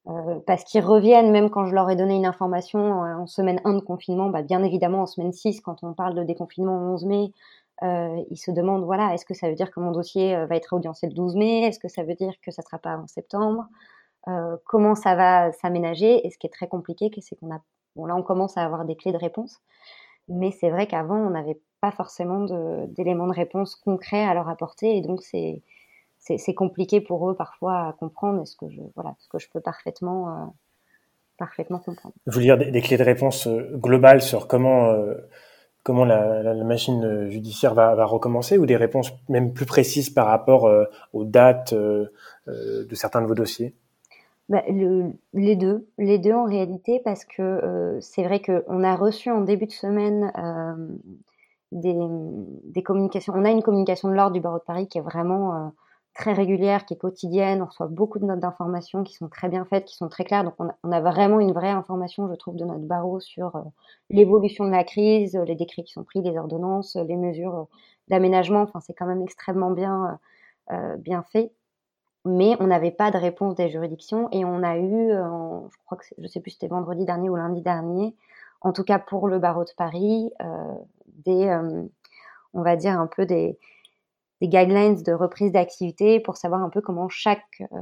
Euh, 0.09 0.39
parce 0.45 0.63
qu'ils 0.63 0.83
reviennent 0.85 1.31
même 1.31 1.49
quand 1.49 1.65
je 1.65 1.73
leur 1.73 1.89
ai 1.89 1.95
donné 1.97 2.15
une 2.15 2.25
information 2.25 2.79
en, 2.79 3.27
semaine 3.27 3.59
1 3.65 3.73
de 3.73 3.79
confinement, 3.81 4.29
bah 4.29 4.41
bien 4.41 4.63
évidemment 4.63 5.01
en 5.01 5.05
semaine 5.05 5.33
6, 5.33 5.59
quand 5.59 5.83
on 5.83 5.93
parle 5.93 6.15
de 6.15 6.23
déconfinement 6.23 6.77
au 6.77 6.93
11 6.93 7.05
mai, 7.05 7.31
euh, 7.83 8.23
ils 8.31 8.37
se 8.37 8.51
demandent, 8.51 8.85
voilà, 8.85 9.13
est-ce 9.13 9.25
que 9.25 9.33
ça 9.33 9.49
veut 9.49 9.55
dire 9.55 9.69
que 9.69 9.79
mon 9.79 9.91
dossier 9.91 10.35
euh, 10.35 10.45
va 10.47 10.55
être 10.55 10.73
audiencé 10.73 11.07
le 11.07 11.13
12 11.13 11.35
mai? 11.35 11.63
Est-ce 11.63 11.79
que 11.79 11.89
ça 11.89 12.03
veut 12.03 12.15
dire 12.15 12.33
que 12.41 12.51
ça 12.51 12.61
sera 12.61 12.79
pas 12.79 12.97
en 12.97 13.07
septembre? 13.07 13.67
Euh, 14.29 14.57
Comment 14.65 14.95
ça 14.95 15.15
va 15.15 15.51
s'aménager? 15.53 16.25
Et 16.25 16.31
ce 16.31 16.37
qui 16.37 16.47
est 16.47 16.51
très 16.51 16.67
compliqué, 16.67 17.11
c'est 17.21 17.35
qu'on 17.37 17.53
a, 17.53 17.59
bon 17.95 18.05
là 18.05 18.15
on 18.15 18.23
commence 18.23 18.57
à 18.57 18.63
avoir 18.65 18.85
des 18.85 18.95
clés 18.95 19.11
de 19.11 19.17
réponse, 19.17 19.59
mais 20.29 20.51
c'est 20.51 20.69
vrai 20.69 20.87
qu'avant 20.87 21.17
on 21.17 21.31
n'avait 21.31 21.59
pas 21.81 21.91
forcément 21.91 22.45
d'éléments 22.87 23.27
de, 23.27 23.31
de 23.31 23.35
réponse 23.35 23.75
concrets 23.75 24.25
à 24.25 24.33
leur 24.33 24.49
apporter, 24.49 24.97
et 24.97 25.01
donc 25.01 25.21
c'est 25.23 25.61
c'est 26.37 26.53
compliqué 26.53 27.01
pour 27.01 27.29
eux 27.29 27.35
parfois 27.35 27.87
à 27.87 27.93
comprendre, 27.93 28.45
ce 28.45 28.55
que 28.55 28.69
je, 28.69 28.81
voilà, 28.95 29.15
ce 29.19 29.27
que 29.29 29.39
je 29.39 29.47
peux 29.49 29.61
parfaitement, 29.61 30.29
euh, 30.29 30.45
parfaitement 31.37 31.79
comprendre. 31.79 32.15
Vous 32.25 32.33
voulez 32.33 32.45
dire 32.45 32.57
des, 32.57 32.81
clés 32.81 32.97
de 32.97 33.03
réponse 33.03 33.47
euh, 33.47 33.71
globales 33.75 34.21
sur 34.21 34.47
comment, 34.47 34.89
euh, 34.89 35.15
comment 35.83 36.05
la, 36.05 36.43
la, 36.43 36.63
machine 36.63 37.29
judiciaire 37.29 37.73
va, 37.73 37.95
va, 37.95 38.05
recommencer 38.05 38.57
ou 38.57 38.65
des 38.65 38.75
réponses 38.75 39.13
même 39.29 39.53
plus 39.53 39.65
précises 39.65 40.09
par 40.09 40.27
rapport 40.27 40.69
aux 41.13 41.23
dates 41.23 41.73
de 41.73 42.11
certains 42.95 43.21
de 43.21 43.27
vos 43.27 43.35
dossiers? 43.35 43.73
Bah, 44.49 44.63
le, 44.69 45.11
les 45.33 45.55
deux, 45.55 45.87
les 45.97 46.19
deux 46.19 46.33
en 46.33 46.45
réalité, 46.45 47.01
parce 47.03 47.25
que 47.25 47.97
c'est 48.01 48.23
vrai 48.23 48.41
qu'on 48.41 48.83
a 48.83 48.95
reçu 48.95 49.29
en 49.29 49.41
début 49.41 49.67
de 49.67 49.71
semaine 49.71 50.31
des, 51.71 51.95
des, 52.65 52.83
communications. 52.83 53.33
On 53.35 53.45
a 53.45 53.51
une 53.51 53.63
communication 53.63 54.09
de 54.09 54.13
l'ordre 54.13 54.33
du 54.33 54.41
barreau 54.41 54.59
de 54.59 54.63
Paris 54.63 54.87
qui 54.87 54.97
est 54.97 55.01
vraiment 55.01 55.71
très 56.17 56.33
régulière, 56.33 56.85
qui 56.85 56.95
est 56.95 56.97
quotidienne. 56.97 57.61
On 57.61 57.65
reçoit 57.65 57.87
beaucoup 57.87 58.19
de 58.19 58.25
notes 58.25 58.39
d'information 58.39 59.03
qui 59.03 59.13
sont 59.13 59.29
très 59.29 59.47
bien 59.49 59.65
faites, 59.65 59.85
qui 59.85 59.95
sont 59.95 60.09
très 60.09 60.25
claires. 60.25 60.43
Donc 60.43 60.55
on 60.59 60.91
a, 60.91 60.99
vraiment 60.99 61.39
une 61.39 61.53
vraie 61.53 61.69
information, 61.69 62.27
je 62.27 62.33
trouve, 62.35 62.55
de 62.55 62.65
notre 62.65 62.81
barreau 62.81 63.19
sur 63.19 63.55
euh, 63.55 63.61
l'évolution 64.09 64.65
de 64.65 64.71
la 64.71 64.83
crise, 64.83 65.35
les 65.35 65.55
décrets 65.55 65.83
qui 65.83 65.93
sont 65.93 66.03
pris, 66.03 66.21
les 66.21 66.37
ordonnances, 66.37 66.95
les 66.95 67.15
mesures 67.15 67.55
euh, 67.55 67.63
d'aménagement. 68.09 68.61
Enfin, 68.61 68.79
c'est 68.81 68.93
quand 68.93 69.05
même 69.05 69.21
extrêmement 69.21 69.71
bien, 69.71 70.19
euh, 70.71 70.97
bien 70.97 71.23
fait. 71.23 71.51
Mais 72.25 72.57
on 72.59 72.67
n'avait 72.67 72.91
pas 72.91 73.11
de 73.11 73.17
réponse 73.17 73.55
des 73.55 73.69
juridictions 73.69 74.27
et 74.31 74.43
on 74.43 74.63
a 74.63 74.77
eu, 74.77 75.11
je 75.11 75.77
crois 75.85 75.97
que 75.97 76.05
je 76.17 76.27
sais 76.27 76.41
plus 76.41 76.51
si 76.51 76.57
c'était 76.57 76.67
vendredi 76.67 77.05
dernier 77.05 77.29
ou 77.29 77.37
lundi 77.37 77.61
dernier, 77.61 78.15
en 78.59 78.73
tout 78.73 78.83
cas 78.83 78.99
pour 78.99 79.29
le 79.29 79.39
barreau 79.39 79.63
de 79.63 79.69
Paris, 79.77 80.33
des, 81.23 81.57
on 82.53 82.61
va 82.63 82.75
dire 82.75 82.99
un 82.99 83.07
peu 83.07 83.25
des, 83.25 83.57
des 84.41 84.47
guidelines 84.47 85.01
de 85.01 85.13
reprise 85.13 85.51
d'activité 85.51 86.19
pour 86.19 86.37
savoir 86.37 86.61
un 86.61 86.69
peu 86.69 86.81
comment 86.81 87.09
chaque 87.09 87.61
euh, 87.71 87.77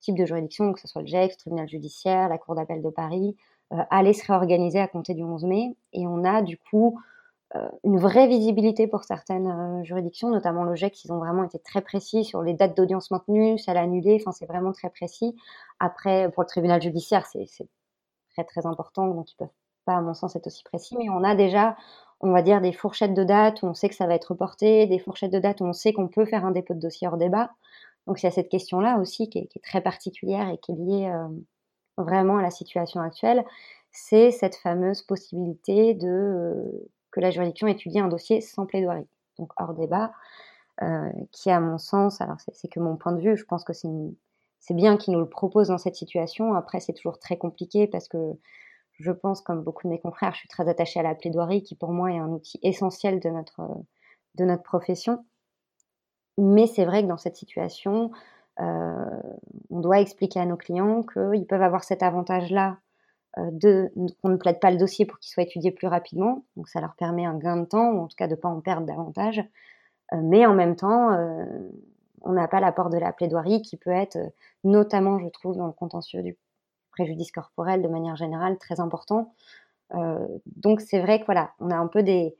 type 0.00 0.16
de 0.16 0.24
juridiction, 0.24 0.72
que 0.72 0.80
ce 0.80 0.88
soit 0.88 1.02
le 1.02 1.06
GEX, 1.06 1.34
le 1.34 1.38
tribunal 1.38 1.68
judiciaire, 1.68 2.28
la 2.28 2.38
Cour 2.38 2.54
d'appel 2.54 2.82
de 2.82 2.90
Paris, 2.90 3.36
euh, 3.72 3.82
allait 3.90 4.12
se 4.12 4.26
réorganiser 4.26 4.78
à 4.78 4.88
compter 4.88 5.14
du 5.14 5.22
11 5.22 5.44
mai. 5.44 5.76
Et 5.92 6.06
on 6.06 6.24
a 6.24 6.42
du 6.42 6.58
coup 6.58 6.98
euh, 7.56 7.68
une 7.84 7.98
vraie 7.98 8.28
visibilité 8.28 8.86
pour 8.86 9.04
certaines 9.04 9.84
juridictions, 9.84 10.30
notamment 10.30 10.64
le 10.64 10.74
GEX, 10.74 11.04
ils 11.04 11.12
ont 11.12 11.18
vraiment 11.18 11.44
été 11.44 11.58
très 11.58 11.80
précis 11.80 12.24
sur 12.24 12.42
les 12.42 12.54
dates 12.54 12.76
d'audience 12.76 13.10
maintenues, 13.10 13.58
celles 13.58 13.76
annulées, 13.76 14.18
enfin 14.20 14.32
c'est 14.32 14.46
vraiment 14.46 14.72
très 14.72 14.90
précis. 14.90 15.34
Après, 15.80 16.30
pour 16.30 16.42
le 16.42 16.48
tribunal 16.48 16.80
judiciaire, 16.80 17.26
c'est 17.26 17.48
très 18.30 18.44
très 18.44 18.66
important, 18.66 19.08
donc 19.08 19.32
ils 19.32 19.36
peuvent 19.36 19.48
pas, 19.84 19.94
à 19.94 20.00
mon 20.00 20.14
sens, 20.14 20.36
être 20.36 20.46
aussi 20.46 20.62
précis, 20.62 20.96
mais 20.96 21.08
on 21.10 21.24
a 21.24 21.34
déjà 21.34 21.76
on 22.20 22.32
va 22.32 22.42
dire 22.42 22.60
des 22.60 22.72
fourchettes 22.72 23.14
de 23.14 23.24
date 23.24 23.62
où 23.62 23.66
on 23.66 23.74
sait 23.74 23.88
que 23.88 23.94
ça 23.94 24.06
va 24.06 24.14
être 24.14 24.32
reporté, 24.32 24.86
des 24.86 24.98
fourchettes 24.98 25.32
de 25.32 25.38
date 25.38 25.60
où 25.60 25.64
on 25.64 25.72
sait 25.72 25.92
qu'on 25.92 26.08
peut 26.08 26.26
faire 26.26 26.44
un 26.44 26.50
dépôt 26.50 26.74
de 26.74 26.80
dossier 26.80 27.08
hors 27.08 27.16
débat. 27.16 27.50
Donc 28.06 28.22
il 28.22 28.26
y 28.26 28.28
a 28.28 28.32
cette 28.32 28.48
question-là 28.48 28.98
aussi 28.98 29.28
qui 29.30 29.38
est, 29.38 29.62
très 29.62 29.80
particulière 29.80 30.48
et 30.48 30.58
qui 30.58 30.72
est 30.72 30.76
liée 30.76 31.10
euh, 31.10 31.28
vraiment 31.96 32.38
à 32.38 32.42
la 32.42 32.50
situation 32.50 33.00
actuelle. 33.00 33.44
C'est 33.92 34.30
cette 34.30 34.56
fameuse 34.56 35.02
possibilité 35.02 35.94
de 35.94 36.08
euh, 36.08 36.90
que 37.10 37.20
la 37.20 37.30
juridiction 37.30 37.66
étudie 37.66 37.98
un 37.98 38.08
dossier 38.08 38.40
sans 38.40 38.66
plaidoirie, 38.66 39.08
donc 39.38 39.50
hors 39.56 39.74
débat, 39.74 40.12
euh, 40.82 41.10
qui 41.32 41.50
à 41.50 41.60
mon 41.60 41.78
sens, 41.78 42.20
alors 42.20 42.36
c'est 42.52 42.68
que 42.68 42.80
mon 42.80 42.96
point 42.96 43.12
de 43.12 43.20
vue, 43.20 43.36
je 43.36 43.44
pense 43.44 43.64
que 43.64 43.72
c'est 43.72 44.74
bien 44.74 44.96
qu'il 44.96 45.14
nous 45.14 45.20
le 45.20 45.28
propose 45.28 45.68
dans 45.68 45.78
cette 45.78 45.96
situation. 45.96 46.54
Après 46.54 46.80
c'est 46.80 46.92
toujours 46.92 47.18
très 47.18 47.36
compliqué 47.36 47.86
parce 47.86 48.08
que 48.08 48.18
je 49.00 49.12
pense, 49.12 49.40
comme 49.40 49.62
beaucoup 49.62 49.84
de 49.84 49.88
mes 49.88 49.98
confrères, 49.98 50.34
je 50.34 50.40
suis 50.40 50.48
très 50.48 50.68
attachée 50.68 51.00
à 51.00 51.02
la 51.02 51.14
plaidoirie, 51.14 51.62
qui 51.62 51.74
pour 51.74 51.90
moi 51.90 52.12
est 52.12 52.18
un 52.18 52.28
outil 52.28 52.58
essentiel 52.62 53.18
de 53.18 53.30
notre, 53.30 53.62
de 54.34 54.44
notre 54.44 54.62
profession. 54.62 55.24
Mais 56.38 56.66
c'est 56.66 56.84
vrai 56.84 57.02
que 57.02 57.08
dans 57.08 57.16
cette 57.16 57.36
situation, 57.36 58.10
euh, 58.60 59.20
on 59.70 59.80
doit 59.80 60.00
expliquer 60.00 60.40
à 60.40 60.46
nos 60.46 60.56
clients 60.56 61.02
qu'ils 61.02 61.46
peuvent 61.46 61.62
avoir 61.62 61.82
cet 61.84 62.02
avantage-là 62.02 62.78
euh, 63.38 63.50
de 63.52 63.92
qu'on 64.22 64.28
ne 64.28 64.36
plaide 64.36 64.60
pas 64.60 64.70
le 64.70 64.76
dossier 64.76 65.06
pour 65.06 65.18
qu'il 65.18 65.32
soit 65.32 65.44
étudié 65.44 65.70
plus 65.70 65.88
rapidement. 65.88 66.44
Donc 66.56 66.68
ça 66.68 66.80
leur 66.80 66.94
permet 66.96 67.24
un 67.24 67.38
gain 67.38 67.56
de 67.56 67.64
temps, 67.64 67.92
ou 67.92 68.00
en 68.00 68.06
tout 68.06 68.16
cas 68.16 68.26
de 68.26 68.34
ne 68.34 68.40
pas 68.40 68.48
en 68.48 68.60
perdre 68.60 68.86
davantage. 68.86 69.38
Euh, 70.12 70.20
mais 70.22 70.44
en 70.44 70.54
même 70.54 70.76
temps, 70.76 71.16
on 72.22 72.32
n'a 72.32 72.48
pas 72.48 72.60
l'apport 72.60 72.90
de 72.90 72.98
la 72.98 73.12
plaidoirie 73.12 73.62
qui 73.62 73.78
peut 73.78 73.90
être, 73.90 74.18
notamment, 74.64 75.18
je 75.18 75.28
trouve, 75.28 75.56
dans 75.56 75.66
le 75.66 75.72
contentieux 75.72 76.22
du 76.22 76.36
préjudice 77.00 77.32
corporel 77.32 77.82
de 77.82 77.88
manière 77.88 78.16
générale 78.16 78.58
très 78.58 78.78
important. 78.78 79.32
Euh, 79.94 80.26
donc 80.56 80.80
c'est 80.80 81.00
vrai 81.00 81.20
que 81.20 81.24
voilà, 81.24 81.50
on 81.58 81.70
a 81.70 81.76
un 81.76 81.86
peu 81.86 82.02
des 82.02 82.36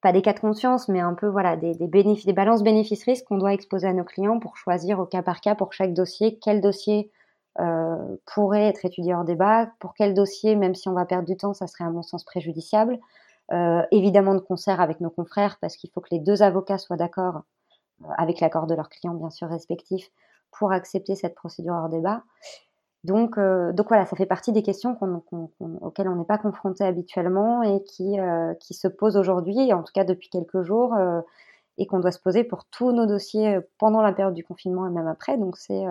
pas 0.00 0.12
des 0.12 0.22
cas 0.22 0.32
de 0.32 0.40
conscience, 0.40 0.88
mais 0.88 1.00
un 1.00 1.12
peu 1.12 1.26
voilà 1.26 1.56
des, 1.56 1.74
des, 1.74 2.32
balances 2.32 2.62
bénéfices-risques 2.62 3.26
qu'on 3.26 3.36
doit 3.36 3.52
exposer 3.52 3.86
à 3.86 3.92
nos 3.92 4.04
clients 4.04 4.38
pour 4.38 4.56
choisir 4.56 4.98
au 4.98 5.04
cas 5.04 5.22
par 5.22 5.42
cas 5.42 5.54
pour 5.54 5.74
chaque 5.74 5.92
dossier 5.92 6.38
quel 6.38 6.62
dossier 6.62 7.10
euh, 7.58 8.16
pourrait 8.32 8.68
être 8.68 8.84
étudié 8.84 9.12
hors 9.12 9.24
débat, 9.24 9.70
pour 9.80 9.92
quel 9.94 10.14
dossier, 10.14 10.54
même 10.56 10.74
si 10.74 10.88
on 10.88 10.92
va 10.92 11.04
perdre 11.04 11.26
du 11.26 11.36
temps, 11.36 11.52
ça 11.52 11.66
serait 11.66 11.84
à 11.84 11.90
mon 11.90 12.02
sens 12.02 12.24
préjudiciable. 12.24 12.98
Euh, 13.52 13.82
évidemment 13.90 14.34
de 14.34 14.40
concert 14.40 14.80
avec 14.80 15.00
nos 15.00 15.10
confrères, 15.10 15.58
parce 15.60 15.76
qu'il 15.76 15.90
faut 15.90 16.00
que 16.00 16.08
les 16.12 16.20
deux 16.20 16.42
avocats 16.42 16.78
soient 16.78 16.96
d'accord, 16.96 17.42
avec 18.16 18.40
l'accord 18.40 18.66
de 18.66 18.74
leurs 18.74 18.88
clients 18.88 19.14
bien 19.14 19.30
sûr 19.30 19.48
respectifs, 19.48 20.10
pour 20.52 20.72
accepter 20.72 21.16
cette 21.16 21.34
procédure 21.34 21.74
hors 21.74 21.88
débat. 21.88 22.22
Donc, 23.04 23.38
euh, 23.38 23.72
donc 23.72 23.88
voilà, 23.88 24.04
ça 24.04 24.14
fait 24.14 24.26
partie 24.26 24.52
des 24.52 24.62
questions 24.62 24.98
auxquelles 25.60 26.08
on 26.08 26.16
n'est 26.16 26.24
pas 26.24 26.36
confronté 26.38 26.84
habituellement 26.84 27.62
et 27.62 27.82
qui, 27.84 28.20
euh, 28.20 28.52
qui 28.60 28.74
se 28.74 28.88
posent 28.88 29.16
aujourd'hui, 29.16 29.72
en 29.72 29.82
tout 29.82 29.92
cas 29.94 30.04
depuis 30.04 30.28
quelques 30.28 30.62
jours, 30.62 30.94
euh, 30.94 31.22
et 31.78 31.86
qu'on 31.86 32.00
doit 32.00 32.12
se 32.12 32.18
poser 32.18 32.44
pour 32.44 32.66
tous 32.66 32.92
nos 32.92 33.06
dossiers 33.06 33.58
pendant 33.78 34.02
la 34.02 34.12
période 34.12 34.34
du 34.34 34.44
confinement 34.44 34.86
et 34.86 34.90
même 34.90 35.06
après. 35.06 35.38
Donc 35.38 35.56
c'est 35.56 35.82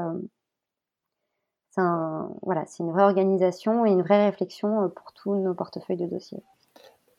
un, 1.78 2.30
voilà, 2.44 2.66
une 2.80 2.92
vraie 2.92 3.04
organisation 3.04 3.86
et 3.88 3.90
une 3.90 4.04
vraie 4.04 4.26
réflexion 4.26 4.92
pour 4.96 5.12
tous 5.14 5.34
nos 5.34 5.56
portefeuilles 5.56 5.98
de 5.98 6.06
dossiers. 6.06 6.44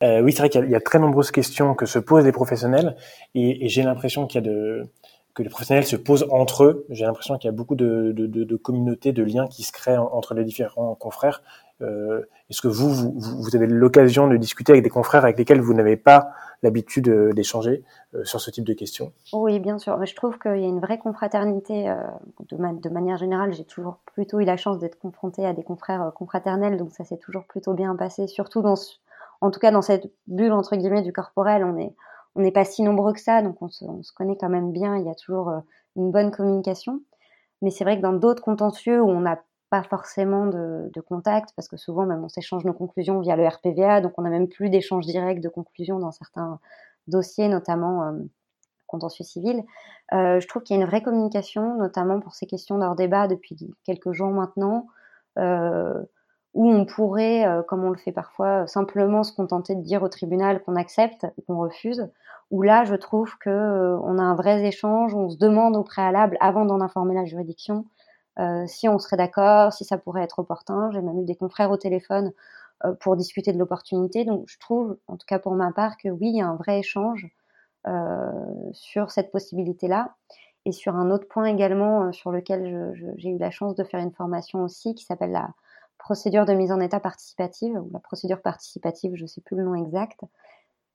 oui, 0.03 0.33
c'est 0.33 0.38
vrai 0.38 0.50
qu'il 0.50 0.70
y, 0.70 0.76
a 0.76 0.81
très 0.81 1.00
nombreuses 1.00 1.33
questions 1.33 1.74
que 1.74 1.87
se 1.87 1.98
posent 1.98 2.24
les 2.24 2.33
professionnels 2.33 2.94
et 3.35 3.68
j'ai 3.68 3.83
l'impression 3.83 4.29
qu'il 4.29 4.44
y 4.44 4.46
a 4.46 4.48
de, 4.48 4.88
que 5.34 5.42
les 5.42 5.48
professionnels 5.48 5.84
se 5.84 5.96
posent 5.96 6.26
entre 6.30 6.64
eux. 6.64 6.86
J'ai 6.90 7.04
l'impression 7.04 7.38
qu'il 7.38 7.48
y 7.48 7.52
a 7.52 7.56
beaucoup 7.56 7.74
de, 7.74 8.12
de, 8.12 8.56
communautés, 8.56 9.12
de 9.12 9.22
liens 9.22 9.46
qui 9.46 9.62
se 9.62 9.72
créent 9.72 9.96
entre 9.96 10.34
les 10.34 10.44
différents 10.44 10.94
confrères. 10.94 11.42
Euh, 11.82 12.22
Est-ce 12.50 12.60
que 12.60 12.68
vous, 12.68 13.12
vous, 13.16 13.56
avez 13.56 13.66
l'occasion 13.66 14.28
de 14.28 14.36
discuter 14.36 14.72
avec 14.72 14.84
des 14.84 14.90
confrères 14.90 15.24
avec 15.24 15.38
lesquels 15.38 15.60
vous 15.60 15.72
n'avez 15.72 15.96
pas 15.96 16.30
l'habitude 16.62 17.08
euh, 17.08 17.32
d'échanger 17.32 17.84
euh, 18.14 18.22
sur 18.24 18.38
ce 18.40 18.50
type 18.50 18.64
de 18.64 18.74
questions? 18.74 19.12
Oui, 19.32 19.58
bien 19.60 19.78
sûr. 19.78 20.04
Je 20.04 20.14
trouve 20.14 20.38
qu'il 20.38 20.58
y 20.58 20.64
a 20.64 20.68
une 20.68 20.80
vraie 20.80 20.98
confraternité. 20.98 21.94
De, 22.50 22.88
manière 22.90 23.16
générale, 23.16 23.54
j'ai 23.54 23.64
toujours 23.64 23.98
plutôt 24.12 24.40
eu 24.40 24.44
la 24.44 24.58
chance 24.58 24.78
d'être 24.78 24.98
confrontée 24.98 25.46
à 25.46 25.54
des 25.54 25.62
confrères 25.62 26.12
confraternels, 26.14 26.76
donc 26.76 26.90
ça 26.92 27.04
s'est 27.04 27.18
toujours 27.18 27.44
plutôt 27.44 27.72
bien 27.72 27.96
passé. 27.96 28.26
Surtout 28.26 28.60
dans, 28.60 28.74
en 29.40 29.50
tout 29.50 29.60
cas 29.60 29.70
dans 29.70 29.82
cette 29.82 30.10
bulle 30.26 30.52
entre 30.52 30.76
guillemets 30.76 31.02
du 31.02 31.12
corporel, 31.12 31.64
on 31.64 31.78
est 31.78 31.94
on 32.35 32.43
n'est 32.43 32.53
pas 32.53 32.64
si 32.64 32.83
nombreux 32.83 33.12
que 33.12 33.20
ça, 33.20 33.43
donc 33.43 33.61
on 33.61 33.68
se, 33.68 33.85
connaît 34.14 34.37
quand 34.37 34.49
même 34.49 34.72
bien, 34.72 34.97
il 34.97 35.05
y 35.05 35.11
a 35.11 35.14
toujours 35.14 35.49
euh, 35.51 35.61
une 35.97 36.11
bonne 36.11 36.31
communication. 36.31 37.01
Mais 37.62 37.70
c'est 37.70 37.85
vrai 37.85 37.97
que 37.97 38.03
dans 38.03 38.12
d'autres 38.12 38.43
contentieux 38.43 39.03
où 39.03 39.09
on 39.09 39.20
n'a 39.20 39.43
pas 39.68 39.83
forcément 39.83 40.47
de, 40.47 40.91
contact, 41.07 41.51
parce 41.55 41.68
que 41.68 41.76
souvent 41.76 42.07
même 42.07 42.24
on 42.24 42.28
s'échange 42.28 42.64
nos 42.64 42.72
conclusions 42.72 43.20
via 43.20 43.37
le 43.37 43.47
RPVA, 43.47 44.01
donc 44.01 44.12
on 44.18 44.22
n'a 44.22 44.31
même 44.31 44.49
plus 44.49 44.70
d'échange 44.70 45.07
direct 45.07 45.43
de 45.43 45.49
conclusions 45.49 45.99
dans 45.99 46.11
certains 46.11 46.59
dossiers, 47.07 47.49
notamment 47.49 48.05
euh, 48.05 48.12
contentieux 48.87 49.24
civil. 49.24 49.62
Euh, 50.12 50.41
je 50.41 50.49
trouve 50.49 50.62
qu'il 50.62 50.76
y 50.76 50.81
a 50.81 50.83
une 50.83 50.89
vraie 50.89 51.03
communication, 51.03 51.76
notamment 51.76 52.20
pour 52.20 52.35
ces 52.35 52.47
questions 52.47 52.78
d'hors 52.78 52.97
débat 52.97 53.28
depuis 53.28 53.57
quelques 53.85 54.12
jours 54.12 54.31
maintenant 54.31 54.87
où 56.55 56.68
on 56.68 56.84
pourrait, 56.84 57.46
euh, 57.46 57.62
comme 57.62 57.84
on 57.84 57.90
le 57.90 57.96
fait 57.96 58.12
parfois, 58.12 58.66
simplement 58.66 59.22
se 59.22 59.32
contenter 59.32 59.74
de 59.74 59.82
dire 59.82 60.03
au 60.03 60.09
tribunal 60.09 60.62
qu'on 60.62 60.76
accepte 60.76 61.26
ou 61.36 61.42
qu'on 61.42 61.59
refuse. 61.59 62.09
Où 62.51 62.62
là, 62.62 62.84
je 62.84 62.96
trouve 62.96 63.38
que 63.38 63.51
euh, 63.51 63.98
on 64.03 64.18
a 64.18 64.22
un 64.22 64.34
vrai 64.34 64.64
échange, 64.66 65.14
on 65.14 65.30
se 65.30 65.38
demande 65.38 65.76
au 65.76 65.84
préalable, 65.84 66.36
avant 66.40 66.64
d'en 66.64 66.80
informer 66.80 67.14
la 67.14 67.24
juridiction, 67.24 67.84
si 68.66 68.88
on 68.88 68.98
serait 68.98 69.18
d'accord, 69.18 69.70
si 69.70 69.84
ça 69.84 69.98
pourrait 69.98 70.22
être 70.22 70.38
opportun. 70.38 70.90
J'ai 70.92 71.03
même 71.03 71.20
eu 71.20 71.24
des 71.26 71.36
confrères 71.36 71.70
au 71.70 71.76
téléphone 71.76 72.32
pour 73.01 73.14
discuter 73.14 73.53
de 73.53 73.59
l'opportunité. 73.59 74.24
Donc 74.24 74.44
je 74.48 74.59
trouve, 74.59 74.96
en 75.09 75.18
tout 75.18 75.26
cas 75.26 75.38
pour 75.38 75.55
ma 75.55 75.72
part, 75.72 75.98
que 75.98 76.09
oui, 76.09 76.30
il 76.30 76.36
y 76.38 76.40
a 76.40 76.46
un 76.46 76.57
vrai 76.57 76.78
échange 76.78 77.28
sur 78.72 79.11
cette 79.11 79.30
possibilité-là. 79.30 80.14
Et 80.64 80.72
sur 80.72 80.96
un 80.96 81.11
autre 81.11 81.28
point 81.28 81.44
également 81.44 82.12
sur 82.12 82.30
lequel 82.32 82.94
j'ai 83.18 83.28
eu 83.28 83.36
la 83.36 83.51
chance 83.51 83.74
de 83.74 83.84
faire 83.84 84.01
une 84.01 84.12
formation 84.12 84.62
aussi, 84.64 84.94
qui 84.94 85.05
s'appelle 85.05 85.32
la 85.32 85.51
procédure 86.01 86.46
de 86.46 86.53
mise 86.55 86.72
en 86.72 86.80
état 86.80 86.98
participative, 86.98 87.76
ou 87.76 87.90
la 87.92 88.01
procédure 88.01 88.40
participative, 88.40 89.12
je 89.14 89.22
ne 89.22 89.26
sais 89.28 89.40
plus 89.40 89.57
le 89.57 89.62
nom 89.62 89.74
exact, 89.74 90.20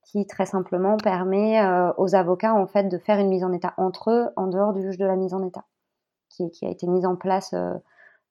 qui 0.03 0.25
très 0.27 0.45
simplement 0.45 0.97
permet 0.97 1.61
euh, 1.61 1.93
aux 1.97 2.15
avocats 2.15 2.53
en 2.53 2.67
fait 2.67 2.89
de 2.89 2.97
faire 2.97 3.19
une 3.19 3.29
mise 3.29 3.43
en 3.43 3.53
état 3.53 3.73
entre 3.77 4.11
eux 4.11 4.29
en 4.35 4.47
dehors 4.47 4.73
du 4.73 4.81
juge 4.81 4.97
de 4.97 5.05
la 5.05 5.15
mise 5.15 5.33
en 5.33 5.43
état, 5.43 5.65
qui, 6.29 6.51
a 6.63 6.69
été 6.69 6.87
mise 6.87 7.05
en 7.05 7.15
place 7.15 7.53
euh, 7.53 7.73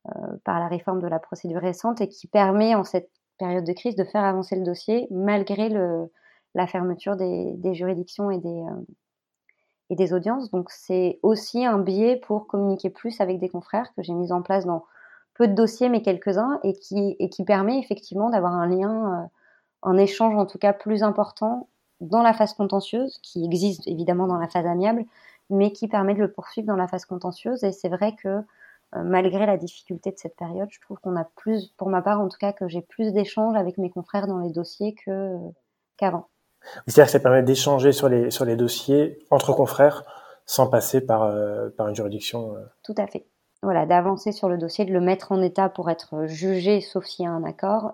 euh, 0.08 0.36
par 0.44 0.60
la 0.60 0.68
réforme 0.68 1.00
de 1.00 1.06
la 1.06 1.18
procédure 1.18 1.60
récente 1.60 2.00
et 2.00 2.08
qui 2.08 2.26
permet 2.26 2.74
en 2.74 2.84
cette 2.84 3.10
période 3.38 3.64
de 3.64 3.72
crise 3.72 3.96
de 3.96 4.04
faire 4.04 4.24
avancer 4.24 4.54
le 4.54 4.64
dossier 4.64 5.08
malgré 5.10 5.68
la 6.54 6.66
fermeture 6.66 7.16
des, 7.16 7.52
des 7.56 7.74
juridictions 7.74 8.30
et 8.30 8.38
des, 8.38 8.64
et 9.90 9.96
des 9.96 10.12
audiences. 10.12 10.50
Donc 10.50 10.70
c'est 10.70 11.18
aussi 11.22 11.64
un 11.64 11.78
biais 11.78 12.16
pour 12.16 12.46
communiquer 12.46 12.90
plus 12.90 13.20
avec 13.20 13.40
des 13.40 13.48
confrères 13.48 13.92
que 13.96 14.02
j'ai 14.02 14.12
mis 14.12 14.30
en 14.30 14.42
place 14.42 14.66
dans 14.66 14.84
peu 15.34 15.48
de 15.48 15.54
dossiers 15.54 15.88
mais 15.88 16.02
quelques-uns 16.02 16.60
et 16.62 16.72
qui, 16.74 17.16
et 17.18 17.28
qui 17.28 17.44
permet 17.44 17.78
effectivement 17.78 18.30
d'avoir 18.30 18.52
un 18.52 18.66
lien 18.66 19.28
un 19.84 19.96
échange 19.98 20.34
en 20.34 20.46
tout 20.46 20.58
cas 20.58 20.72
plus 20.72 21.02
important 21.02 21.68
dans 22.00 22.22
la 22.22 22.32
phase 22.32 22.54
contentieuse, 22.54 23.18
qui 23.22 23.44
existe 23.44 23.86
évidemment 23.86 24.26
dans 24.26 24.38
la 24.38 24.48
phase 24.48 24.66
amiable, 24.66 25.04
mais 25.50 25.72
qui 25.72 25.88
permet 25.88 26.14
de 26.14 26.20
le 26.20 26.32
poursuivre 26.32 26.66
dans 26.66 26.76
la 26.76 26.88
phase 26.88 27.04
contentieuse. 27.04 27.62
Et 27.64 27.72
c'est 27.72 27.88
vrai 27.88 28.14
que 28.16 28.28
euh, 28.28 28.42
malgré 29.02 29.46
la 29.46 29.56
difficulté 29.56 30.10
de 30.10 30.18
cette 30.18 30.36
période, 30.36 30.68
je 30.70 30.80
trouve 30.80 30.98
qu'on 30.98 31.16
a 31.16 31.24
plus, 31.36 31.68
pour 31.76 31.88
ma 31.88 32.02
part 32.02 32.20
en 32.20 32.28
tout 32.28 32.38
cas, 32.38 32.52
que 32.52 32.68
j'ai 32.68 32.82
plus 32.82 33.12
d'échanges 33.12 33.56
avec 33.56 33.78
mes 33.78 33.90
confrères 33.90 34.26
dans 34.26 34.38
les 34.38 34.50
dossiers 34.50 34.94
que 34.94 35.36
qu'avant. 35.96 36.28
C'est-à-dire 36.86 37.04
que 37.04 37.12
ça 37.12 37.20
permet 37.20 37.42
d'échanger 37.42 37.92
sur 37.92 38.08
les, 38.08 38.30
sur 38.30 38.44
les 38.44 38.56
dossiers 38.56 39.18
entre 39.30 39.52
confrères 39.52 40.02
sans 40.46 40.66
passer 40.66 41.00
par, 41.00 41.22
euh, 41.22 41.68
par 41.70 41.88
une 41.88 41.94
juridiction. 41.94 42.56
Euh. 42.56 42.64
Tout 42.82 42.94
à 42.96 43.06
fait. 43.06 43.26
Voilà, 43.64 43.86
d'avancer 43.86 44.30
sur 44.30 44.48
le 44.48 44.58
dossier, 44.58 44.84
de 44.84 44.92
le 44.92 45.00
mettre 45.00 45.32
en 45.32 45.42
état 45.42 45.68
pour 45.68 45.90
être 45.90 46.26
jugé, 46.26 46.80
sauf 46.80 47.04
s'il 47.04 47.24
y 47.24 47.28
a 47.28 47.32
un 47.32 47.44
accord, 47.44 47.92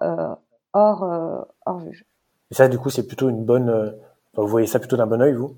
hors, 0.73 1.05
euh, 1.05 1.41
hors 1.67 1.81
juge. 1.81 2.05
Et 2.51 2.55
ça, 2.55 2.69
du 2.69 2.79
coup, 2.79 2.91
c'est 2.91 3.07
plutôt 3.07 3.29
une 3.29 3.45
bonne. 3.45 3.69
Euh, 3.69 3.91
vous 4.35 4.47
voyez 4.47 4.67
ça 4.67 4.79
plutôt 4.79 4.97
d'un 4.97 5.07
bon 5.07 5.21
oeil, 5.23 5.35
vous? 5.35 5.57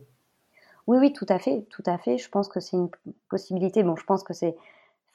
Oui, 0.87 0.99
oui, 0.99 1.13
tout 1.13 1.27
à 1.29 1.39
fait, 1.39 1.67
tout 1.71 1.83
à 1.87 1.97
fait. 1.99 2.19
Je 2.19 2.29
pense 2.29 2.49
que 2.49 2.61
c'est 2.61 2.77
une 2.77 2.91
possibilité. 3.29 3.83
Bon, 3.83 3.97
je 3.97 4.05
pense 4.05 4.23
que 4.23 4.33
c'est. 4.33 4.57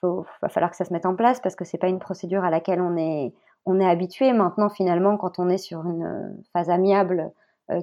Il 0.03 0.23
va 0.43 0.49
falloir 0.49 0.69
que 0.69 0.77
ça 0.77 0.85
se 0.85 0.93
mette 0.93 1.07
en 1.07 1.15
place 1.15 1.39
parce 1.39 1.55
que 1.55 1.65
c'est 1.65 1.79
pas 1.79 1.87
une 1.87 1.97
procédure 1.97 2.43
à 2.43 2.51
laquelle 2.51 2.81
on 2.81 2.95
est, 2.97 3.33
on 3.65 3.79
est 3.79 3.89
habitué. 3.89 4.31
Maintenant, 4.31 4.69
finalement, 4.69 5.17
quand 5.17 5.39
on 5.39 5.49
est 5.49 5.57
sur 5.57 5.85
une 5.87 6.03
euh, 6.03 6.29
phase 6.53 6.69
amiable 6.69 7.31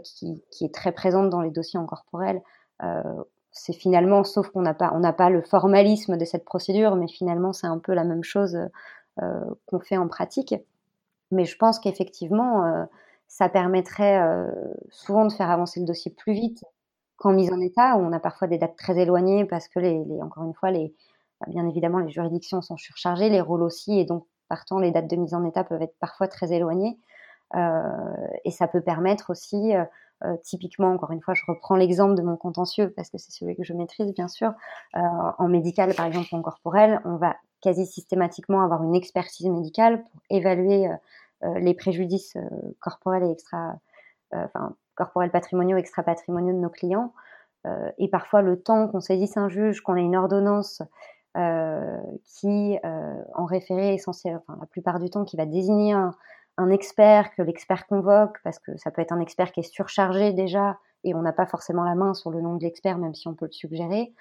qui, 0.03 0.43
qui, 0.51 0.65
est 0.65 0.73
très 0.73 0.93
présente 0.93 1.29
dans 1.29 1.43
les 1.43 1.51
dossiers 1.51 1.79
en 1.79 1.85
corporel, 1.85 2.41
c'est 3.55 3.73
finalement, 3.73 4.25
sauf 4.25 4.51
qu'on 4.51 4.63
n'a 4.63 4.75
pas, 4.75 4.93
pas 5.17 5.31
le 5.31 5.41
formalisme 5.41 6.19
de 6.19 6.25
cette 6.27 6.45
procédure, 6.45 6.97
mais 6.97 7.09
finalement, 7.09 7.55
c'est 7.55 7.67
un 7.67 7.79
peu 7.79 7.95
la 7.95 8.05
même 8.05 8.25
chose 8.25 8.59
qu'on 9.67 9.81
fait 9.81 9.97
en 9.97 10.09
pratique. 10.09 10.55
Mais 11.35 11.45
je 11.45 11.57
pense 11.57 11.79
qu'effectivement, 11.79 12.65
euh, 12.65 12.85
ça 13.29 13.49
permettrait 13.49 14.21
euh, 14.23 14.51
souvent 14.91 15.27
de 15.27 15.33
faire 15.33 15.51
avancer 15.51 15.81
le 15.81 15.87
dossier 15.87 16.11
plus 16.11 16.33
vite 16.33 16.65
qu'en 17.17 17.33
mise 17.33 17.53
en 17.53 17.61
état, 17.61 17.97
où 17.97 18.01
on 18.01 18.13
a 18.13 18.21
parfois 18.21 18.49
des 18.49 18.59
dates 18.59 18.77
très 18.77 18.99
éloignées 18.99 19.45
parce 19.45 19.69
que, 19.69 19.81
les, 19.81 20.05
encore 20.23 20.45
une 20.45 20.55
fois, 20.55 20.71
les, 20.71 20.95
bah, 21.41 21.47
bien 21.49 21.67
évidemment, 21.69 21.99
les 21.99 22.11
juridictions 22.11 22.63
sont 22.63 22.77
surchargées, 22.77 23.29
les 23.29 23.41
rôles 23.41 23.63
aussi, 23.63 23.99
et 23.99 24.05
donc, 24.05 24.27
partant, 24.49 24.79
les 24.79 24.91
dates 24.91 25.09
de 25.09 25.17
mise 25.17 25.35
en 25.35 25.45
état 25.45 25.65
peuvent 25.65 25.83
être 25.83 25.97
parfois 26.01 26.29
très 26.29 26.53
éloignées. 26.53 26.99
Euh, 27.55 28.27
et 28.45 28.51
ça 28.51 28.69
peut 28.69 28.81
permettre 28.81 29.31
aussi, 29.31 29.73
typiquement, 30.43 30.93
encore 30.93 31.11
une 31.11 31.21
fois, 31.21 31.35
je 31.35 31.43
reprends 31.47 31.77
l'exemple 31.77 32.15
de 32.15 32.23
mon 32.23 32.37
contentieux 32.37 32.93
parce 32.97 33.11
que 33.11 33.19
c'est 33.19 33.31
celui 33.31 33.57
que 33.57 33.65
je 33.65 33.75
maîtrise, 33.75 34.15
bien 34.15 34.29
sûr. 34.29 34.53
en 34.95 35.49
médical, 35.49 35.95
par 35.95 36.07
exemple, 36.07 36.29
en 36.33 36.41
corporel, 36.41 37.01
on 37.05 37.17
va 37.17 37.37
quasi 37.61 37.87
systématiquement 37.87 38.63
avoir 38.63 38.83
une 38.83 38.95
expertise 38.95 39.49
médicale 39.49 40.03
pour 40.03 40.21
évaluer 40.31 40.89
euh, 41.45 41.59
les 41.59 41.75
préjudices 41.75 42.37
euh, 42.37 42.49
corporels 42.81 43.25
et 43.25 43.31
extra, 43.31 43.77
euh, 44.35 44.45
enfin, 44.45 44.75
corporels 44.95 45.31
patrimoniaux, 45.31 45.77
extra-patrimoniaux 45.77 46.55
de 46.55 46.61
nos 46.61 46.71
clients. 46.71 47.13
et 47.99 48.09
parfois, 48.09 48.43
le 48.43 48.61
temps 48.61 48.89
qu'on 48.89 49.01
saisisse 49.01 49.37
un 49.39 49.49
juge, 49.49 49.81
qu'on 49.81 49.97
ait 49.97 50.03
une 50.03 50.17
ordonnance 50.17 50.83
qui, 52.25 52.79
en 53.35 53.45
référé 53.47 53.95
essentiel, 53.95 54.37
enfin, 54.37 54.59
la 54.61 54.67
plupart 54.67 55.01
du 55.01 55.09
temps, 55.09 55.25
qui 55.25 55.37
va 55.37 55.47
désigner 55.47 55.93
un, 55.93 56.13
un 56.57 56.71
expert 56.71 57.35
que 57.35 57.43
l'expert 57.43 57.87
convoque, 57.87 58.39
parce 58.45 58.59
que 58.59 58.77
ça 58.77 58.91
peut 58.91 59.03
être 59.03 59.13
un 59.13 59.21
expert 59.21 59.53
qui 59.53 59.61
est 59.61 59.65
surchargé 59.65 60.33
déjà 60.33 60.79
et 61.03 61.15
on 61.15 61.23
n'a 61.23 61.33
pas 61.33 61.47
forcément 61.47 61.85
la 61.85 61.95
main 61.95 62.15
sur 62.15 62.31
le 62.31 62.41
nom 62.41 62.57
de 62.57 62.63
l'expert, 62.63 62.99
même 62.99 63.15
si 63.15 63.29
on 63.29 63.35
peut 63.35 63.47
le 63.47 63.53
suggérer. 63.53 64.13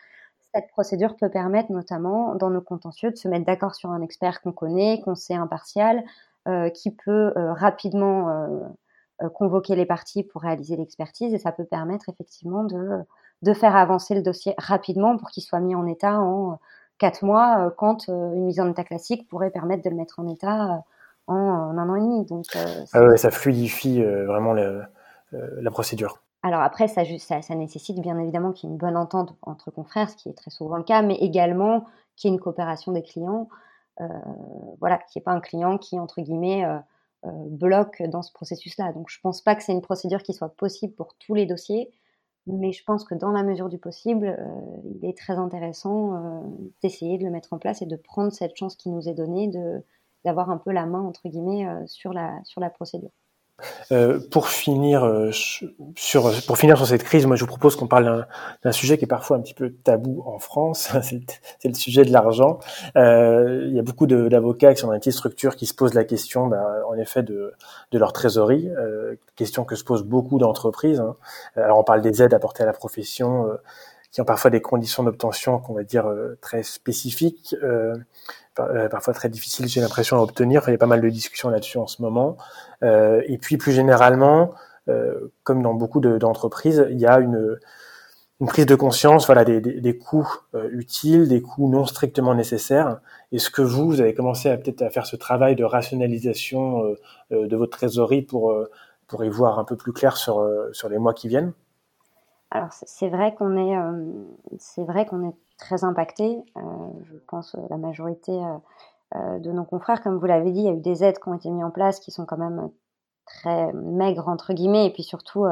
Cette 0.54 0.70
procédure 0.70 1.16
peut 1.16 1.30
permettre 1.30 1.72
notamment 1.72 2.36
dans 2.36 2.50
nos 2.50 2.62
contentieux 2.62 3.12
de 3.12 3.16
se 3.16 3.28
mettre 3.28 3.46
d'accord 3.46 3.74
sur 3.74 3.90
un 3.90 4.02
expert 4.02 4.42
qu'on 4.42 4.52
connaît, 4.52 5.02
qu'on 5.02 5.16
sait 5.16 5.34
impartial, 5.34 6.04
euh, 6.48 6.70
qui 6.70 6.92
peut 6.92 7.34
euh, 7.38 7.54
rapidement 7.54 8.30
euh, 8.30 9.30
convoquer 9.30 9.76
les 9.76 9.86
parties 9.86 10.24
pour 10.24 10.42
réaliser 10.42 10.76
l'expertise 10.76 11.34
et 11.34 11.38
ça 11.38 11.52
peut 11.52 11.64
permettre 11.64 12.10
effectivement 12.10 12.66
de, 12.66 13.00
de 13.42 13.54
faire 13.54 13.76
avancer 13.76 14.14
le 14.14 14.22
dossier 14.22 14.54
rapidement 14.58 15.18
pour 15.18 15.30
qu'il 15.30 15.42
soit 15.42 15.62
mis 15.62 15.74
en 15.74 15.88
état 15.88 16.20
en 16.20 16.60
quatre 16.98 17.24
mois 17.24 17.72
quand 17.78 18.08
une 18.10 18.46
mise 18.46 18.60
en 18.60 18.70
état 18.70 18.84
classique 18.84 19.28
pourrait 19.30 19.52
permettre 19.52 19.84
de 19.84 19.90
le 19.90 19.96
mettre 19.96 20.20
en 20.20 20.28
état 20.28 20.84
en, 21.28 21.36
un 21.36 21.90
an 21.90 21.96
et 21.96 22.02
demi. 22.02 22.26
Donc, 22.26 22.46
ah 22.94 23.18
ça 23.18 23.32
fluidifie 23.32 24.04
vraiment 24.04 24.54
la 24.54 25.72
procédure. 25.72 26.20
Alors 26.44 26.60
après, 26.60 26.90
ça, 26.90 27.04
ça, 27.20 27.42
ça 27.42 27.56
nécessite 27.56 28.00
bien 28.02 28.20
évidemment 28.20 28.52
qu'il 28.52 28.70
y 28.70 28.72
ait 28.72 28.74
une 28.74 28.78
bonne 28.78 28.98
entente 28.98 29.34
entre 29.42 29.72
confrères, 29.72 30.10
ce 30.10 30.18
qui 30.18 30.28
est 30.28 30.34
très 30.34 30.52
souvent 30.52 30.76
le 30.76 30.84
cas, 30.84 31.02
mais 31.02 31.16
également 31.16 31.86
qu'il 32.18 32.30
y 32.30 32.34
ait 32.34 32.36
une 32.36 32.42
coopération 32.42 32.92
des 32.92 33.02
clients. 33.02 33.48
Euh, 34.02 34.08
voilà, 34.80 34.98
qu'il 34.98 35.20
n'y 35.20 35.22
ait 35.22 35.24
pas 35.24 35.32
un 35.32 35.40
client 35.40 35.78
qui, 35.78 36.00
entre 36.00 36.22
guillemets, 36.22 36.66
euh, 36.66 36.78
euh, 37.26 37.32
bloque 37.50 38.04
dans 38.04 38.22
ce 38.22 38.34
processus-là. 38.34 38.92
Donc 38.92 39.10
je 39.10 39.20
ne 39.20 39.22
pense 39.22 39.42
pas 39.42 39.56
que 39.56 39.64
c'est 39.64 39.72
une 39.72 39.82
procédure 39.82 40.22
qui 40.22 40.34
soit 40.34 40.50
possible 40.50 40.94
pour 40.94 41.16
tous 41.16 41.34
les 41.34 41.46
dossiers, 41.46 41.92
mais 42.48 42.74
je 42.74 42.84
pense 42.84 43.06
que 43.06 43.16
dans 43.16 43.32
la 43.32 43.44
mesure 43.44 43.70
du 43.70 43.78
possible, 43.78 44.38
il 44.84 45.08
est 45.08 45.18
très 45.18 45.36
intéressant 45.38 46.44
d'essayer 46.82 47.18
de 47.18 47.24
le 47.24 47.32
mettre 47.32 47.54
en 47.54 47.58
place 47.58 47.82
et 47.82 47.86
de 47.86 47.96
prendre 47.96 48.34
cette 48.34 48.58
chance 48.58 48.76
qui 48.76 48.90
nous 48.90 49.08
est 49.08 49.14
donnée 49.14 49.48
d'avoir 50.26 50.50
un 50.50 50.58
peu 50.58 50.72
la 50.72 50.86
main, 50.86 51.02
entre 51.02 51.28
guillemets, 51.28 51.68
sur, 51.88 52.14
la, 52.14 52.40
sur 52.44 52.62
la 52.62 52.70
procédure. 52.70 53.12
Euh, 53.92 54.20
pour 54.32 54.48
finir 54.48 55.04
euh, 55.04 55.30
sur 55.96 56.32
pour 56.48 56.58
finir 56.58 56.76
sur 56.76 56.88
cette 56.88 57.04
crise, 57.04 57.28
moi 57.28 57.36
je 57.36 57.42
vous 57.42 57.48
propose 57.48 57.76
qu'on 57.76 57.88
parle 57.88 58.28
d'un 58.64 58.72
sujet 58.72 58.98
qui 58.98 59.06
est 59.06 59.08
parfois 59.08 59.38
un 59.38 59.42
petit 59.42 59.54
peu 59.54 59.72
tabou 59.72 60.24
en 60.26 60.40
France. 60.40 60.92
c'est 61.04 61.68
le, 61.68 61.74
sujet 61.76 62.04
de 62.04 62.12
l'argent. 62.12 62.60
Euh, 62.98 63.66
il 63.68 63.76
y 63.76 63.80
a 63.80 63.84
beaucoup 63.84 64.08
d'avocats 64.08 64.74
qui 64.74 64.82
sont 64.82 64.88
dans 64.88 64.94
des 64.94 65.00
petites 65.00 65.14
structures 65.14 65.56
qui 65.56 65.68
se 65.68 65.76
posent 65.76 65.94
la 65.94 66.04
question, 66.04 66.48
bah, 66.48 66.66
en 66.88 66.96
effet, 66.96 67.22
de, 67.22 67.54
de 67.92 68.00
leur 68.00 68.12
trésorerie, 68.12 68.70
euh, 68.70 69.16
question 69.36 69.66
que 69.66 69.76
se 69.76 69.84
posent 69.84 70.04
beaucoup 70.04 70.40
d'entreprises. 70.40 71.00
Hein. 71.00 71.16
Alors 71.56 71.78
on 71.78 71.84
parle 71.84 72.02
des 72.02 72.24
aides 72.24 72.34
apportées 72.34 72.64
à 72.64 72.66
la 72.66 72.74
profession, 72.74 73.48
euh, 73.48 73.58
qui 74.14 74.22
ont 74.22 74.26
parfois 74.26 74.52
des 74.52 74.62
conditions 74.62 75.04
d'obtention 75.04 75.60
qu'on 75.60 75.74
va 75.74 75.84
dire 75.84 76.10
très 76.40 76.64
spécifiques. 76.64 77.56
Euh, 78.60 78.88
parfois 78.88 79.14
très 79.14 79.30
difficile, 79.30 79.68
j'ai 79.68 79.82
l'impression, 79.82 80.18
à 80.18 80.22
obtenir. 80.22 80.64
il 80.68 80.72
y 80.72 80.76
a 80.76 80.78
pas 80.78 80.86
mal 80.86 81.02
de 81.02 81.10
discussions 81.10 81.50
là-dessus 81.50 81.78
en 81.78 81.88
ce 81.88 82.02
moment. 82.02 82.38
Euh, 82.84 83.22
et 83.26 83.38
puis 83.38 83.58
plus 83.58 83.72
généralement, 83.72 84.54
euh, 84.90 85.32
comme 85.44 85.62
dans 85.62 85.74
beaucoup 85.74 86.00
d'entreprises, 86.00 86.86
il 86.92 87.00
y 87.00 87.06
a 87.08 87.20
une, 87.20 87.58
une, 88.40 88.48
prise 88.48 88.66
de 88.66 88.76
conscience 88.76 89.26
voilà, 89.26 89.44
des, 89.44 89.60
des, 89.60 89.82
des 89.82 89.98
coûts 89.98 90.30
utiles, 90.72 91.28
des 91.28 91.42
coûts 91.42 91.70
non 91.70 91.86
strictement 91.86 92.36
nécessaires. 92.36 93.00
Est-ce 93.32 93.50
que 93.50 93.62
vous, 93.62 93.88
vous 93.88 94.02
avez 94.02 94.14
commencé 94.14 94.50
à 94.50 94.58
peut-être 94.58 94.82
à 94.84 94.90
faire 94.90 95.08
ce 95.08 95.16
travail 95.16 95.56
de 95.56 95.64
rationalisation 95.64 96.96
de 97.32 97.56
votre 97.56 97.78
trésorerie 97.78 98.22
pour, 98.22 98.54
pour 99.08 99.24
y 99.24 99.30
voir 99.30 99.58
un 99.60 99.64
peu 99.64 99.78
plus 99.78 99.94
clair 99.94 100.18
sur, 100.18 100.48
sur 100.74 100.90
les 100.90 101.00
mois 101.00 101.14
qui 101.14 101.28
viennent? 101.28 101.54
Alors 102.54 102.70
c'est 102.72 103.10
vrai 103.10 103.34
qu'on 103.34 103.58
est, 103.58 103.76
c'est 104.60 104.84
vrai 104.84 105.08
qu'on 105.08 105.28
est 105.28 105.34
très 105.58 105.84
impacté. 105.84 106.38
Euh, 106.56 106.62
je 107.06 107.18
pense 107.28 107.56
euh, 107.56 107.62
la 107.72 107.78
majorité 107.78 108.32
euh, 109.16 109.40
de 109.40 109.52
nos 109.52 109.64
confrères, 109.64 110.02
comme 110.04 110.20
vous 110.20 110.26
l'avez 110.28 110.52
dit, 110.52 110.60
il 110.60 110.66
y 110.66 110.70
a 110.70 110.74
eu 110.74 110.80
des 110.80 111.04
aides 111.04 111.18
qui 111.18 111.30
ont 111.30 111.34
été 111.34 111.50
mises 111.50 111.64
en 111.64 111.72
place 111.72 112.00
qui 112.00 112.12
sont 112.12 112.26
quand 112.28 112.38
même 112.38 112.70
très 113.26 113.74
maigres 113.74 114.28
entre 114.28 114.54
guillemets, 114.54 114.86
et 114.86 114.94
puis 114.94 115.02
surtout 115.04 115.46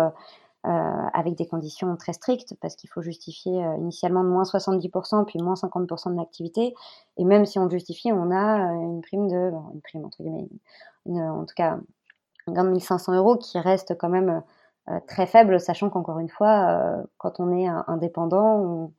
avec 0.64 1.36
des 1.36 1.48
conditions 1.48 1.96
très 1.96 2.14
strictes, 2.14 2.56
parce 2.62 2.76
qu'il 2.76 2.90
faut 2.90 3.02
justifier 3.02 3.54
initialement 3.80 4.24
de 4.24 4.30
moins 4.30 4.44
70%, 4.44 5.26
puis 5.26 5.40
moins 5.40 5.56
50% 5.56 6.12
de 6.12 6.18
l'activité. 6.18 6.76
Et 7.18 7.24
même 7.24 7.46
si 7.46 7.58
on 7.58 7.70
justifie, 7.70 8.12
on 8.12 8.30
a 8.30 8.58
une 8.74 9.02
prime 9.02 9.28
de, 9.28 9.52
une 9.74 9.82
prime 9.82 10.06
entre 10.06 10.22
guillemets, 10.22 10.50
en 11.08 11.46
tout 11.46 11.56
cas, 11.56 11.80
un 12.48 12.52
gain 12.52 12.64
de 12.66 12.72
1500 12.72 13.16
euros 13.16 13.38
qui 13.38 13.58
reste 13.58 13.98
quand 13.98 14.10
même 14.10 14.44
très 15.08 15.26
faible, 15.26 15.60
sachant 15.60 15.90
qu'encore 15.90 16.20
une 16.20 16.30
fois, 16.30 17.04
quand 17.18 17.40
on 17.40 17.56
est 17.56 17.68
indépendant, 17.88 18.58
on, 18.58 18.94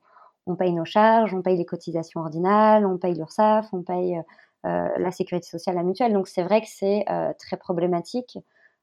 on 0.45 0.55
paye 0.55 0.73
nos 0.73 0.85
charges, 0.85 1.33
on 1.33 1.41
paye 1.41 1.57
les 1.57 1.65
cotisations 1.65 2.21
ordinales, 2.21 2.85
on 2.85 2.97
paye 2.97 3.15
l'URSSAF, 3.15 3.67
on 3.73 3.81
paye 3.83 4.21
la 4.63 5.11
sécurité 5.11 5.47
sociale, 5.47 5.75
la 5.75 5.83
mutuelle. 5.83 6.13
Donc 6.13 6.27
c'est 6.27 6.43
vrai 6.43 6.61
que 6.61 6.67
c'est 6.67 7.05
très 7.39 7.57
problématique. 7.57 8.37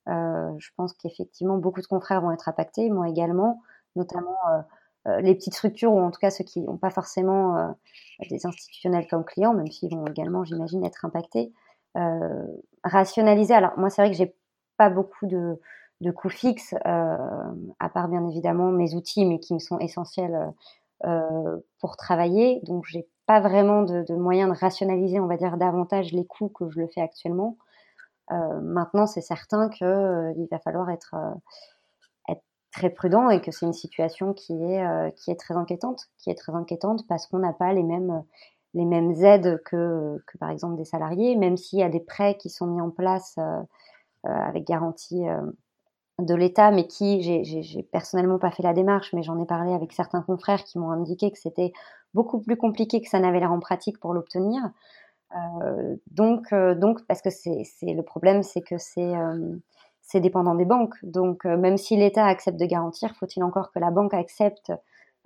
je 0.06 0.68
pense 0.76 0.92
qu'effectivement 0.94 1.56
beaucoup 1.56 1.80
de 1.80 1.86
confrères 1.86 2.20
vont 2.20 2.32
être 2.32 2.48
impactés, 2.48 2.90
moi 2.90 3.08
également, 3.08 3.62
notamment 3.96 4.36
les 5.06 5.34
petites 5.34 5.54
structures 5.54 5.92
ou 5.92 6.00
en 6.00 6.10
tout 6.10 6.20
cas 6.20 6.30
ceux 6.30 6.44
qui 6.44 6.60
n'ont 6.60 6.76
pas 6.76 6.90
forcément 6.90 7.74
des 8.28 8.46
institutionnels 8.46 9.06
comme 9.08 9.24
clients, 9.24 9.54
même 9.54 9.70
s'ils 9.70 9.94
vont 9.94 10.06
également, 10.06 10.44
j'imagine, 10.44 10.84
être 10.84 11.04
impactés. 11.04 11.52
rationaliser. 12.84 13.54
Alors 13.54 13.72
moi 13.78 13.90
c'est 13.90 14.02
vrai 14.02 14.10
que 14.10 14.16
j'ai 14.16 14.34
pas 14.76 14.90
beaucoup 14.90 15.26
de, 15.26 15.60
de 16.00 16.10
coûts 16.10 16.30
fixes, 16.30 16.74
euh, 16.86 17.16
à 17.78 17.88
part 17.88 18.08
bien 18.08 18.26
évidemment 18.26 18.70
mes 18.70 18.94
outils, 18.94 19.26
mais 19.26 19.38
qui 19.38 19.54
me 19.54 19.58
sont 19.58 19.78
essentiels 19.78 20.52
euh, 21.06 21.58
pour 21.78 21.96
travailler. 21.96 22.60
Donc, 22.64 22.84
j'ai 22.86 23.08
pas 23.24 23.40
vraiment 23.40 23.82
de, 23.82 24.02
de 24.02 24.14
moyens 24.14 24.52
de 24.52 24.58
rationaliser, 24.58 25.18
on 25.18 25.26
va 25.26 25.38
dire, 25.38 25.56
davantage 25.56 26.12
les 26.12 26.26
coûts 26.26 26.50
que 26.50 26.68
je 26.68 26.78
le 26.78 26.88
fais 26.88 27.00
actuellement. 27.00 27.56
Euh, 28.32 28.60
maintenant, 28.60 29.06
c'est 29.06 29.22
certain 29.22 29.70
qu'il 29.70 29.86
euh, 29.86 30.34
va 30.50 30.58
falloir 30.58 30.90
être, 30.90 31.14
être, 32.28 32.42
très 32.70 32.90
prudent 32.90 33.30
et 33.30 33.40
que 33.40 33.50
c'est 33.50 33.64
une 33.64 33.72
situation 33.72 34.34
qui 34.34 34.52
est, 34.52 35.16
qui 35.16 35.30
est 35.30 35.40
très 35.40 35.54
inquiétante, 35.54 36.08
qui 36.18 36.30
est 36.30 36.34
très 36.34 36.52
inquiétante 36.54 37.06
parce 37.08 37.26
qu'on 37.26 37.38
n'a 37.38 37.52
pas 37.52 37.72
les 37.72 37.82
mêmes 37.82 38.22
les 38.74 38.84
mêmes 38.84 39.10
aides 39.24 39.60
que, 39.64 40.22
que 40.28 40.38
par 40.38 40.50
exemple 40.50 40.76
des 40.76 40.84
salariés, 40.84 41.34
même 41.34 41.56
s'il 41.56 41.80
y 41.80 41.82
a 41.82 41.88
des 41.88 41.98
prêts 41.98 42.36
qui 42.36 42.50
sont 42.50 42.66
mis 42.66 42.80
en 42.80 42.90
place 42.90 43.36
avec 44.22 44.64
garantie 44.64 45.24
de 46.22 46.34
l'État, 46.34 46.70
mais 46.70 46.86
qui, 46.86 47.22
j'ai 47.22 47.82
personnellement 47.82 48.38
pas 48.38 48.50
fait 48.50 48.62
la 48.62 48.72
démarche, 48.72 49.12
mais 49.12 49.22
j'en 49.22 49.40
ai 49.42 49.46
parlé 49.46 49.72
avec 49.72 49.92
certains 49.92 50.22
confrères 50.22 50.64
qui 50.64 50.78
m'ont 50.78 50.90
indiqué 50.90 51.30
que 51.30 51.38
c'était 51.38 51.72
beaucoup 52.14 52.40
plus 52.40 52.56
compliqué 52.56 53.00
que 53.00 53.08
ça 53.08 53.20
n'avait 53.20 53.40
l'air 53.40 53.52
en 53.52 53.60
pratique 53.60 53.98
pour 53.98 54.14
l'obtenir. 54.14 54.62
Euh, 55.36 55.96
donc, 56.10 56.52
euh, 56.52 56.74
donc, 56.74 57.06
parce 57.06 57.22
que 57.22 57.30
c'est 57.30 57.64
le 57.82 58.02
problème, 58.02 58.42
c'est 58.42 58.62
que 58.62 58.78
c'est 58.78 59.14
euh, 59.16 59.56
dépendant 60.14 60.54
des 60.54 60.64
banques. 60.64 60.96
Donc, 61.02 61.44
même 61.44 61.76
si 61.76 61.96
l'État 61.96 62.26
accepte 62.26 62.58
de 62.58 62.66
garantir, 62.66 63.14
faut-il 63.16 63.44
encore 63.44 63.70
que 63.70 63.78
la 63.78 63.90
banque 63.90 64.14
accepte 64.14 64.72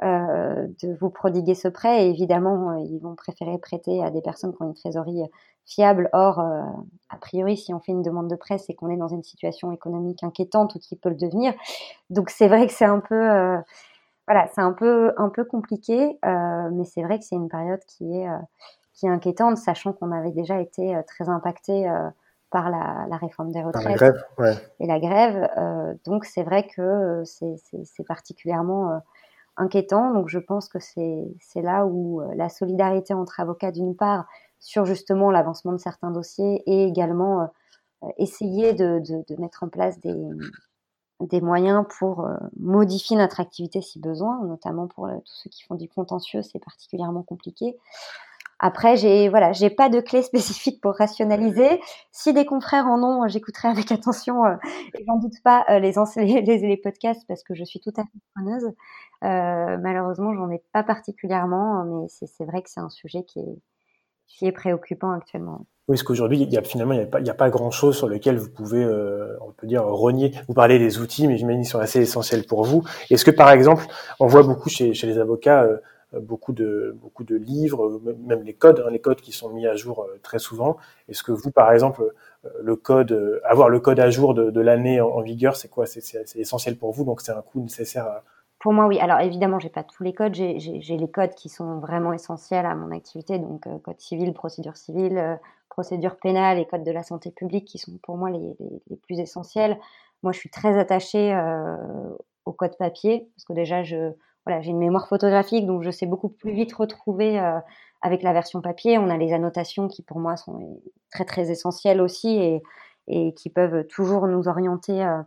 de 0.02 0.94
vous 1.00 1.10
prodiguer 1.10 1.54
ce 1.54 1.68
prêt. 1.68 2.04
Et 2.04 2.10
évidemment, 2.10 2.70
euh, 2.70 2.80
ils 2.80 2.98
vont 2.98 3.14
préférer 3.14 3.58
prêter 3.58 4.02
à 4.02 4.10
des 4.10 4.20
personnes 4.20 4.54
qui 4.54 4.62
ont 4.62 4.66
une 4.66 4.74
trésorerie 4.74 5.22
fiable. 5.64 6.10
Or, 6.12 6.40
euh, 6.40 6.62
a 7.10 7.16
priori, 7.16 7.56
si 7.56 7.72
on 7.72 7.80
fait 7.80 7.92
une 7.92 8.02
demande 8.02 8.28
de 8.28 8.36
prêt, 8.36 8.58
c'est 8.58 8.74
qu'on 8.74 8.88
est 8.88 8.96
dans 8.96 9.08
une 9.08 9.22
situation 9.22 9.72
économique 9.72 10.22
inquiétante 10.22 10.74
ou 10.74 10.78
qui 10.78 10.96
peut 10.96 11.10
le 11.10 11.16
devenir. 11.16 11.54
Donc, 12.10 12.30
c'est 12.30 12.48
vrai 12.48 12.66
que 12.66 12.72
c'est 12.72 12.84
un 12.84 13.00
peu, 13.00 13.16
voilà, 14.26 14.48
c'est 14.54 14.60
un 14.60 14.72
peu, 14.72 15.12
un 15.16 15.28
peu 15.28 15.44
compliqué, 15.44 16.18
mais 16.22 16.84
c'est 16.84 17.02
vrai 17.02 17.18
que 17.18 17.24
c'est 17.24 17.36
une 17.36 17.48
période 17.48 17.80
qui 17.86 18.18
est, 18.18 18.28
qui 18.94 19.06
est 19.06 19.10
inquiétante, 19.10 19.56
sachant 19.56 19.92
qu'on 19.92 20.12
avait 20.12 20.32
déjà 20.32 20.60
été 20.60 21.00
très 21.06 21.28
impacté 21.28 21.88
par 22.54 22.70
la, 22.70 23.06
la, 23.10 23.16
réforme 23.16 23.50
des 23.50 23.62
retraites 23.62 23.84
la 23.84 23.94
grève, 23.94 24.24
ouais. 24.38 24.54
et 24.78 24.86
la 24.86 25.00
grève. 25.00 25.50
Euh, 25.58 25.92
donc 26.06 26.24
c'est 26.24 26.44
vrai 26.44 26.64
que 26.64 27.24
c'est 27.24 28.06
particulièrement 28.06 29.00
inquiétant. 29.56 30.12
Donc 30.12 30.28
je 30.28 30.38
pense 30.38 30.68
que 30.68 30.78
c'est 30.80 31.62
là 31.62 31.86
où 31.86 32.20
euh, 32.20 32.34
la 32.34 32.48
solidarité 32.48 33.14
entre 33.14 33.40
avocats 33.40 33.72
d'une 33.72 33.96
part 33.96 34.26
sur 34.60 34.84
justement 34.84 35.30
l'avancement 35.30 35.72
de 35.72 35.78
certains 35.78 36.10
dossiers 36.10 36.62
et 36.66 36.84
également 36.84 37.42
euh, 38.02 38.08
essayer 38.18 38.72
de, 38.72 39.00
mettre 39.38 39.62
en 39.62 39.68
place 39.68 40.00
des, 40.00 40.14
des 41.20 41.40
moyens 41.40 41.84
pour 41.98 42.26
euh, 42.26 42.34
modifier 42.58 43.16
notre 43.16 43.40
activité 43.40 43.82
si 43.82 44.00
besoin, 44.00 44.44
notamment 44.44 44.86
pour 44.86 45.08
tous 45.08 45.34
ceux 45.42 45.50
qui 45.50 45.62
font 45.62 45.74
du 45.74 45.88
contentieux, 45.88 46.42
c'est 46.42 46.58
particulièrement 46.58 47.22
compliqué. 47.22 47.76
Après, 48.58 48.96
j'ai 48.96 49.28
voilà, 49.28 49.52
j'ai 49.52 49.70
pas 49.70 49.88
de 49.88 50.00
clé 50.00 50.22
spécifique 50.22 50.80
pour 50.80 50.94
rationaliser. 50.94 51.80
Si 52.12 52.32
des 52.32 52.44
confrères 52.44 52.86
en 52.86 53.02
ont, 53.02 53.28
j'écouterai 53.28 53.68
avec 53.68 53.92
attention. 53.92 54.44
Euh, 54.44 54.56
et 54.98 55.04
j'en 55.06 55.18
doute 55.18 55.42
pas 55.42 55.64
euh, 55.70 55.78
les, 55.78 55.92
les, 56.16 56.76
podcasts 56.76 57.26
parce 57.26 57.42
que 57.42 57.54
je 57.54 57.64
suis 57.64 57.80
tout 57.80 57.92
à 57.96 58.02
fait 58.02 58.18
preneuse. 58.34 58.66
Euh, 59.24 59.78
malheureusement, 59.82 60.34
j'en 60.34 60.50
ai 60.50 60.62
pas 60.72 60.82
particulièrement, 60.82 61.84
mais 61.84 62.06
c'est 62.08 62.44
vrai 62.44 62.62
que 62.62 62.70
c'est 62.70 62.80
un 62.80 62.90
sujet 62.90 63.24
qui 63.24 63.40
est 63.40 63.58
qui 64.26 64.46
est 64.46 64.52
préoccupant 64.52 65.12
actuellement. 65.12 65.66
Oui, 65.86 65.96
parce 65.96 66.02
qu'aujourd'hui, 66.02 66.40
il 66.40 66.50
y 66.50 66.56
a 66.56 66.62
finalement, 66.62 66.94
il 66.94 67.00
n'y 67.00 67.04
a, 67.04 67.06
pas, 67.06 67.18
a 67.18 67.34
pas 67.34 67.50
grand-chose 67.50 67.96
sur 67.96 68.08
lequel 68.08 68.38
vous 68.38 68.48
pouvez, 68.48 68.82
euh, 68.82 69.36
on 69.42 69.52
peut 69.52 69.66
dire, 69.66 69.84
renier. 69.84 70.32
Vous 70.48 70.54
parlez 70.54 70.78
des 70.78 70.98
outils, 70.98 71.28
mais 71.28 71.36
j'imagine 71.36 71.60
qu'ils 71.60 71.70
sont 71.70 71.78
assez 71.78 72.00
essentiels 72.00 72.44
pour 72.46 72.64
vous. 72.64 72.84
Est-ce 73.10 73.24
que, 73.24 73.30
par 73.30 73.50
exemple, 73.50 73.84
on 74.18 74.26
voit 74.26 74.42
beaucoup 74.42 74.70
chez, 74.70 74.94
chez 74.94 75.06
les 75.06 75.18
avocats 75.18 75.62
euh, 75.62 75.76
beaucoup 76.20 76.52
de 76.52 76.96
beaucoup 77.00 77.24
de 77.24 77.36
livres, 77.36 78.00
même 78.26 78.42
les 78.42 78.54
codes, 78.54 78.82
hein, 78.86 78.90
les 78.90 79.00
codes 79.00 79.20
qui 79.20 79.32
sont 79.32 79.50
mis 79.50 79.66
à 79.66 79.74
jour 79.76 80.02
euh, 80.02 80.18
très 80.22 80.38
souvent. 80.38 80.76
Est-ce 81.08 81.22
que 81.22 81.32
vous, 81.32 81.50
par 81.50 81.72
exemple, 81.72 82.12
euh, 82.44 82.48
le 82.62 82.76
code, 82.76 83.12
euh, 83.12 83.40
avoir 83.44 83.68
le 83.68 83.80
code 83.80 84.00
à 84.00 84.10
jour 84.10 84.34
de, 84.34 84.60
l'année 84.60 85.00
en, 85.00 85.20
vigueur, 85.20 85.56
c'est 85.56 85.68
quoi? 85.68 85.86
C'est 85.86 86.36
essentiel 86.36 86.76
pour 86.76 86.92
vous, 86.92 87.04
donc 87.04 87.20
c'est 87.20 87.32
un 87.32 87.42
coût 87.42 87.60
nécessaire. 87.60 88.06
À... 88.06 88.24
Pour 88.58 88.72
moi, 88.72 88.86
oui. 88.86 88.98
Alors 88.98 89.20
évidemment, 89.20 89.58
j'ai 89.58 89.68
pas 89.68 89.84
tous 89.84 90.02
les 90.02 90.12
codes. 90.12 90.34
J'ai 90.34 90.96
les 90.96 91.10
codes 91.10 91.34
qui 91.34 91.48
sont 91.48 91.78
vraiment 91.78 92.12
essentiels 92.12 92.66
à 92.66 92.74
mon 92.74 92.90
activité, 92.90 93.38
donc 93.38 93.66
code 93.82 94.00
civil, 94.00 94.32
procédure 94.32 94.76
civile, 94.76 95.38
procédure 95.68 96.16
pénale 96.16 96.58
et 96.58 96.66
code 96.66 96.84
de 96.84 96.92
la 96.92 97.02
santé 97.02 97.30
publique, 97.30 97.66
qui 97.66 97.78
sont 97.78 97.98
pour 98.02 98.16
moi 98.16 98.30
les, 98.30 98.56
les, 98.88 98.96
plus 98.96 99.18
essentiels. 99.18 99.78
Moi, 100.24 100.32
je 100.32 100.38
suis 100.38 100.48
très 100.48 100.78
attachée 100.78 101.34
euh, 101.34 101.76
au 102.46 102.52
code 102.52 102.78
papier 102.78 103.28
parce 103.36 103.44
que 103.44 103.52
déjà, 103.52 103.82
je 103.82 104.12
voilà, 104.46 104.60
j'ai 104.60 104.70
une 104.70 104.78
mémoire 104.78 105.08
photographique, 105.08 105.66
donc 105.66 105.82
je 105.82 105.90
sais 105.90 106.06
beaucoup 106.06 106.28
plus 106.28 106.52
vite 106.52 106.72
retrouver 106.74 107.40
euh, 107.40 107.58
avec 108.02 108.22
la 108.22 108.32
version 108.32 108.60
papier. 108.60 108.98
On 108.98 109.08
a 109.08 109.16
les 109.16 109.32
annotations 109.32 109.88
qui, 109.88 110.02
pour 110.02 110.20
moi, 110.20 110.36
sont 110.36 110.80
très 111.10 111.24
très 111.24 111.50
essentielles 111.50 112.00
aussi 112.00 112.60
et, 113.08 113.34
qui 113.34 113.50
peuvent 113.50 113.86
toujours 113.86 114.26
nous 114.26 114.48
orienter 114.48 115.04
euh, 115.04 115.22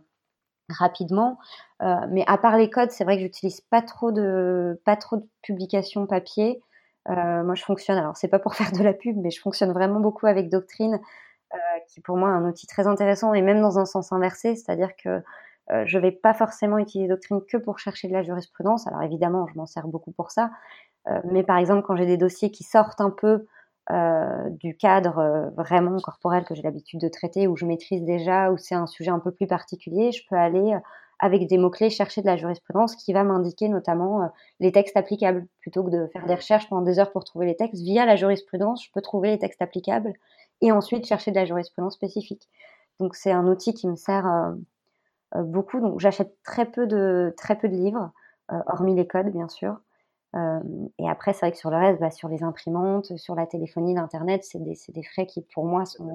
rapidement. 0.68 1.38
Euh, 1.82 1.94
mais 2.10 2.24
à 2.26 2.38
part 2.38 2.56
les 2.56 2.70
codes, 2.70 2.90
c'est 2.90 3.04
vrai 3.04 3.16
que 3.16 3.22
j'utilise 3.22 3.60
pas 3.60 3.82
trop 3.82 4.12
de 4.12 4.80
pas 4.84 4.96
trop 4.96 5.16
de 5.16 5.26
publications 5.42 6.06
papier. 6.06 6.62
Moi, 7.06 7.54
je 7.54 7.64
fonctionne. 7.64 7.96
Alors, 7.96 8.16
c'est 8.16 8.28
pas 8.28 8.38
pour 8.38 8.54
faire 8.56 8.70
de 8.72 8.82
la 8.82 8.92
pub, 8.92 9.16
mais 9.16 9.30
je 9.30 9.40
fonctionne 9.40 9.72
vraiment 9.72 9.98
beaucoup 10.00 10.26
avec 10.26 10.48
Doctrine, 10.50 11.00
qui 11.88 12.00
pour 12.00 12.16
moi 12.16 12.30
est 12.30 12.34
un 12.34 12.44
outil 12.44 12.66
très 12.66 12.86
intéressant 12.86 13.32
et 13.32 13.42
même 13.42 13.60
dans 13.60 13.78
un 13.78 13.86
sens 13.86 14.12
inversé, 14.12 14.56
c'est-à-dire 14.56 14.90
que 15.02 15.22
euh, 15.70 15.84
je 15.86 15.98
ne 15.98 16.02
vais 16.02 16.12
pas 16.12 16.34
forcément 16.34 16.78
utiliser 16.78 17.08
Doctrine 17.08 17.40
que 17.46 17.56
pour 17.56 17.78
chercher 17.78 18.08
de 18.08 18.12
la 18.12 18.22
jurisprudence. 18.22 18.86
Alors 18.86 19.02
évidemment, 19.02 19.46
je 19.46 19.54
m'en 19.54 19.66
sers 19.66 19.86
beaucoup 19.86 20.12
pour 20.12 20.30
ça. 20.30 20.50
Euh, 21.08 21.20
mais 21.24 21.42
par 21.42 21.58
exemple, 21.58 21.82
quand 21.82 21.96
j'ai 21.96 22.06
des 22.06 22.16
dossiers 22.16 22.50
qui 22.50 22.64
sortent 22.64 23.00
un 23.00 23.10
peu 23.10 23.46
euh, 23.90 24.50
du 24.50 24.76
cadre 24.76 25.52
vraiment 25.56 25.96
corporel 25.98 26.44
que 26.44 26.54
j'ai 26.54 26.62
l'habitude 26.62 27.00
de 27.00 27.08
traiter, 27.08 27.46
où 27.46 27.56
je 27.56 27.66
maîtrise 27.66 28.02
déjà, 28.02 28.50
où 28.50 28.56
c'est 28.58 28.74
un 28.74 28.86
sujet 28.86 29.10
un 29.10 29.18
peu 29.18 29.30
plus 29.30 29.46
particulier, 29.46 30.12
je 30.12 30.22
peux 30.28 30.36
aller 30.36 30.76
avec 31.20 31.48
des 31.48 31.58
mots-clés 31.58 31.90
chercher 31.90 32.20
de 32.20 32.26
la 32.26 32.36
jurisprudence 32.36 32.94
qui 32.94 33.12
va 33.12 33.24
m'indiquer 33.24 33.68
notamment 33.68 34.30
les 34.60 34.72
textes 34.72 34.96
applicables. 34.96 35.46
Plutôt 35.60 35.82
que 35.82 35.90
de 35.90 36.06
faire 36.12 36.26
des 36.26 36.34
recherches 36.34 36.68
pendant 36.68 36.82
des 36.82 36.98
heures 36.98 37.10
pour 37.12 37.24
trouver 37.24 37.46
les 37.46 37.56
textes, 37.56 37.82
via 37.82 38.06
la 38.06 38.16
jurisprudence, 38.16 38.84
je 38.84 38.92
peux 38.92 39.00
trouver 39.00 39.30
les 39.30 39.38
textes 39.38 39.60
applicables 39.62 40.12
et 40.60 40.70
ensuite 40.70 41.06
chercher 41.06 41.30
de 41.30 41.36
la 41.36 41.44
jurisprudence 41.44 41.94
spécifique. 41.94 42.48
Donc 43.00 43.16
c'est 43.16 43.32
un 43.32 43.46
outil 43.48 43.74
qui 43.74 43.88
me 43.88 43.96
sert 43.96 44.26
beaucoup. 45.36 45.80
Donc 45.80 46.00
j'achète 46.00 46.36
très 46.42 46.66
peu 46.66 46.86
de 46.86 47.34
très 47.36 47.56
peu 47.56 47.68
de 47.68 47.74
livres, 47.74 48.12
euh, 48.52 48.60
hormis 48.66 48.94
les 48.94 49.06
codes 49.06 49.30
bien 49.30 49.48
sûr. 49.48 49.78
Euh, 50.36 50.60
et 50.98 51.08
après, 51.08 51.32
c'est 51.32 51.40
vrai 51.40 51.52
que 51.52 51.58
sur 51.58 51.70
le 51.70 51.76
reste, 51.76 52.00
bah, 52.00 52.10
sur 52.10 52.28
les 52.28 52.42
imprimantes, 52.42 53.16
sur 53.16 53.34
la 53.34 53.46
téléphonie, 53.46 53.94
l'internet, 53.94 54.44
c'est 54.44 54.62
des, 54.62 54.76
des, 54.88 55.02
frais 55.02 55.26
qui 55.26 55.42
pour 55.54 55.64
moi 55.64 55.86
sont, 55.86 56.14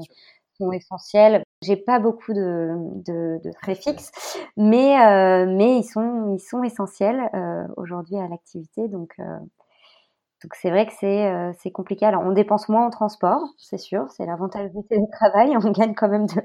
sont 0.58 0.72
essentiels. 0.72 1.44
J'ai 1.64 1.78
pas 1.78 2.00
beaucoup 2.00 2.34
de, 2.34 2.76
de, 3.06 3.40
de, 3.44 3.52
frais 3.62 3.76
fixes, 3.76 4.12
mais 4.58 5.00
euh, 5.02 5.46
mais 5.48 5.78
ils 5.78 5.84
sont 5.84 6.36
ils 6.36 6.40
sont 6.40 6.64
essentiels 6.64 7.30
euh, 7.34 7.66
aujourd'hui 7.78 8.18
à 8.18 8.28
l'activité. 8.28 8.88
Donc 8.88 9.16
donc 9.18 10.56
c'est 10.56 10.70
vrai 10.70 10.86
que 10.86 10.94
c'est 11.00 11.54
c'est 11.60 11.72
compliqué. 11.72 12.06
Alors 12.06 12.24
on 12.24 12.34
dépense 12.34 12.70
moins 12.70 12.86
en 12.86 12.90
transport, 12.90 13.42
c'est 13.58 13.78
sûr, 13.78 14.06
c'est 14.12 14.26
l'avantage 14.26 14.72
du 14.72 14.84
télétravail. 14.84 15.56
On 15.64 15.72
gagne 15.72 15.96
quand 15.96 16.10
même 16.10 16.28
de, 16.28 16.42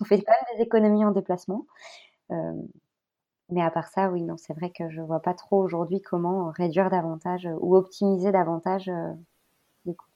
on 0.00 0.04
fait 0.04 0.22
quand 0.22 0.32
même 0.32 0.56
des 0.56 0.62
économies 0.64 1.04
en 1.04 1.10
déplacement. 1.12 1.66
Euh, 2.32 2.52
mais 3.50 3.62
à 3.62 3.70
part 3.70 3.88
ça, 3.88 4.08
oui, 4.08 4.22
non, 4.22 4.36
c'est 4.38 4.54
vrai 4.54 4.70
que 4.70 4.88
je 4.90 5.00
vois 5.00 5.20
pas 5.20 5.34
trop 5.34 5.62
aujourd'hui 5.62 6.00
comment 6.00 6.50
réduire 6.50 6.90
davantage 6.90 7.48
ou 7.60 7.76
optimiser 7.76 8.32
davantage 8.32 8.88
euh, 8.88 9.12
les 9.84 9.94
coûts. 9.94 10.06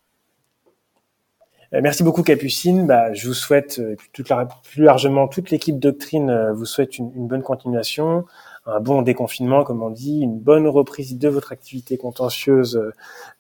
Euh, 1.75 1.81
merci 1.83 2.03
beaucoup 2.03 2.23
Capucine. 2.23 2.87
Bah, 2.87 3.13
je 3.13 3.29
vous 3.29 3.35
souhaite, 3.35 3.81
plus 4.07 4.85
largement, 4.85 5.29
toute 5.29 5.51
l'équipe 5.51 5.79
Doctrine 5.79 6.53
vous 6.53 6.65
souhaite 6.65 6.99
une, 6.99 7.27
bonne 7.27 7.43
continuation, 7.43 8.25
un 8.65 8.81
bon 8.81 9.03
déconfinement, 9.03 9.65
comme 9.65 9.83
on 9.83 9.91
dit, 9.91 10.21
une 10.21 10.39
bonne 10.39 10.67
reprise 10.67 11.19
de 11.19 11.29
votre 11.29 11.53
activité 11.53 11.99
contentieuse 11.99 12.81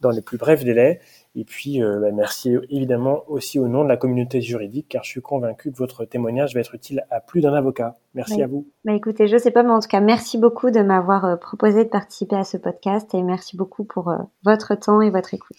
dans 0.01 0.11
les 0.11 0.23
plus 0.23 0.37
brefs 0.37 0.65
délais. 0.65 1.01
Et 1.39 1.45
puis, 1.45 1.83
euh, 1.83 2.01
bah, 2.01 2.13
merci 2.13 2.57
évidemment 2.71 3.23
aussi 3.29 3.59
au 3.59 3.69
nom 3.69 3.85
de 3.85 3.89
la 3.89 3.99
communauté 3.99 4.41
juridique, 4.41 4.87
car 4.89 5.05
je 5.05 5.11
suis 5.11 5.21
convaincu 5.21 5.71
que 5.71 5.77
votre 5.77 6.07
témoignage 6.07 6.55
va 6.55 6.61
être 6.61 6.75
utile 6.75 7.05
à 7.11 7.21
plus 7.21 7.43
d'un 7.43 7.53
avocat. 7.53 7.95
Merci 8.15 8.43
à 8.43 8.47
vous. 8.47 8.67
Bah 8.87 8.95
écoutez, 8.95 9.29
je 9.29 9.37
sais 9.37 9.51
pas, 9.51 9.63
mais 9.63 9.71
en 9.71 9.81
tout 9.81 9.89
cas, 9.89 10.01
merci 10.01 10.39
beaucoup 10.39 10.71
de 10.71 10.81
m'avoir 10.81 11.27
euh, 11.27 11.37
proposé 11.37 11.85
de 11.85 11.91
participer 11.91 12.37
à 12.37 12.45
ce 12.45 12.57
podcast 12.57 13.15
et 13.15 13.23
merci 13.23 13.59
beaucoup 13.59 13.85
pour 13.85 14.09
euh, 14.09 14.17
votre 14.45 14.75
temps 14.77 15.03
et 15.03 15.11
votre 15.11 15.35
écoute. 15.35 15.59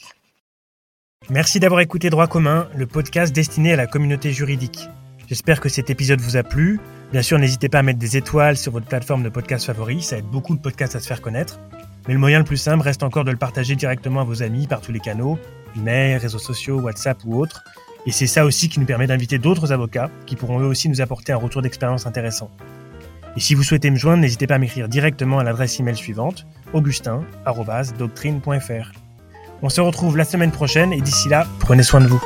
Merci 1.30 1.60
d'avoir 1.60 1.82
écouté 1.82 2.10
Droit 2.10 2.28
commun, 2.28 2.68
le 2.76 2.88
podcast 2.88 3.36
destiné 3.36 3.74
à 3.74 3.76
la 3.76 3.86
communauté 3.86 4.32
juridique. 4.32 4.90
J'espère 5.28 5.62
que 5.62 5.70
cet 5.70 5.92
épisode 5.92 6.22
vous 6.22 6.38
a 6.38 6.44
plu. 6.44 6.80
Bien 7.12 7.22
sûr, 7.22 7.38
n'hésitez 7.38 7.70
pas 7.70 7.80
à 7.80 7.84
mettre 7.84 8.00
des 8.00 8.18
étoiles 8.18 8.58
sur 8.58 8.72
votre 8.72 8.88
plateforme 8.88 9.22
de 9.22 9.30
podcast 9.30 9.66
favori, 9.66 10.02
ça 10.02 10.18
aide 10.18 10.26
beaucoup 10.26 10.56
de 10.56 10.62
podcasts 10.62 10.96
à 10.96 11.00
se 11.00 11.08
faire 11.08 11.22
connaître. 11.22 11.60
Mais 12.08 12.14
le 12.14 12.20
moyen 12.20 12.40
le 12.40 12.46
plus 12.46 12.58
simple 12.58 12.82
reste 12.84 13.04
encore 13.04 13.26
de 13.26 13.32
le 13.32 13.38
partager 13.38 13.76
directement 13.76 14.22
à 14.22 14.24
vos 14.24 14.42
amis 14.42 14.66
par 14.66 14.80
tous 14.80 14.94
les 14.94 15.02
canaux, 15.02 15.38
email, 15.78 16.18
réseaux 16.18 16.40
sociaux, 16.40 16.80
WhatsApp 16.80 17.20
ou 17.26 17.40
autres. 17.40 17.64
Et 18.06 18.12
c'est 18.12 18.28
ça 18.28 18.46
aussi 18.46 18.70
qui 18.70 18.80
nous 18.80 18.86
permet 18.86 19.08
d'inviter 19.08 19.38
d'autres 19.38 19.72
avocats 19.72 20.10
qui 20.26 20.36
pourront 20.36 20.60
eux 20.60 20.68
aussi 20.68 20.90
nous 20.90 21.02
apporter 21.02 21.34
un 21.34 21.38
retour 21.38 21.62
d'expérience 21.62 22.08
intéressant. 22.08 22.50
Et 23.36 23.40
si 23.40 23.54
vous 23.54 23.64
souhaitez 23.64 23.92
me 23.92 23.98
joindre, 23.98 24.22
n'hésitez 24.22 24.48
pas 24.48 24.56
à 24.56 24.58
m'écrire 24.58 24.90
directement 24.90 25.40
à 25.40 25.44
l'adresse 25.44 25.80
email 25.80 25.96
suivante 25.96 26.48
augustin.doctrine.fr. 26.74 28.92
On 29.62 29.70
se 29.70 29.82
retrouve 29.82 30.18
la 30.18 30.26
semaine 30.26 30.52
prochaine 30.52 30.94
et 30.94 31.02
d'ici 31.02 31.30
là, 31.30 31.46
prenez 31.60 31.84
soin 31.84 32.02
de 32.02 32.08
vous. 32.08 32.24